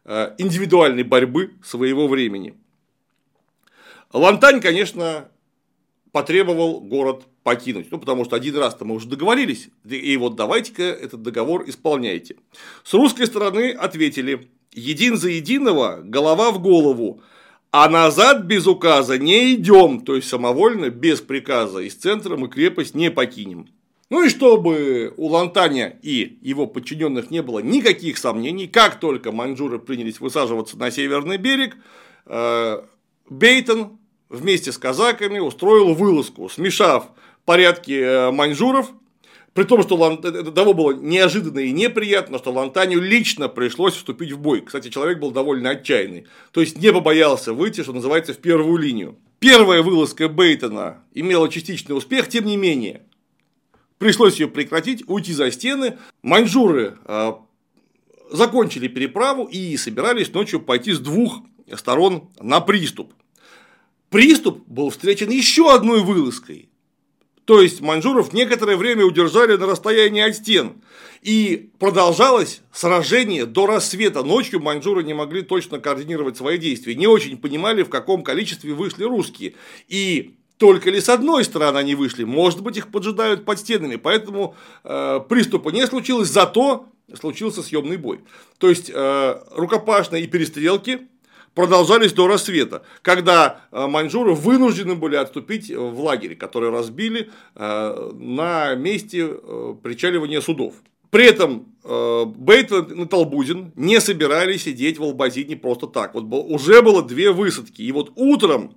э, 0.04 0.34
индивидуальной 0.38 1.02
борьбы 1.02 1.52
своего 1.62 2.08
времени. 2.08 2.54
Лантань, 4.12 4.60
конечно, 4.60 5.28
потребовал 6.12 6.80
город 6.80 7.24
покинуть. 7.42 7.90
Ну, 7.90 7.98
потому 7.98 8.24
что 8.24 8.36
один 8.36 8.56
раз-то 8.56 8.84
мы 8.84 8.94
уже 8.94 9.08
договорились, 9.08 9.68
и 9.84 10.16
вот 10.16 10.36
давайте-ка 10.36 10.82
этот 10.82 11.22
договор 11.22 11.64
исполняйте. 11.68 12.36
С 12.84 12.94
русской 12.94 13.26
стороны 13.26 13.72
ответили, 13.72 14.48
един 14.72 15.16
за 15.16 15.30
единого, 15.30 16.00
голова 16.02 16.52
в 16.52 16.60
голову, 16.60 17.20
а 17.76 17.88
назад 17.88 18.44
без 18.44 18.68
указа 18.68 19.18
не 19.18 19.56
идем, 19.56 20.02
то 20.02 20.14
есть 20.14 20.28
самовольно, 20.28 20.90
без 20.90 21.20
приказа 21.20 21.80
из 21.80 21.96
центра 21.96 22.36
мы 22.36 22.46
крепость 22.46 22.94
не 22.94 23.10
покинем. 23.10 23.66
Ну 24.10 24.22
и 24.22 24.28
чтобы 24.28 25.12
у 25.16 25.26
Лантаня 25.26 25.98
и 26.00 26.38
его 26.40 26.68
подчиненных 26.68 27.32
не 27.32 27.42
было 27.42 27.58
никаких 27.58 28.18
сомнений, 28.18 28.68
как 28.68 29.00
только 29.00 29.32
маньчжуры 29.32 29.80
принялись 29.80 30.20
высаживаться 30.20 30.78
на 30.78 30.92
северный 30.92 31.36
берег, 31.36 31.76
э, 32.26 32.80
Бейтон 33.28 33.98
вместе 34.28 34.70
с 34.70 34.78
казаками 34.78 35.40
устроил 35.40 35.94
вылазку, 35.94 36.48
смешав 36.48 37.08
порядки 37.44 38.00
э, 38.00 38.30
маньчжуров 38.30 38.92
при 39.54 39.62
том, 39.62 39.82
что 39.84 40.12
это 40.12 40.50
того 40.50 40.74
было 40.74 40.92
неожиданно 40.92 41.60
и 41.60 41.70
неприятно, 41.70 42.38
что 42.38 42.52
Лантанию 42.52 43.00
лично 43.00 43.48
пришлось 43.48 43.94
вступить 43.94 44.32
в 44.32 44.38
бой. 44.38 44.62
Кстати, 44.62 44.88
человек 44.88 45.20
был 45.20 45.30
довольно 45.30 45.70
отчаянный. 45.70 46.26
То 46.50 46.60
есть 46.60 46.76
не 46.76 46.92
побоялся 46.92 47.52
выйти, 47.52 47.84
что 47.84 47.92
называется, 47.92 48.34
в 48.34 48.38
первую 48.38 48.76
линию. 48.78 49.16
Первая 49.38 49.82
вылазка 49.82 50.28
Бейтона 50.28 51.04
имела 51.14 51.48
частичный 51.48 51.96
успех, 51.96 52.28
тем 52.28 52.46
не 52.46 52.56
менее. 52.56 53.02
Пришлось 53.98 54.40
ее 54.40 54.48
прекратить, 54.48 55.04
уйти 55.06 55.32
за 55.32 55.52
стены. 55.52 55.98
Маньчжуры 56.22 56.98
а, 57.04 57.40
закончили 58.32 58.88
переправу 58.88 59.44
и 59.44 59.76
собирались 59.76 60.32
ночью 60.32 60.60
пойти 60.60 60.92
с 60.92 60.98
двух 60.98 61.42
сторон 61.76 62.28
на 62.40 62.60
приступ. 62.60 63.12
Приступ 64.10 64.66
был 64.66 64.90
встречен 64.90 65.30
еще 65.30 65.72
одной 65.72 66.02
вылазкой 66.02 66.70
То 67.44 67.60
есть 67.60 67.80
маньчжуров 67.80 68.32
некоторое 68.32 68.76
время 68.76 69.04
удержали 69.04 69.56
на 69.56 69.66
расстоянии 69.66 70.22
от 70.22 70.36
стен. 70.36 70.82
И 71.20 71.70
продолжалось 71.78 72.62
сражение 72.72 73.46
до 73.46 73.66
рассвета. 73.66 74.22
Ночью 74.22 74.60
маньчжуры 74.60 75.04
не 75.04 75.14
могли 75.14 75.42
точно 75.42 75.78
координировать 75.78 76.36
свои 76.36 76.58
действия, 76.58 76.94
не 76.94 77.06
очень 77.06 77.38
понимали, 77.38 77.82
в 77.82 77.90
каком 77.90 78.22
количестве 78.22 78.72
вышли 78.72 79.04
русские. 79.04 79.54
И 79.88 80.36
только 80.58 80.90
ли 80.90 81.00
с 81.00 81.08
одной 81.08 81.44
стороны 81.44 81.78
они 81.78 81.94
вышли, 81.94 82.24
может 82.24 82.62
быть, 82.62 82.76
их 82.76 82.90
поджидают 82.90 83.44
под 83.44 83.58
стенами, 83.58 83.96
поэтому 83.96 84.54
э, 84.84 85.20
приступа 85.28 85.70
не 85.70 85.86
случилось, 85.86 86.28
зато 86.28 86.86
случился 87.18 87.62
съемный 87.62 87.96
бой. 87.96 88.20
То 88.58 88.68
есть 88.68 88.90
э, 88.92 89.40
рукопашные 89.50 90.24
и 90.24 90.26
перестрелки 90.26 91.08
продолжались 91.54 92.12
до 92.12 92.26
рассвета, 92.26 92.82
когда 93.02 93.60
э, 93.70 93.86
маньчжуры 93.86 94.34
вынуждены 94.34 94.94
были 94.94 95.16
отступить 95.16 95.70
в 95.70 96.00
лагере, 96.00 96.36
который 96.36 96.70
разбили 96.70 97.30
э, 97.54 98.10
на 98.14 98.74
месте 98.74 99.28
э, 99.30 99.74
причаливания 99.82 100.40
судов. 100.40 100.74
При 101.10 101.26
этом 101.26 101.66
Бейтон 101.84 103.02
и 103.02 103.06
Толбузин 103.06 103.70
не 103.76 104.00
собирались 104.00 104.64
сидеть 104.64 104.98
в 104.98 105.04
Албазине 105.04 105.54
просто 105.54 105.86
так. 105.86 106.12
Вот 106.14 106.24
уже 106.24 106.82
было 106.82 107.04
две 107.04 107.30
высадки. 107.30 107.82
И 107.82 107.92
вот 107.92 108.10
утром 108.16 108.74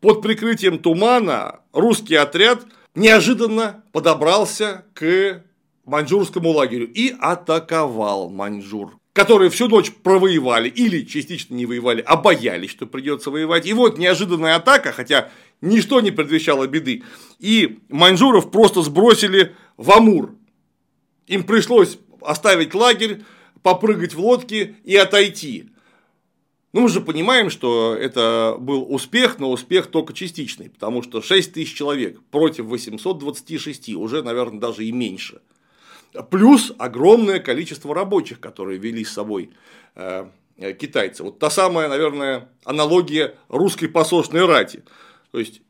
под 0.00 0.22
прикрытием 0.22 0.80
тумана 0.80 1.60
русский 1.72 2.16
отряд 2.16 2.66
неожиданно 2.96 3.84
подобрался 3.92 4.86
к 4.92 5.44
маньчжурскому 5.84 6.50
лагерю 6.50 6.92
и 6.92 7.14
атаковал 7.16 8.28
Маньчжур 8.28 8.98
которые 9.16 9.48
всю 9.48 9.66
ночь 9.66 9.90
провоевали 9.90 10.68
или 10.68 11.00
частично 11.00 11.54
не 11.54 11.64
воевали, 11.64 12.02
а 12.06 12.16
боялись, 12.16 12.68
что 12.68 12.84
придется 12.84 13.30
воевать. 13.30 13.64
И 13.64 13.72
вот 13.72 13.96
неожиданная 13.96 14.56
атака, 14.56 14.92
хотя 14.92 15.30
ничто 15.62 16.02
не 16.02 16.10
предвещало 16.10 16.66
беды, 16.66 17.02
и 17.38 17.78
маньчжуров 17.88 18.50
просто 18.50 18.82
сбросили 18.82 19.56
в 19.78 19.90
Амур. 19.90 20.34
Им 21.28 21.44
пришлось 21.44 21.96
оставить 22.20 22.74
лагерь, 22.74 23.22
попрыгать 23.62 24.12
в 24.12 24.20
лодке 24.20 24.76
и 24.84 24.94
отойти. 24.96 25.70
Ну, 26.74 26.82
мы 26.82 26.90
же 26.90 27.00
понимаем, 27.00 27.48
что 27.48 27.96
это 27.98 28.58
был 28.60 28.84
успех, 28.86 29.38
но 29.38 29.50
успех 29.50 29.86
только 29.86 30.12
частичный, 30.12 30.68
потому 30.68 31.02
что 31.02 31.22
6 31.22 31.54
тысяч 31.54 31.72
человек 31.72 32.20
против 32.30 32.66
826, 32.66 33.94
уже, 33.94 34.22
наверное, 34.22 34.60
даже 34.60 34.84
и 34.84 34.92
меньше– 34.92 35.40
Плюс 36.30 36.72
огромное 36.78 37.40
количество 37.40 37.94
рабочих, 37.94 38.40
которые 38.40 38.78
вели 38.78 39.04
с 39.04 39.12
собой 39.12 39.50
э, 39.94 40.28
китайцы. 40.78 41.22
Вот 41.22 41.38
та 41.38 41.50
самая, 41.50 41.88
наверное, 41.88 42.48
аналогия 42.64 43.34
русской 43.48 43.86
посошной 43.86 44.46
рати. 44.46 44.82
То 45.30 45.38
есть 45.38 45.62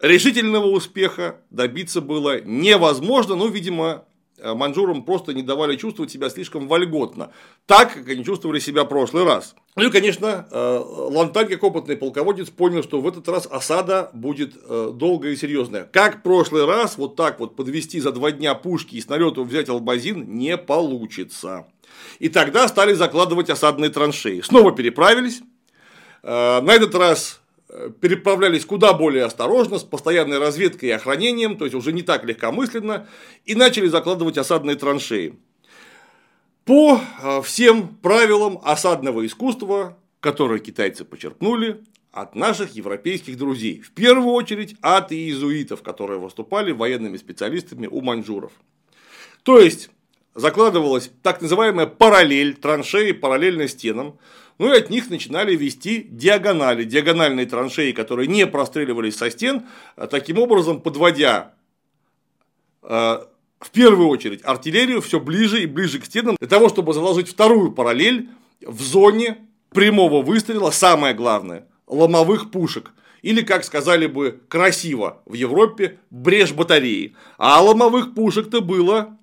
решительного 0.00 0.66
успеха 0.66 1.40
добиться 1.50 2.00
было 2.00 2.40
невозможно, 2.40 3.36
но, 3.36 3.46
видимо, 3.46 4.04
манжурам 4.52 5.04
просто 5.04 5.32
не 5.32 5.42
давали 5.42 5.76
чувствовать 5.76 6.10
себя 6.10 6.28
слишком 6.28 6.68
вольготно, 6.68 7.30
так, 7.66 7.94
как 7.94 8.08
они 8.08 8.24
чувствовали 8.24 8.58
себя 8.58 8.84
в 8.84 8.88
прошлый 8.88 9.24
раз. 9.24 9.54
Ну 9.76 9.86
и, 9.86 9.90
конечно, 9.90 10.46
э, 10.50 10.82
Ланталь, 10.84 11.48
как 11.48 11.62
опытный 11.62 11.96
полководец, 11.96 12.50
понял, 12.50 12.82
что 12.82 13.00
в 13.00 13.08
этот 13.08 13.28
раз 13.28 13.46
осада 13.50 14.10
будет 14.12 14.54
э, 14.56 14.92
долгая 14.94 15.32
и 15.32 15.36
серьезная. 15.36 15.84
Как 15.84 16.18
в 16.18 16.22
прошлый 16.22 16.66
раз, 16.66 16.98
вот 16.98 17.16
так 17.16 17.40
вот 17.40 17.56
подвести 17.56 18.00
за 18.00 18.12
два 18.12 18.30
дня 18.30 18.54
пушки 18.54 18.96
и 18.96 19.00
с 19.00 19.06
взять 19.06 19.68
Албазин 19.68 20.36
не 20.36 20.56
получится. 20.56 21.66
И 22.18 22.28
тогда 22.28 22.68
стали 22.68 22.92
закладывать 22.92 23.50
осадные 23.50 23.90
траншеи. 23.90 24.40
Снова 24.40 24.72
переправились. 24.72 25.42
Э, 26.22 26.60
на 26.60 26.72
этот 26.72 26.94
раз 26.94 27.40
переправлялись 28.00 28.64
куда 28.64 28.92
более 28.92 29.24
осторожно, 29.24 29.78
с 29.78 29.84
постоянной 29.84 30.38
разведкой 30.38 30.90
и 30.90 30.92
охранением, 30.92 31.56
то 31.56 31.64
есть 31.64 31.74
уже 31.74 31.92
не 31.92 32.02
так 32.02 32.24
легкомысленно, 32.24 33.08
и 33.44 33.54
начали 33.54 33.88
закладывать 33.88 34.38
осадные 34.38 34.76
траншеи. 34.76 35.38
По 36.64 37.00
а, 37.22 37.42
всем 37.42 37.88
правилам 37.96 38.58
осадного 38.62 39.26
искусства, 39.26 39.98
которые 40.20 40.60
китайцы 40.60 41.04
почерпнули 41.04 41.82
от 42.12 42.34
наших 42.34 42.74
европейских 42.76 43.36
друзей, 43.36 43.80
в 43.80 43.90
первую 43.92 44.32
очередь 44.32 44.76
от 44.80 45.12
иезуитов, 45.12 45.82
которые 45.82 46.20
выступали 46.20 46.72
военными 46.72 47.16
специалистами 47.16 47.86
у 47.86 48.00
маньчжуров. 48.00 48.52
То 49.42 49.58
есть, 49.58 49.90
закладывалась 50.34 51.10
так 51.22 51.42
называемая 51.42 51.86
параллель, 51.86 52.54
траншеи 52.54 53.12
параллельно 53.12 53.68
стенам, 53.68 54.18
ну 54.58 54.72
и 54.72 54.78
от 54.78 54.90
них 54.90 55.10
начинали 55.10 55.56
вести 55.56 56.06
диагонали, 56.08 56.84
диагональные 56.84 57.46
траншеи, 57.46 57.92
которые 57.92 58.28
не 58.28 58.46
простреливались 58.46 59.16
со 59.16 59.30
стен, 59.30 59.66
а 59.96 60.06
таким 60.06 60.38
образом 60.38 60.80
подводя 60.80 61.54
э, 62.82 63.18
в 63.60 63.70
первую 63.70 64.08
очередь 64.08 64.44
артиллерию 64.44 65.00
все 65.00 65.18
ближе 65.18 65.62
и 65.62 65.66
ближе 65.66 65.98
к 65.98 66.04
стенам, 66.04 66.36
для 66.38 66.48
того, 66.48 66.68
чтобы 66.68 66.92
заложить 66.92 67.28
вторую 67.28 67.72
параллель 67.72 68.28
в 68.60 68.80
зоне 68.82 69.38
прямого 69.70 70.22
выстрела, 70.22 70.70
самое 70.70 71.14
главное, 71.14 71.66
ломовых 71.86 72.50
пушек. 72.50 72.92
Или, 73.22 73.40
как 73.40 73.64
сказали 73.64 74.06
бы 74.06 74.40
красиво 74.48 75.22
в 75.24 75.32
Европе, 75.32 75.98
брешь 76.10 76.52
батареи. 76.52 77.16
А 77.38 77.62
ломовых 77.62 78.14
пушек-то 78.14 78.60
было 78.60 79.18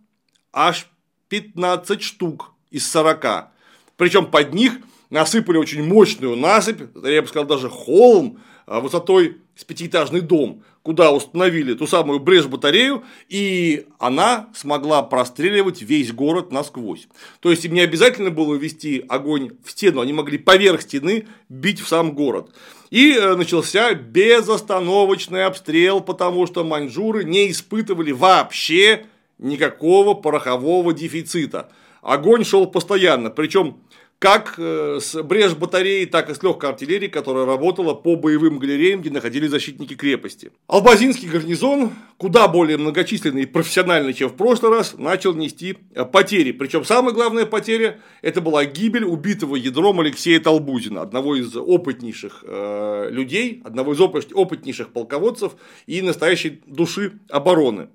аж 0.51 0.87
15 1.29 2.01
штук 2.01 2.51
из 2.71 2.89
40. 2.89 3.49
Причем 3.97 4.25
под 4.25 4.55
них 4.55 4.79
насыпали 5.11 5.57
очень 5.57 5.83
мощную 5.83 6.35
насыпь, 6.35 6.81
я 7.03 7.21
бы 7.21 7.27
сказал, 7.27 7.45
даже 7.45 7.69
холм 7.69 8.39
а, 8.65 8.79
высотой 8.79 9.37
с 9.55 9.63
пятиэтажный 9.63 10.21
дом, 10.21 10.63
куда 10.81 11.11
установили 11.11 11.75
ту 11.75 11.85
самую 11.85 12.19
брешь-батарею, 12.19 13.03
и 13.29 13.85
она 13.99 14.49
смогла 14.55 15.03
простреливать 15.03 15.81
весь 15.81 16.11
город 16.11 16.51
насквозь. 16.51 17.07
То 17.41 17.51
есть 17.51 17.65
им 17.65 17.73
не 17.73 17.81
обязательно 17.81 18.31
было 18.31 18.55
вести 18.55 19.05
огонь 19.07 19.51
в 19.63 19.69
стену, 19.69 20.01
они 20.01 20.13
могли 20.13 20.37
поверх 20.37 20.81
стены 20.81 21.27
бить 21.49 21.81
в 21.81 21.87
сам 21.87 22.13
город. 22.13 22.55
И 22.89 23.13
э, 23.13 23.35
начался 23.35 23.93
безостановочный 23.93 25.45
обстрел, 25.45 26.01
потому 26.01 26.47
что 26.47 26.63
маньчжуры 26.63 27.23
не 27.23 27.51
испытывали 27.51 28.11
вообще 28.11 29.05
никакого 29.37 30.13
порохового 30.13 30.93
дефицита. 30.93 31.69
Огонь 32.01 32.43
шел 32.43 32.65
постоянно, 32.65 33.29
причем 33.29 33.77
как 34.21 34.53
э, 34.59 34.99
с 35.01 35.19
брешь 35.23 35.55
батареи, 35.55 36.05
так 36.05 36.29
и 36.29 36.35
с 36.35 36.43
легкой 36.43 36.69
артиллерии, 36.69 37.07
которая 37.07 37.43
работала 37.47 37.95
по 37.95 38.15
боевым 38.15 38.59
галереям, 38.59 39.01
где 39.01 39.09
находились 39.09 39.49
защитники 39.49 39.95
крепости. 39.95 40.51
Албазинский 40.67 41.27
гарнизон, 41.27 41.89
куда 42.17 42.47
более 42.47 42.77
многочисленный 42.77 43.41
и 43.41 43.45
профессиональный, 43.47 44.13
чем 44.13 44.29
в 44.29 44.35
прошлый 44.35 44.73
раз, 44.73 44.93
начал 44.95 45.33
нести 45.33 45.79
э, 45.95 46.05
потери. 46.05 46.51
Причем 46.51 46.85
самая 46.85 47.15
главная 47.15 47.47
потеря– 47.47 47.99
это 48.21 48.41
была 48.41 48.63
гибель 48.65 49.05
убитого 49.05 49.55
ядром 49.55 50.01
Алексея 50.01 50.39
Толбузина, 50.39 51.01
одного 51.01 51.35
из 51.35 51.57
опытнейших 51.57 52.43
э, 52.47 53.07
людей, 53.09 53.63
одного 53.65 53.93
из 53.93 54.01
опытнейших 54.01 54.93
полководцев 54.93 55.53
и 55.87 55.99
настоящей 56.03 56.61
души 56.67 57.13
обороны. 57.27 57.89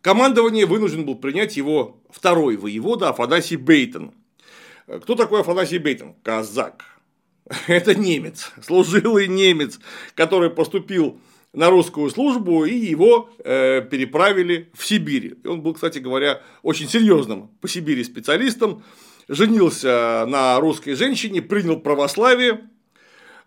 Командование 0.00 0.64
вынужден 0.64 1.04
был 1.04 1.16
принять 1.16 1.58
его 1.58 2.00
второй 2.08 2.56
воевода 2.56 3.10
Афанасий 3.10 3.56
Бейтон– 3.56 4.12
кто 4.86 5.14
такой 5.14 5.40
Афанасий 5.40 5.78
Бейтон? 5.78 6.14
Казак. 6.22 6.84
Это 7.66 7.94
немец, 7.94 8.52
служилый 8.62 9.28
немец, 9.28 9.78
который 10.14 10.50
поступил 10.50 11.20
на 11.52 11.68
русскую 11.68 12.08
службу, 12.10 12.64
и 12.64 12.74
его 12.74 13.30
э, 13.44 13.82
переправили 13.82 14.70
в 14.74 14.86
Сибирь. 14.86 15.36
И 15.42 15.46
он 15.46 15.60
был, 15.60 15.74
кстати 15.74 15.98
говоря, 15.98 16.40
очень 16.62 16.88
серьезным 16.88 17.48
по 17.60 17.68
Сибири 17.68 18.02
специалистом, 18.04 18.82
женился 19.28 20.24
на 20.26 20.58
русской 20.60 20.94
женщине, 20.94 21.42
принял 21.42 21.78
православие. 21.78 22.70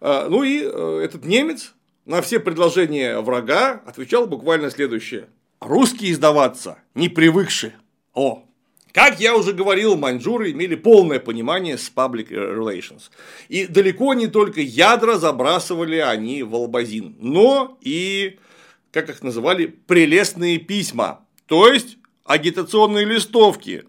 Э, 0.02 0.28
ну 0.30 0.44
и 0.44 0.62
э, 0.64 1.02
этот 1.04 1.26
немец 1.26 1.74
на 2.06 2.22
все 2.22 2.40
предложения 2.40 3.20
врага 3.20 3.82
отвечал 3.86 4.28
буквально 4.28 4.70
следующее. 4.70 5.28
Русские 5.60 6.14
сдаваться 6.14 6.78
не 6.94 7.10
привыкшие. 7.10 7.74
О, 8.14 8.45
как 8.96 9.20
я 9.20 9.36
уже 9.36 9.52
говорил, 9.52 9.98
маньчжуры 9.98 10.52
имели 10.52 10.76
полное 10.76 11.20
понимание 11.20 11.78
с 11.78 11.92
public 11.94 12.30
relations. 12.30 13.12
И 13.50 13.68
далеко 13.68 14.14
не 14.14 14.28
только 14.28 14.62
ядра 14.62 15.18
забрасывали 15.18 15.98
они 15.98 16.44
в 16.44 16.56
албазин, 16.56 17.18
но 17.20 17.78
и, 17.82 18.40
как 18.94 19.10
их 19.10 19.22
называли, 19.22 19.66
прелестные 19.66 20.60
письма, 20.60 21.28
то 21.46 21.68
есть 21.68 21.98
агитационные 22.24 23.04
листовки, 23.04 23.84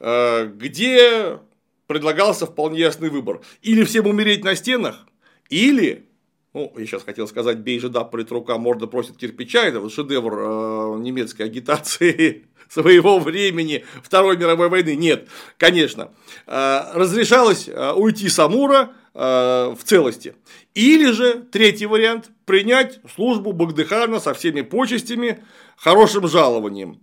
э, 0.00 0.46
где 0.54 1.38
предлагался 1.86 2.44
вполне 2.44 2.80
ясный 2.80 3.08
выбор. 3.08 3.40
Или 3.62 3.84
всем 3.84 4.06
умереть 4.06 4.44
на 4.44 4.54
стенах, 4.54 5.06
или 5.48 6.10
ну, 6.52 6.70
я 6.76 6.84
сейчас 6.84 7.04
хотел 7.04 7.26
сказать, 7.26 7.56
бей 7.56 7.78
же 7.80 7.88
да, 7.88 8.06
рука, 8.12 8.58
морда 8.58 8.86
просит 8.86 9.16
кирпича, 9.16 9.64
это 9.64 9.80
вот 9.80 9.94
шедевр 9.94 10.34
э, 10.34 10.98
немецкой 10.98 11.42
агитации 11.42 12.44
своего 12.72 13.18
времени 13.18 13.84
Второй 14.02 14.36
мировой 14.36 14.68
войны. 14.68 14.96
Нет, 14.96 15.28
конечно. 15.58 16.10
Э, 16.46 16.92
разрешалось 16.94 17.68
э, 17.68 17.92
уйти 17.92 18.28
с 18.28 18.38
Амура 18.38 18.92
э, 19.14 19.74
в 19.78 19.84
целости. 19.84 20.34
Или 20.74 21.10
же, 21.10 21.44
третий 21.52 21.86
вариант, 21.86 22.30
принять 22.46 23.00
службу 23.14 23.52
Багдыхана 23.52 24.20
со 24.20 24.32
всеми 24.32 24.62
почестями, 24.62 25.44
хорошим 25.76 26.28
жалованием. 26.28 27.00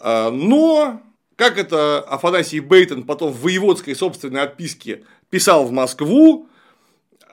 А, 0.00 0.30
но, 0.30 1.00
как 1.36 1.58
это 1.58 2.00
Афанасий 2.00 2.58
Бейтон 2.58 3.04
потом 3.04 3.32
в 3.32 3.42
воеводской 3.42 3.94
собственной 3.94 4.42
отписке 4.42 5.04
писал 5.30 5.64
в 5.64 5.70
Москву, 5.70 6.48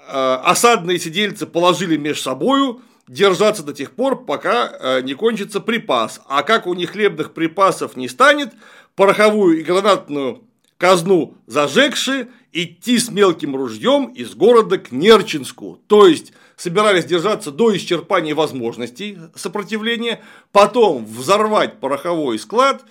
а, 0.08 0.42
осадные 0.46 1.00
сидельцы 1.00 1.48
положили 1.48 1.98
между 1.98 2.22
собою 2.22 2.82
держаться 3.10 3.64
до 3.64 3.74
тех 3.74 3.92
пор, 3.92 4.24
пока 4.24 4.68
а, 4.70 5.02
не 5.02 5.16
кончится 5.16 5.60
припас. 5.60 6.22
А 6.28 6.44
как 6.44 6.68
у 6.68 6.76
них 6.76 6.92
хлебных 6.92 7.34
припасов 7.34 7.98
не 7.98 8.08
станет, 8.08 8.54
пороховую 8.96 9.60
и 9.60 9.64
гранатную 9.64 10.44
казну 10.78 11.36
зажегши, 11.48 12.30
идти 12.52 13.00
с 13.00 13.10
мелким 13.10 13.56
ружьем 13.56 14.06
из 14.06 14.34
города 14.36 14.78
к 14.78 14.92
Нерчинску. 14.92 15.80
То 15.88 16.08
есть, 16.08 16.34
собирались 16.56 17.06
держаться 17.06 17.52
до 17.52 17.76
исчерпания 17.76 18.36
возможностей 18.36 19.18
сопротивления, 19.36 20.22
потом 20.52 21.06
взорвать 21.06 21.80
пороховой 21.80 22.38
склад 22.38 22.86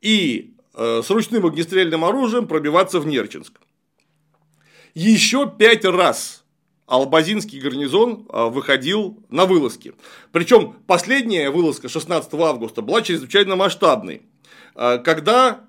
и 0.00 0.54
э, 0.74 1.02
с 1.04 1.10
ручным 1.10 1.46
огнестрельным 1.46 2.04
оружием 2.04 2.46
пробиваться 2.46 3.00
в 3.00 3.06
Нерчинск. 3.06 3.60
Еще 4.94 5.52
пять 5.58 5.84
раз 5.84 6.43
Албазинский 6.86 7.60
гарнизон 7.60 8.26
э, 8.28 8.48
выходил 8.48 9.18
на 9.30 9.46
вылазки. 9.46 9.94
Причем 10.32 10.76
последняя 10.86 11.50
вылазка 11.50 11.88
16 11.88 12.32
августа 12.34 12.82
была 12.82 13.00
чрезвычайно 13.00 13.56
масштабной. 13.56 14.22
Э, 14.74 14.98
когда 14.98 15.64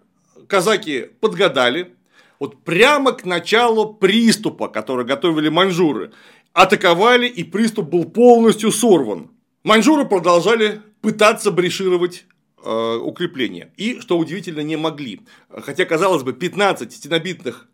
казаки 0.47 1.09
подгадали, 1.21 1.95
вот 2.39 2.63
прямо 2.63 3.13
к 3.13 3.23
началу 3.23 3.93
приступа, 3.93 4.67
который 4.67 5.05
готовили 5.05 5.47
маньчжуры, 5.47 6.11
атаковали, 6.51 7.27
и 7.27 7.43
приступ 7.43 7.89
был 7.89 8.05
полностью 8.05 8.71
сорван. 8.71 9.31
Маньчжуры 9.63 10.05
продолжали 10.05 10.81
пытаться 11.01 11.49
брешировать 11.51 12.25
э, 12.63 12.99
укрепления. 13.01 13.71
И, 13.77 14.01
что 14.01 14.17
удивительно, 14.17 14.61
не 14.61 14.75
могли. 14.75 15.21
Хотя, 15.49 15.85
казалось 15.85 16.23
бы, 16.23 16.33
15 16.33 16.91
стенобитных 16.91 17.69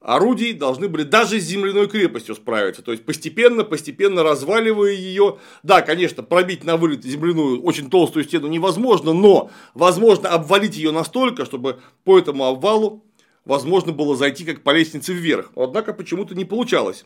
орудий 0.00 0.52
должны 0.52 0.88
были 0.88 1.02
даже 1.02 1.40
с 1.40 1.44
земляной 1.44 1.88
крепостью 1.88 2.34
справиться. 2.34 2.82
То 2.82 2.92
есть, 2.92 3.04
постепенно, 3.04 3.64
постепенно 3.64 4.22
разваливая 4.22 4.92
ее. 4.92 5.38
Да, 5.62 5.82
конечно, 5.82 6.22
пробить 6.22 6.64
на 6.64 6.76
вылет 6.76 7.04
земляную 7.04 7.62
очень 7.62 7.90
толстую 7.90 8.24
стену 8.24 8.48
невозможно, 8.48 9.12
но 9.12 9.50
возможно 9.74 10.30
обвалить 10.30 10.76
ее 10.76 10.90
настолько, 10.90 11.44
чтобы 11.44 11.80
по 12.04 12.18
этому 12.18 12.46
обвалу 12.46 13.04
возможно 13.44 13.92
было 13.92 14.16
зайти 14.16 14.44
как 14.44 14.62
по 14.62 14.70
лестнице 14.70 15.12
вверх. 15.12 15.52
Однако 15.54 15.92
почему-то 15.92 16.34
не 16.34 16.44
получалось 16.44 17.04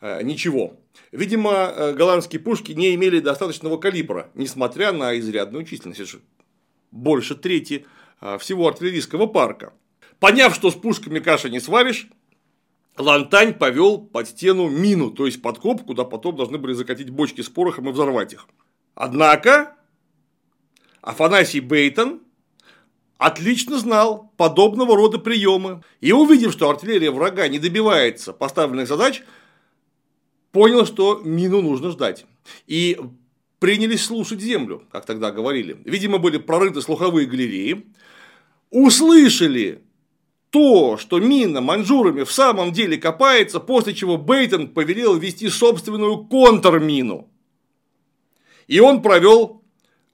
э, 0.00 0.22
ничего. 0.22 0.74
Видимо, 1.12 1.52
э, 1.52 1.92
голландские 1.92 2.40
пушки 2.40 2.72
не 2.72 2.94
имели 2.94 3.20
достаточного 3.20 3.76
калибра, 3.76 4.30
несмотря 4.34 4.92
на 4.92 5.18
изрядную 5.18 5.64
численность. 5.64 6.16
Больше 6.90 7.34
трети 7.34 7.86
э, 8.20 8.38
всего 8.38 8.68
артиллерийского 8.68 9.26
парка. 9.26 9.72
Поняв, 10.18 10.54
что 10.54 10.70
с 10.70 10.74
пушками 10.74 11.18
каши 11.18 11.50
не 11.50 11.58
сваришь, 11.58 12.08
Лантань 12.98 13.54
повел 13.54 13.98
под 13.98 14.28
стену 14.28 14.68
мину, 14.68 15.10
то 15.10 15.26
есть 15.26 15.40
подкоп, 15.40 15.82
куда 15.84 16.04
потом 16.04 16.36
должны 16.36 16.58
были 16.58 16.74
закатить 16.74 17.10
бочки 17.10 17.40
с 17.40 17.48
порохом 17.48 17.88
и 17.88 17.92
взорвать 17.92 18.34
их. 18.34 18.46
Однако 18.94 19.74
Афанасий 21.00 21.60
Бейтон 21.60 22.20
отлично 23.16 23.78
знал 23.78 24.32
подобного 24.36 24.96
рода 24.96 25.18
приемы 25.18 25.82
и, 26.00 26.12
увидев, 26.12 26.52
что 26.52 26.68
артиллерия 26.68 27.10
врага 27.10 27.48
не 27.48 27.58
добивается 27.58 28.32
поставленных 28.32 28.88
задач, 28.88 29.22
понял, 30.50 30.84
что 30.84 31.20
мину 31.24 31.62
нужно 31.62 31.90
ждать. 31.90 32.26
И 32.66 32.98
принялись 33.58 34.04
слушать 34.04 34.40
землю, 34.40 34.82
как 34.90 35.06
тогда 35.06 35.30
говорили. 35.30 35.80
Видимо, 35.84 36.18
были 36.18 36.36
прорыты 36.36 36.82
слуховые 36.82 37.26
галереи, 37.26 37.86
услышали 38.70 39.82
то, 40.52 40.96
что 40.98 41.18
мина 41.18 41.60
манжурами 41.60 42.22
в 42.22 42.30
самом 42.30 42.72
деле 42.72 42.96
копается, 42.96 43.58
после 43.58 43.94
чего 43.94 44.16
Бейтон 44.16 44.68
повелел 44.68 45.16
ввести 45.16 45.48
собственную 45.48 46.24
контрмину. 46.24 47.28
И 48.68 48.78
он 48.78 49.02
провел 49.02 49.62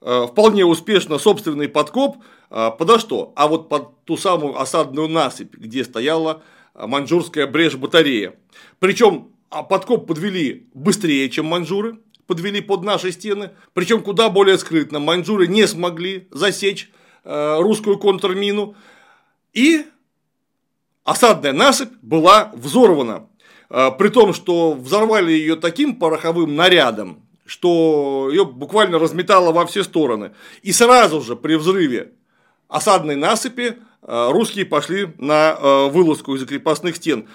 э, 0.01 0.25
вполне 0.27 0.65
успешно 0.65 1.19
собственный 1.19 1.69
подкоп 1.69 2.17
а, 2.49 2.71
подо 2.71 2.99
что? 2.99 3.31
А 3.35 3.47
вот 3.47 3.69
под 3.69 4.03
ту 4.05 4.17
самую 4.17 4.59
осадную 4.59 5.07
насыпь, 5.07 5.55
где 5.55 5.83
стояла 5.83 6.41
а, 6.73 6.87
маньчжурская 6.87 7.47
брешь-батарея. 7.47 8.35
Причем 8.79 9.29
а, 9.49 9.63
подкоп 9.63 10.07
подвели 10.07 10.67
быстрее, 10.73 11.29
чем 11.29 11.45
маньчжуры, 11.45 11.99
подвели 12.25 12.61
под 12.61 12.83
наши 12.83 13.11
стены, 13.11 13.51
причем 13.73 14.01
куда 14.01 14.29
более 14.29 14.57
скрытно. 14.57 14.99
Маньчжуры 14.99 15.47
не 15.47 15.67
смогли 15.67 16.27
засечь 16.31 16.91
русскую 17.25 17.99
контрмину, 17.99 18.75
и 19.53 19.85
осадная 21.09 21.53
насыпь 21.53 21.93
была 22.01 22.51
взорвана. 22.53 23.27
При 23.69 24.09
том, 24.09 24.33
что 24.33 24.73
взорвали 24.73 25.31
ее 25.31 25.55
таким 25.55 25.95
пороховым 25.95 26.55
нарядом, 26.55 27.21
что 27.49 28.29
ее 28.31 28.45
буквально 28.45 28.99
разметало 28.99 29.51
во 29.51 29.65
все 29.65 29.83
стороны. 29.83 30.31
И 30.61 30.71
сразу 30.71 31.21
же 31.21 31.35
при 31.35 31.55
взрыве 31.55 32.11
осадной 32.67 33.15
насыпи 33.15 33.77
э, 34.03 34.29
русские 34.31 34.65
пошли 34.65 35.09
на 35.17 35.57
э, 35.59 35.89
вылазку 35.89 36.35
из 36.35 36.45
крепостных 36.45 36.97
стен. 36.97 37.27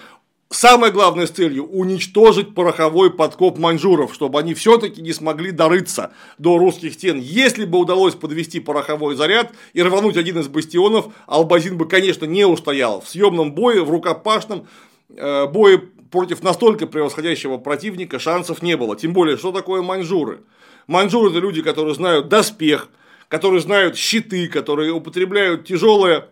Самое 0.55 0.93
главное 0.93 1.27
с 1.27 1.31
целью– 1.31 1.65
уничтожить 1.69 2.55
пороховой 2.55 3.11
подкоп 3.11 3.57
маньчжуров, 3.57 4.13
чтобы 4.13 4.39
они 4.39 4.53
все-таки 4.53 5.01
не 5.01 5.11
смогли 5.11 5.51
дорыться 5.51 6.13
до 6.37 6.57
русских 6.57 6.93
стен. 6.93 7.19
Если 7.19 7.65
бы 7.65 7.77
удалось 7.77 8.15
подвести 8.15 8.61
пороховой 8.61 9.15
заряд 9.15 9.51
и 9.73 9.83
рвануть 9.83 10.15
один 10.15 10.39
из 10.39 10.47
бастионов, 10.47 11.07
Албазин 11.27 11.77
бы, 11.77 11.89
конечно, 11.89 12.23
не 12.23 12.47
устоял. 12.47 13.01
В 13.01 13.09
съемном 13.09 13.53
бое, 13.53 13.83
в 13.83 13.89
рукопашном 13.89 14.65
э, 15.09 15.45
бое 15.47 15.81
против 16.09 16.41
настолько 16.41 16.87
превосходящего 16.87 17.57
противника 17.57 18.17
шансов 18.17 18.61
не 18.61 18.77
было. 18.77 18.95
Тем 18.95 19.11
более, 19.11 19.35
что 19.35 19.51
такое 19.51 19.81
маньчжуры? 19.81 20.39
Маньчжуры– 20.87 21.29
это 21.31 21.39
люди, 21.39 21.61
которые 21.63 21.95
знают 21.95 22.29
доспех, 22.29 22.87
которые 23.27 23.59
знают 23.59 23.97
щиты, 23.97 24.47
которые 24.47 24.93
употребляют 24.93 25.65
тяжелое 25.65 26.29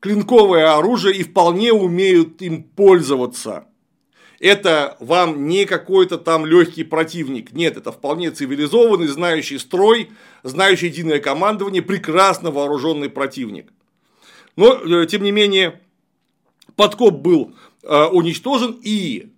клинковое 0.00 0.74
оружие 0.74 1.16
и 1.16 1.22
вполне 1.22 1.72
умеют 1.72 2.42
им 2.42 2.62
пользоваться. 2.62 3.66
Это 4.38 4.96
вам 5.00 5.48
не 5.48 5.64
какой-то 5.64 6.18
там 6.18 6.44
легкий 6.44 6.84
противник. 6.84 7.52
Нет, 7.52 7.76
это 7.76 7.90
вполне 7.90 8.30
цивилизованный, 8.30 9.06
знающий 9.06 9.58
строй, 9.58 10.10
знающий 10.42 10.86
единое 10.86 11.20
командование, 11.20 11.80
прекрасно 11.80 12.50
вооруженный 12.50 13.08
противник. 13.08 13.72
Но, 14.56 14.74
э, 14.74 15.06
тем 15.06 15.22
не 15.22 15.32
менее, 15.32 15.80
подкоп 16.76 17.14
был 17.14 17.54
э, 17.82 18.04
уничтожен 18.04 18.78
и 18.82 19.32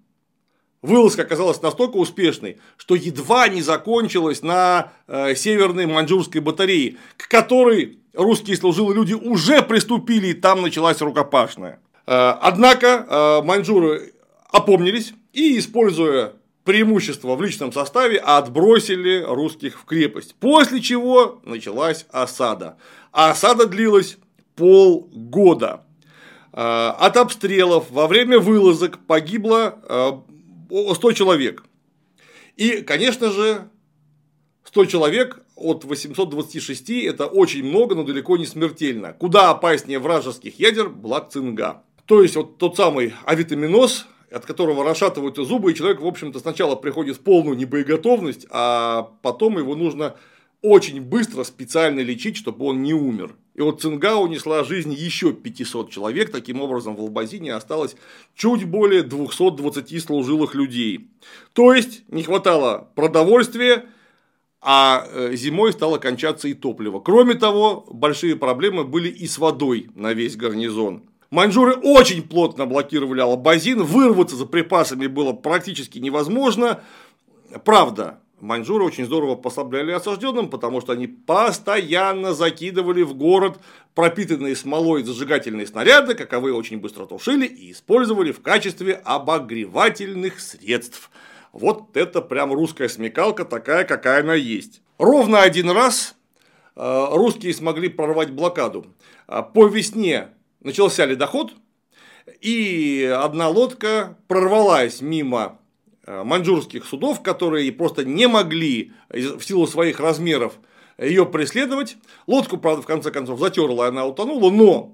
Вылазка 0.80 1.22
оказалась 1.22 1.60
настолько 1.60 1.96
успешной, 1.96 2.58
что 2.76 2.94
едва 2.94 3.48
не 3.48 3.62
закончилась 3.62 4.42
на 4.42 4.92
э, 5.08 5.34
северной 5.34 5.86
маньчжурской 5.86 6.40
батарее, 6.40 6.96
к 7.16 7.26
которой 7.28 7.98
русские 8.18 8.56
служилые 8.56 8.96
люди 8.96 9.14
уже 9.14 9.62
приступили, 9.62 10.28
и 10.28 10.34
там 10.34 10.60
началась 10.60 11.00
рукопашная. 11.00 11.80
Э, 12.06 12.34
однако 12.42 13.06
э, 13.08 13.42
маньчжуры 13.42 14.12
опомнились 14.50 15.14
и, 15.32 15.58
используя 15.58 16.32
преимущество 16.64 17.36
в 17.36 17.42
личном 17.42 17.72
составе, 17.72 18.18
отбросили 18.18 19.22
русских 19.22 19.80
в 19.80 19.84
крепость. 19.84 20.34
После 20.34 20.82
чего 20.82 21.40
началась 21.44 22.04
осада. 22.10 22.76
А 23.12 23.30
осада 23.30 23.66
длилась 23.66 24.18
полгода. 24.54 25.84
От 26.52 27.16
обстрелов 27.16 27.90
во 27.90 28.06
время 28.06 28.38
вылазок 28.38 28.98
погибло 29.06 30.22
100 30.68 31.12
человек. 31.12 31.64
И, 32.56 32.82
конечно 32.82 33.30
же, 33.30 33.68
100 34.64 34.84
человек 34.86 35.40
от 35.58 35.84
826 35.84 36.90
это 37.04 37.26
очень 37.26 37.64
много, 37.64 37.94
но 37.94 38.04
далеко 38.04 38.36
не 38.36 38.46
смертельно. 38.46 39.12
Куда 39.12 39.50
опаснее 39.50 39.98
вражеских 39.98 40.58
ядер 40.58 40.88
Блак 40.88 41.30
Цинга. 41.30 41.82
То 42.06 42.22
есть, 42.22 42.36
вот 42.36 42.58
тот 42.58 42.76
самый 42.76 43.12
авитаминоз, 43.24 44.06
от 44.30 44.46
которого 44.46 44.84
расшатываются 44.84 45.44
зубы, 45.44 45.72
и 45.72 45.74
человек, 45.74 46.00
в 46.00 46.06
общем-то, 46.06 46.38
сначала 46.38 46.74
приходит 46.74 47.16
в 47.16 47.20
полную 47.20 47.56
небоеготовность, 47.56 48.46
а 48.50 49.10
потом 49.22 49.58
его 49.58 49.74
нужно 49.74 50.16
очень 50.62 51.00
быстро 51.00 51.44
специально 51.44 52.00
лечить, 52.00 52.36
чтобы 52.36 52.64
он 52.66 52.82
не 52.82 52.94
умер. 52.94 53.34
И 53.54 53.60
вот 53.60 53.82
Цинга 53.82 54.16
унесла 54.16 54.64
жизнь 54.64 54.92
еще 54.92 55.32
500 55.32 55.90
человек. 55.90 56.30
Таким 56.30 56.60
образом, 56.60 56.96
в 56.96 57.00
Албазине 57.00 57.54
осталось 57.54 57.96
чуть 58.34 58.64
более 58.64 59.02
220 59.02 60.02
служилых 60.02 60.54
людей. 60.54 61.10
То 61.52 61.74
есть, 61.74 62.02
не 62.08 62.22
хватало 62.22 62.88
продовольствия, 62.94 63.86
а 64.60 65.06
э, 65.10 65.34
зимой 65.34 65.72
стало 65.72 65.98
кончаться 65.98 66.48
и 66.48 66.54
топливо. 66.54 67.00
Кроме 67.00 67.34
того, 67.34 67.86
большие 67.90 68.36
проблемы 68.36 68.84
были 68.84 69.08
и 69.08 69.26
с 69.26 69.38
водой 69.38 69.90
на 69.94 70.12
весь 70.12 70.36
гарнизон. 70.36 71.04
Маньчжуры 71.30 71.74
очень 71.74 72.22
плотно 72.22 72.66
блокировали 72.66 73.20
Албазин, 73.20 73.82
вырваться 73.82 74.34
за 74.34 74.46
припасами 74.46 75.06
было 75.06 75.32
практически 75.32 75.98
невозможно. 75.98 76.80
Правда, 77.64 78.20
маньчжуры 78.40 78.84
очень 78.84 79.04
здорово 79.04 79.36
послабляли 79.36 79.92
осажденным, 79.92 80.48
потому 80.48 80.80
что 80.80 80.92
они 80.92 81.06
постоянно 81.06 82.32
закидывали 82.32 83.02
в 83.02 83.14
город 83.14 83.58
пропитанные 83.94 84.56
смолой 84.56 85.02
зажигательные 85.02 85.66
снаряды, 85.66 86.14
каковые 86.14 86.54
очень 86.54 86.78
быстро 86.78 87.04
тушили 87.04 87.46
и 87.46 87.72
использовали 87.72 88.32
в 88.32 88.40
качестве 88.40 88.94
обогревательных 88.94 90.40
средств. 90.40 91.10
Вот 91.58 91.96
это 91.96 92.22
прям 92.22 92.52
русская 92.52 92.88
смекалка, 92.88 93.44
такая, 93.44 93.84
какая 93.84 94.20
она 94.20 94.34
есть. 94.34 94.80
Ровно 94.96 95.42
один 95.42 95.70
раз 95.70 96.14
э, 96.76 97.06
русские 97.10 97.52
смогли 97.52 97.88
прорвать 97.88 98.30
блокаду. 98.30 98.86
Э, 99.26 99.42
по 99.42 99.66
весне 99.66 100.28
начался 100.60 101.04
ледоход, 101.04 101.52
и 102.40 103.12
одна 103.12 103.48
лодка 103.48 104.16
прорвалась 104.28 105.00
мимо 105.00 105.58
э, 106.06 106.22
маньчжурских 106.22 106.84
судов, 106.84 107.24
которые 107.24 107.72
просто 107.72 108.04
не 108.04 108.28
могли 108.28 108.92
в 109.08 109.40
силу 109.40 109.66
своих 109.66 109.98
размеров 109.98 110.60
ее 110.96 111.26
преследовать. 111.26 111.96
Лодку, 112.28 112.58
правда, 112.58 112.82
в 112.82 112.86
конце 112.86 113.10
концов 113.10 113.40
затерла, 113.40 113.88
она 113.88 114.06
утонула, 114.06 114.50
но 114.50 114.92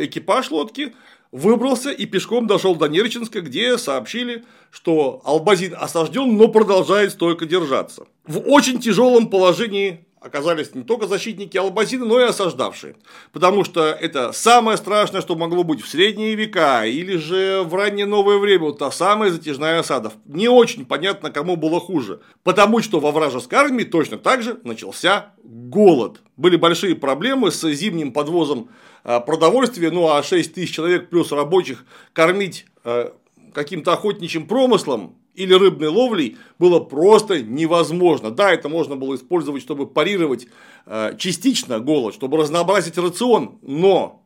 экипаж 0.00 0.50
лодки 0.50 0.94
выбрался 1.32 1.90
и 1.90 2.06
пешком 2.06 2.46
дошел 2.46 2.74
до 2.76 2.86
Нерчинска, 2.86 3.40
где 3.40 3.78
сообщили, 3.78 4.44
что 4.70 5.20
Албазин 5.24 5.74
осажден, 5.78 6.36
но 6.36 6.48
продолжает 6.48 7.12
стойко 7.12 7.46
держаться. 7.46 8.06
В 8.26 8.38
очень 8.48 8.80
тяжелом 8.80 9.30
положении 9.30 10.06
оказались 10.20 10.74
не 10.74 10.82
только 10.82 11.06
защитники 11.06 11.56
Албазина, 11.56 12.04
но 12.04 12.20
и 12.20 12.24
осаждавшие. 12.24 12.94
Потому 13.32 13.64
что 13.64 13.86
это 13.86 14.32
самое 14.32 14.76
страшное, 14.76 15.22
что 15.22 15.34
могло 15.34 15.64
быть 15.64 15.80
в 15.80 15.88
средние 15.88 16.34
века 16.34 16.84
или 16.84 17.16
же 17.16 17.62
в 17.64 17.74
раннее 17.74 18.06
новое 18.06 18.38
время, 18.38 18.66
вот 18.66 18.78
та 18.78 18.90
самая 18.90 19.30
затяжная 19.30 19.80
осада. 19.80 20.12
Не 20.26 20.48
очень 20.48 20.84
понятно, 20.84 21.30
кому 21.30 21.56
было 21.56 21.80
хуже. 21.80 22.20
Потому 22.42 22.80
что 22.82 23.00
во 23.00 23.12
вражеской 23.12 23.58
армии 23.58 23.84
точно 23.84 24.18
так 24.18 24.42
же 24.42 24.60
начался 24.62 25.32
голод. 25.42 26.20
Были 26.36 26.56
большие 26.56 26.94
проблемы 26.94 27.50
с 27.50 27.66
зимним 27.72 28.12
подвозом 28.12 28.68
а, 29.04 29.20
продовольствия, 29.20 29.90
ну 29.90 30.08
а 30.08 30.22
6 30.22 30.54
тысяч 30.54 30.74
человек 30.74 31.08
плюс 31.08 31.32
рабочих 31.32 31.84
кормить 32.12 32.66
а, 32.84 33.14
каким-то 33.54 33.94
охотничьим 33.94 34.46
промыслом 34.46 35.16
или 35.34 35.54
рыбной 35.54 35.88
ловлей 35.88 36.36
было 36.58 36.80
просто 36.80 37.42
невозможно. 37.42 38.30
Да, 38.30 38.52
это 38.52 38.68
можно 38.68 38.96
было 38.96 39.14
использовать, 39.14 39.62
чтобы 39.62 39.86
парировать 39.86 40.46
э, 40.86 41.16
частично 41.18 41.80
голод, 41.80 42.14
чтобы 42.14 42.36
разнообразить 42.36 42.98
рацион, 42.98 43.58
но 43.62 44.24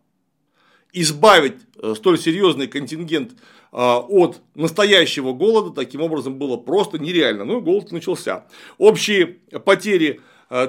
избавить 0.93 1.57
э, 1.83 1.95
столь 1.97 2.19
серьезный 2.19 2.67
контингент 2.67 3.33
э, 3.33 3.37
от 3.77 4.41
настоящего 4.55 5.33
голода 5.33 5.71
таким 5.71 6.01
образом 6.01 6.39
было 6.39 6.57
просто 6.57 6.99
нереально. 6.99 7.45
Ну 7.45 7.59
и 7.59 7.63
голод 7.63 7.93
начался. 7.93 8.47
Общие 8.79 9.27
потери 9.65 10.21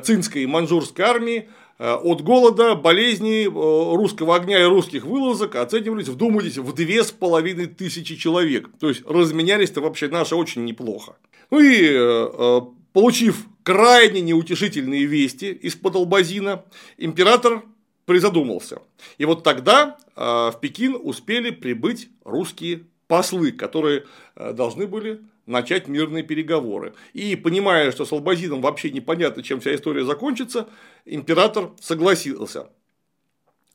цинской 0.04 0.44
и 0.44 0.48
манжурской 0.48 1.06
армии 1.06 1.50
Э, 1.50 1.65
от 1.78 2.22
голода, 2.22 2.76
болезней, 2.76 3.46
э, 3.46 3.50
русского 3.50 4.36
огня 4.36 4.62
и 4.62 4.66
русских 4.66 5.06
вылазок 5.06 5.56
оценивались, 5.56 6.08
вдумайтесь, 6.08 6.58
в 6.58 6.74
две 6.74 7.04
с 7.04 7.12
половиной 7.12 7.68
тысячи 7.68 8.16
человек. 8.16 8.70
То 8.80 8.88
есть 8.90 9.04
разменялись-то 9.06 9.82
вообще 9.82 10.08
наши 10.08 10.36
очень 10.36 10.64
неплохо. 10.64 11.18
Ну 11.52 11.60
и 11.60 11.90
э, 11.92 12.62
получив 12.94 13.46
крайне 13.64 14.22
неутешительные 14.22 15.06
вести 15.06 15.52
из-под 15.52 15.96
Албазина, 15.96 16.64
император 16.98 17.64
призадумался. 18.06 18.82
И 19.18 19.26
вот 19.26 19.44
тогда 19.44 19.98
в 20.16 20.56
Пекин 20.62 20.96
успели 21.02 21.50
прибыть 21.50 22.08
русские 22.24 22.84
послы, 23.08 23.52
которые 23.52 24.06
должны 24.36 24.86
были 24.86 25.22
начать 25.46 25.88
мирные 25.88 26.24
переговоры. 26.24 26.94
И 27.14 27.36
понимая, 27.36 27.92
что 27.92 28.06
с 28.06 28.12
Албазином 28.12 28.62
вообще 28.62 28.92
непонятно, 28.92 29.44
чем 29.44 29.60
вся 29.60 29.76
история 29.76 30.06
закончится, 30.06 30.68
император 31.06 31.72
согласился. 31.80 32.70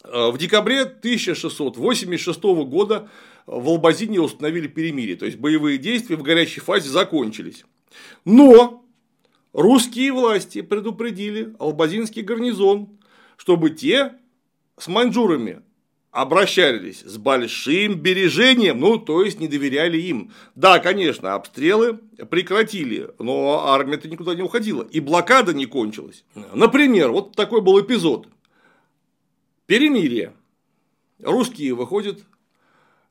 В 0.02 0.36
декабре 0.38 0.82
1686 0.82 2.42
года 2.42 3.10
в 3.46 3.68
Албазине 3.68 4.20
установили 4.20 4.66
перемирие, 4.66 5.16
то 5.16 5.26
есть 5.26 5.38
боевые 5.38 5.76
действия 5.76 6.16
в 6.16 6.22
горячей 6.22 6.60
фазе 6.60 6.88
закончились. 6.88 7.64
Но 8.24 8.84
русские 9.52 10.12
власти 10.12 10.62
предупредили 10.62 11.54
албазинский 11.58 12.22
гарнизон, 12.22 12.98
чтобы 13.36 13.70
те 13.70 14.14
с 14.78 14.88
маньчжурами 14.88 15.62
обращались 16.10 17.00
с 17.02 17.16
большим 17.18 17.94
бережением, 17.94 18.80
ну, 18.80 18.98
то 18.98 19.22
есть 19.22 19.38
не 19.38 19.48
доверяли 19.48 19.98
им. 19.98 20.32
Да, 20.54 20.78
конечно, 20.78 21.34
обстрелы 21.34 21.98
прекратили, 22.30 23.10
но 23.18 23.68
армия-то 23.68 24.08
никуда 24.08 24.34
не 24.34 24.42
уходила, 24.42 24.82
и 24.82 25.00
блокада 25.00 25.54
не 25.54 25.66
кончилась. 25.66 26.24
Например, 26.52 27.10
вот 27.10 27.36
такой 27.36 27.60
был 27.60 27.80
эпизод. 27.80 28.26
Перемирие. 29.66 30.32
Русские 31.22 31.74
выходят 31.74 32.20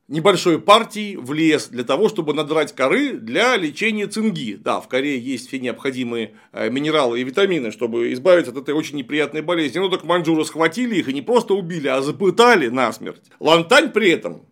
небольшой 0.10 0.60
партией 0.60 1.16
в 1.16 1.32
лес 1.34 1.70
для 1.70 1.84
того, 1.84 2.10
чтобы 2.10 2.34
надрать 2.34 2.74
коры 2.74 3.14
для 3.14 3.56
лечения 3.56 4.08
цинги. 4.08 4.60
Да, 4.60 4.82
в 4.82 4.90
коре 4.90 5.18
есть 5.18 5.48
все 5.48 5.60
необходимые 5.60 6.34
э, 6.52 6.70
минералы 6.70 7.22
и 7.22 7.24
витамины, 7.24 7.72
чтобы 7.72 8.12
избавиться 8.14 8.52
от 8.52 8.58
этой 8.58 8.74
очень 8.74 8.98
неприятной 8.98 9.42
болезни. 9.42 9.80
Ну 9.80 9.90
так 9.90 10.04
маньчжуры 10.04 10.44
схватили 10.46 10.96
их 10.96 11.08
и 11.08 11.14
не 11.14 11.22
просто 11.22 11.54
убили, 11.54 11.88
а 11.88 12.02
запытали 12.02 12.68
насмерть. 12.68 13.22
Лантань 13.40 13.92
при 13.92 14.10
этом 14.10 14.46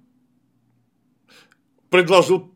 предложил 1.90 2.52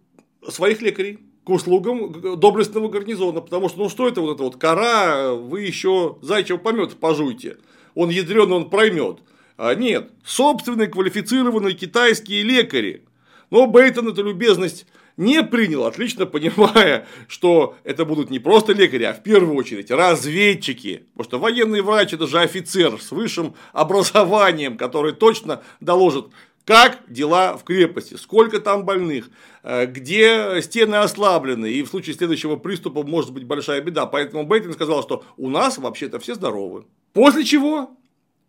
своих 0.47 0.81
лекарей 0.81 1.19
к 1.43 1.49
услугам 1.49 2.39
доблестного 2.39 2.87
гарнизона, 2.87 3.41
потому 3.41 3.67
что, 3.67 3.79
ну 3.79 3.89
что 3.89 4.07
это 4.07 4.21
вот 4.21 4.35
эта 4.35 4.43
вот 4.43 4.57
кора, 4.57 5.33
вы 5.33 5.61
еще 5.61 6.17
зайчего 6.21 6.59
помета 6.59 6.95
пожуйте, 6.95 7.57
он 7.95 8.09
ядреный, 8.09 8.57
он 8.57 8.69
проймет. 8.69 9.19
А 9.63 9.75
нет, 9.75 10.09
собственные 10.25 10.87
квалифицированные 10.87 11.75
китайские 11.75 12.41
лекари. 12.41 13.05
Но 13.51 13.67
Бейтон 13.67 14.07
эту 14.07 14.23
любезность 14.23 14.87
не 15.17 15.43
принял, 15.43 15.85
отлично 15.85 16.25
понимая, 16.25 17.07
что 17.27 17.75
это 17.83 18.03
будут 18.03 18.31
не 18.31 18.39
просто 18.39 18.73
лекари, 18.73 19.03
а 19.03 19.13
в 19.13 19.21
первую 19.21 19.55
очередь 19.55 19.91
разведчики. 19.91 21.05
Потому 21.13 21.23
что 21.25 21.37
военный 21.37 21.81
врач 21.81 22.11
это 22.11 22.25
же 22.25 22.39
офицер 22.39 22.99
с 22.99 23.11
высшим 23.11 23.53
образованием, 23.71 24.77
который 24.77 25.13
точно 25.13 25.61
доложит, 25.79 26.29
как 26.65 26.97
дела 27.07 27.55
в 27.55 27.63
крепости, 27.63 28.15
сколько 28.15 28.59
там 28.59 28.83
больных, 28.83 29.29
э, 29.61 29.85
где 29.85 30.59
стены 30.63 30.95
ослаблены, 30.95 31.71
и 31.71 31.83
в 31.83 31.87
случае 31.87 32.15
следующего 32.15 32.55
приступа 32.55 33.03
может 33.03 33.31
быть 33.31 33.43
большая 33.43 33.79
беда. 33.81 34.07
Поэтому 34.07 34.43
Бейтон 34.43 34.73
сказал, 34.73 35.03
что 35.03 35.23
у 35.37 35.49
нас 35.51 35.77
вообще-то 35.77 36.17
все 36.17 36.33
здоровы. 36.33 36.85
После 37.13 37.43
чего 37.43 37.91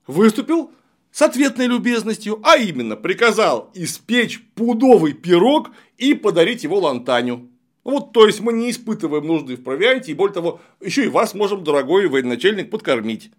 выступил 0.07 0.73
с 1.13 1.23
ответной 1.23 1.67
любезностью, 1.67 2.41
а 2.43 2.57
именно 2.57 2.97
приказал 2.97 3.71
испечь 3.75 4.43
пудовый 4.55 5.13
пирог 5.13 5.71
и 5.99 6.15
подарить 6.15 6.65
его 6.65 6.81
Лантаню. 6.81 7.49
Вот, 7.85 8.13
то 8.13 8.27
есть 8.27 8.41
мы 8.41 8.53
не 8.53 8.71
испытываем 8.71 9.27
нужды 9.27 9.57
в 9.57 9.63
провианте, 9.63 10.13
и 10.13 10.15
более 10.15 10.35
того, 10.35 10.61
еще 10.81 11.05
и 11.05 11.09
вас 11.09 11.35
можем, 11.35 11.65
дорогой 11.65 12.09
военачальник, 12.09 12.71
подкормить. 12.71 13.31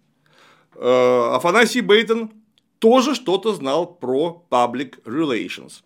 Э, 0.76 1.30
Афанасий 1.34 1.80
Бейтон 1.80 2.30
тоже 2.78 3.14
что-то 3.14 3.54
знал 3.54 3.86
про 3.86 4.46
public 4.50 5.02
relations. 5.04 5.82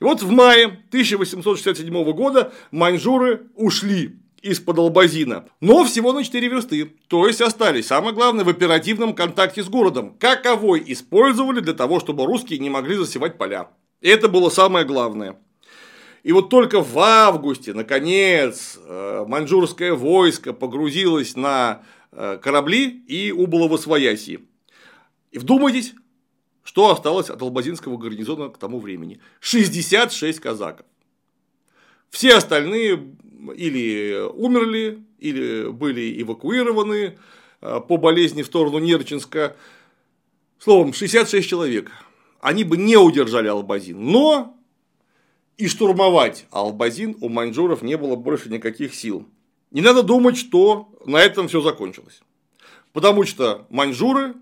И 0.00 0.04
вот 0.04 0.22
в 0.22 0.30
мае 0.30 0.66
1867 0.66 2.12
года 2.12 2.52
маньчжуры 2.70 3.42
ушли 3.54 4.16
из-под 4.42 4.78
Албазина, 4.78 5.46
но 5.60 5.84
всего 5.84 6.12
на 6.12 6.22
4 6.22 6.48
версты, 6.48 6.92
то 7.08 7.26
есть 7.26 7.40
остались, 7.40 7.86
самое 7.86 8.14
главное, 8.14 8.44
в 8.44 8.48
оперативном 8.48 9.14
контакте 9.14 9.62
с 9.62 9.68
городом, 9.68 10.14
каковой 10.18 10.82
использовали 10.86 11.60
для 11.60 11.74
того, 11.74 12.00
чтобы 12.00 12.26
русские 12.26 12.58
не 12.58 12.70
могли 12.70 12.96
засевать 12.96 13.38
поля. 13.38 13.68
Это 14.00 14.28
было 14.28 14.50
самое 14.50 14.84
главное. 14.84 15.36
И 16.22 16.32
вот 16.32 16.50
только 16.50 16.82
в 16.82 16.98
августе, 16.98 17.72
наконец, 17.72 18.78
э, 18.84 19.24
маньчжурское 19.26 19.94
войско 19.94 20.52
погрузилось 20.52 21.36
на 21.36 21.82
э, 22.12 22.38
корабли 22.42 22.86
и 23.06 23.32
убыло 23.32 23.68
в 23.68 23.74
Освояси. 23.74 24.40
И 25.30 25.38
вдумайтесь, 25.38 25.94
что 26.64 26.90
осталось 26.90 27.30
от 27.30 27.40
Албазинского 27.40 27.96
гарнизона 27.96 28.48
к 28.50 28.58
тому 28.58 28.78
времени. 28.78 29.20
66 29.40 30.40
казаков. 30.40 30.86
Все 32.10 32.34
остальные 32.34 33.14
или 33.54 34.20
умерли, 34.34 35.02
или 35.18 35.70
были 35.70 36.20
эвакуированы 36.22 37.18
э, 37.60 37.80
по 37.86 37.96
болезни 37.96 38.42
в 38.42 38.46
сторону 38.46 38.78
Нерчинска. 38.78 39.56
Словом, 40.58 40.92
66 40.92 41.48
человек. 41.48 41.90
Они 42.40 42.64
бы 42.64 42.76
не 42.76 42.96
удержали 42.96 43.48
Албазин. 43.48 44.04
Но 44.04 44.56
и 45.56 45.68
штурмовать 45.68 46.46
Албазин 46.50 47.16
у 47.20 47.28
маньчжуров 47.28 47.82
не 47.82 47.96
было 47.96 48.16
больше 48.16 48.48
никаких 48.48 48.94
сил. 48.94 49.26
Не 49.70 49.80
надо 49.80 50.02
думать, 50.02 50.36
что 50.36 50.88
на 51.04 51.18
этом 51.18 51.48
все 51.48 51.60
закончилось. 51.60 52.20
Потому 52.92 53.24
что 53.24 53.66
маньчжуры 53.70 54.34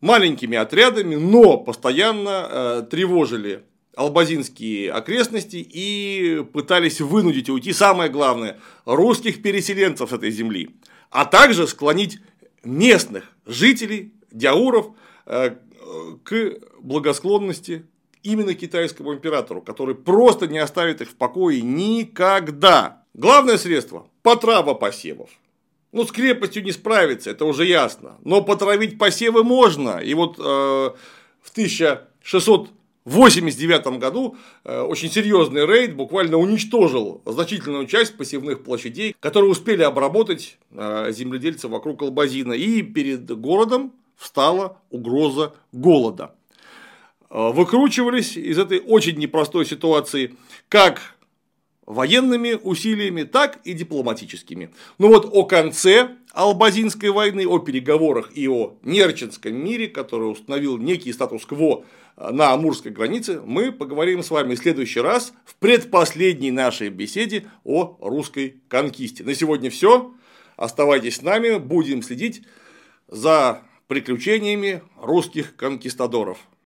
маленькими 0.00 0.56
отрядами, 0.56 1.16
но 1.16 1.58
постоянно 1.58 2.48
э, 2.48 2.86
тревожили 2.90 3.64
албазинские 3.96 4.92
окрестности 4.92 5.56
и 5.56 6.44
пытались 6.52 7.00
вынудить 7.00 7.48
уйти, 7.48 7.72
самое 7.72 8.10
главное, 8.10 8.60
русских 8.84 9.42
переселенцев 9.42 10.10
с 10.10 10.12
этой 10.12 10.30
земли, 10.30 10.76
а 11.10 11.24
также 11.24 11.66
склонить 11.66 12.20
местных 12.62 13.24
жителей, 13.46 14.12
диауров, 14.30 14.88
э, 15.24 15.56
к 16.22 16.58
благосклонности 16.80 17.86
именно 18.22 18.54
китайскому 18.54 19.14
императору, 19.14 19.62
который 19.62 19.94
просто 19.94 20.46
не 20.46 20.58
оставит 20.58 21.00
их 21.00 21.10
в 21.10 21.14
покое 21.14 21.62
никогда. 21.62 23.02
Главное 23.14 23.56
средство– 23.56 24.08
потрава 24.22 24.74
посевов. 24.74 25.30
Ну, 25.92 26.04
с 26.04 26.12
крепостью 26.12 26.62
не 26.64 26.72
справиться, 26.72 27.30
это 27.30 27.46
уже 27.46 27.64
ясно. 27.64 28.18
Но 28.24 28.42
потравить 28.42 28.98
посевы 28.98 29.42
можно. 29.42 29.98
И 29.98 30.12
вот 30.12 30.38
э, 30.38 30.42
в 30.42 31.50
1689 33.06 34.00
году 34.00 34.36
э, 34.64 34.80
очень 34.80 35.10
серьезный 35.10 35.64
рейд 35.64 35.94
буквально 35.94 36.38
уничтожил 36.38 37.22
значительную 37.24 37.86
часть 37.86 38.16
посевных 38.16 38.64
площадей, 38.64 39.14
которые 39.20 39.50
успели 39.50 39.82
обработать 39.82 40.58
э, 40.72 41.12
земледельцы 41.12 41.68
вокруг 41.68 42.02
Албазина. 42.02 42.52
И 42.52 42.82
перед 42.82 43.30
городом 43.30 43.92
встала 44.16 44.80
угроза 44.90 45.54
голода. 45.70 46.34
Э, 47.30 47.52
выкручивались 47.52 48.36
из 48.36 48.58
этой 48.58 48.80
очень 48.80 49.16
непростой 49.18 49.66
ситуации 49.66 50.34
как 50.68 51.16
военными 51.86 52.58
усилиями, 52.60 53.22
так 53.22 53.60
и 53.64 53.72
дипломатическими. 53.72 54.70
Ну 54.98 55.08
вот 55.08 55.30
о 55.32 55.44
конце 55.44 56.16
Албазинской 56.32 57.10
войны, 57.10 57.46
о 57.46 57.60
переговорах 57.60 58.36
и 58.36 58.48
о 58.48 58.74
Нерчинском 58.82 59.54
мире, 59.54 59.86
который 59.86 60.30
установил 60.30 60.76
некий 60.76 61.12
статус-кво 61.12 61.84
на 62.16 62.52
Амурской 62.52 62.90
границе, 62.92 63.40
мы 63.44 63.72
поговорим 63.72 64.22
с 64.22 64.30
вами 64.30 64.54
в 64.54 64.58
следующий 64.58 65.00
раз 65.00 65.32
в 65.44 65.54
предпоследней 65.56 66.50
нашей 66.50 66.88
беседе 66.88 67.46
о 67.64 67.96
русской 68.00 68.62
конкисте. 68.68 69.22
На 69.22 69.34
сегодня 69.34 69.70
все. 69.70 70.14
Оставайтесь 70.56 71.16
с 71.16 71.22
нами, 71.22 71.58
будем 71.58 72.02
следить 72.02 72.42
за 73.08 73.62
приключениями 73.86 74.82
русских 74.96 75.56
конкистадоров. 75.56 76.38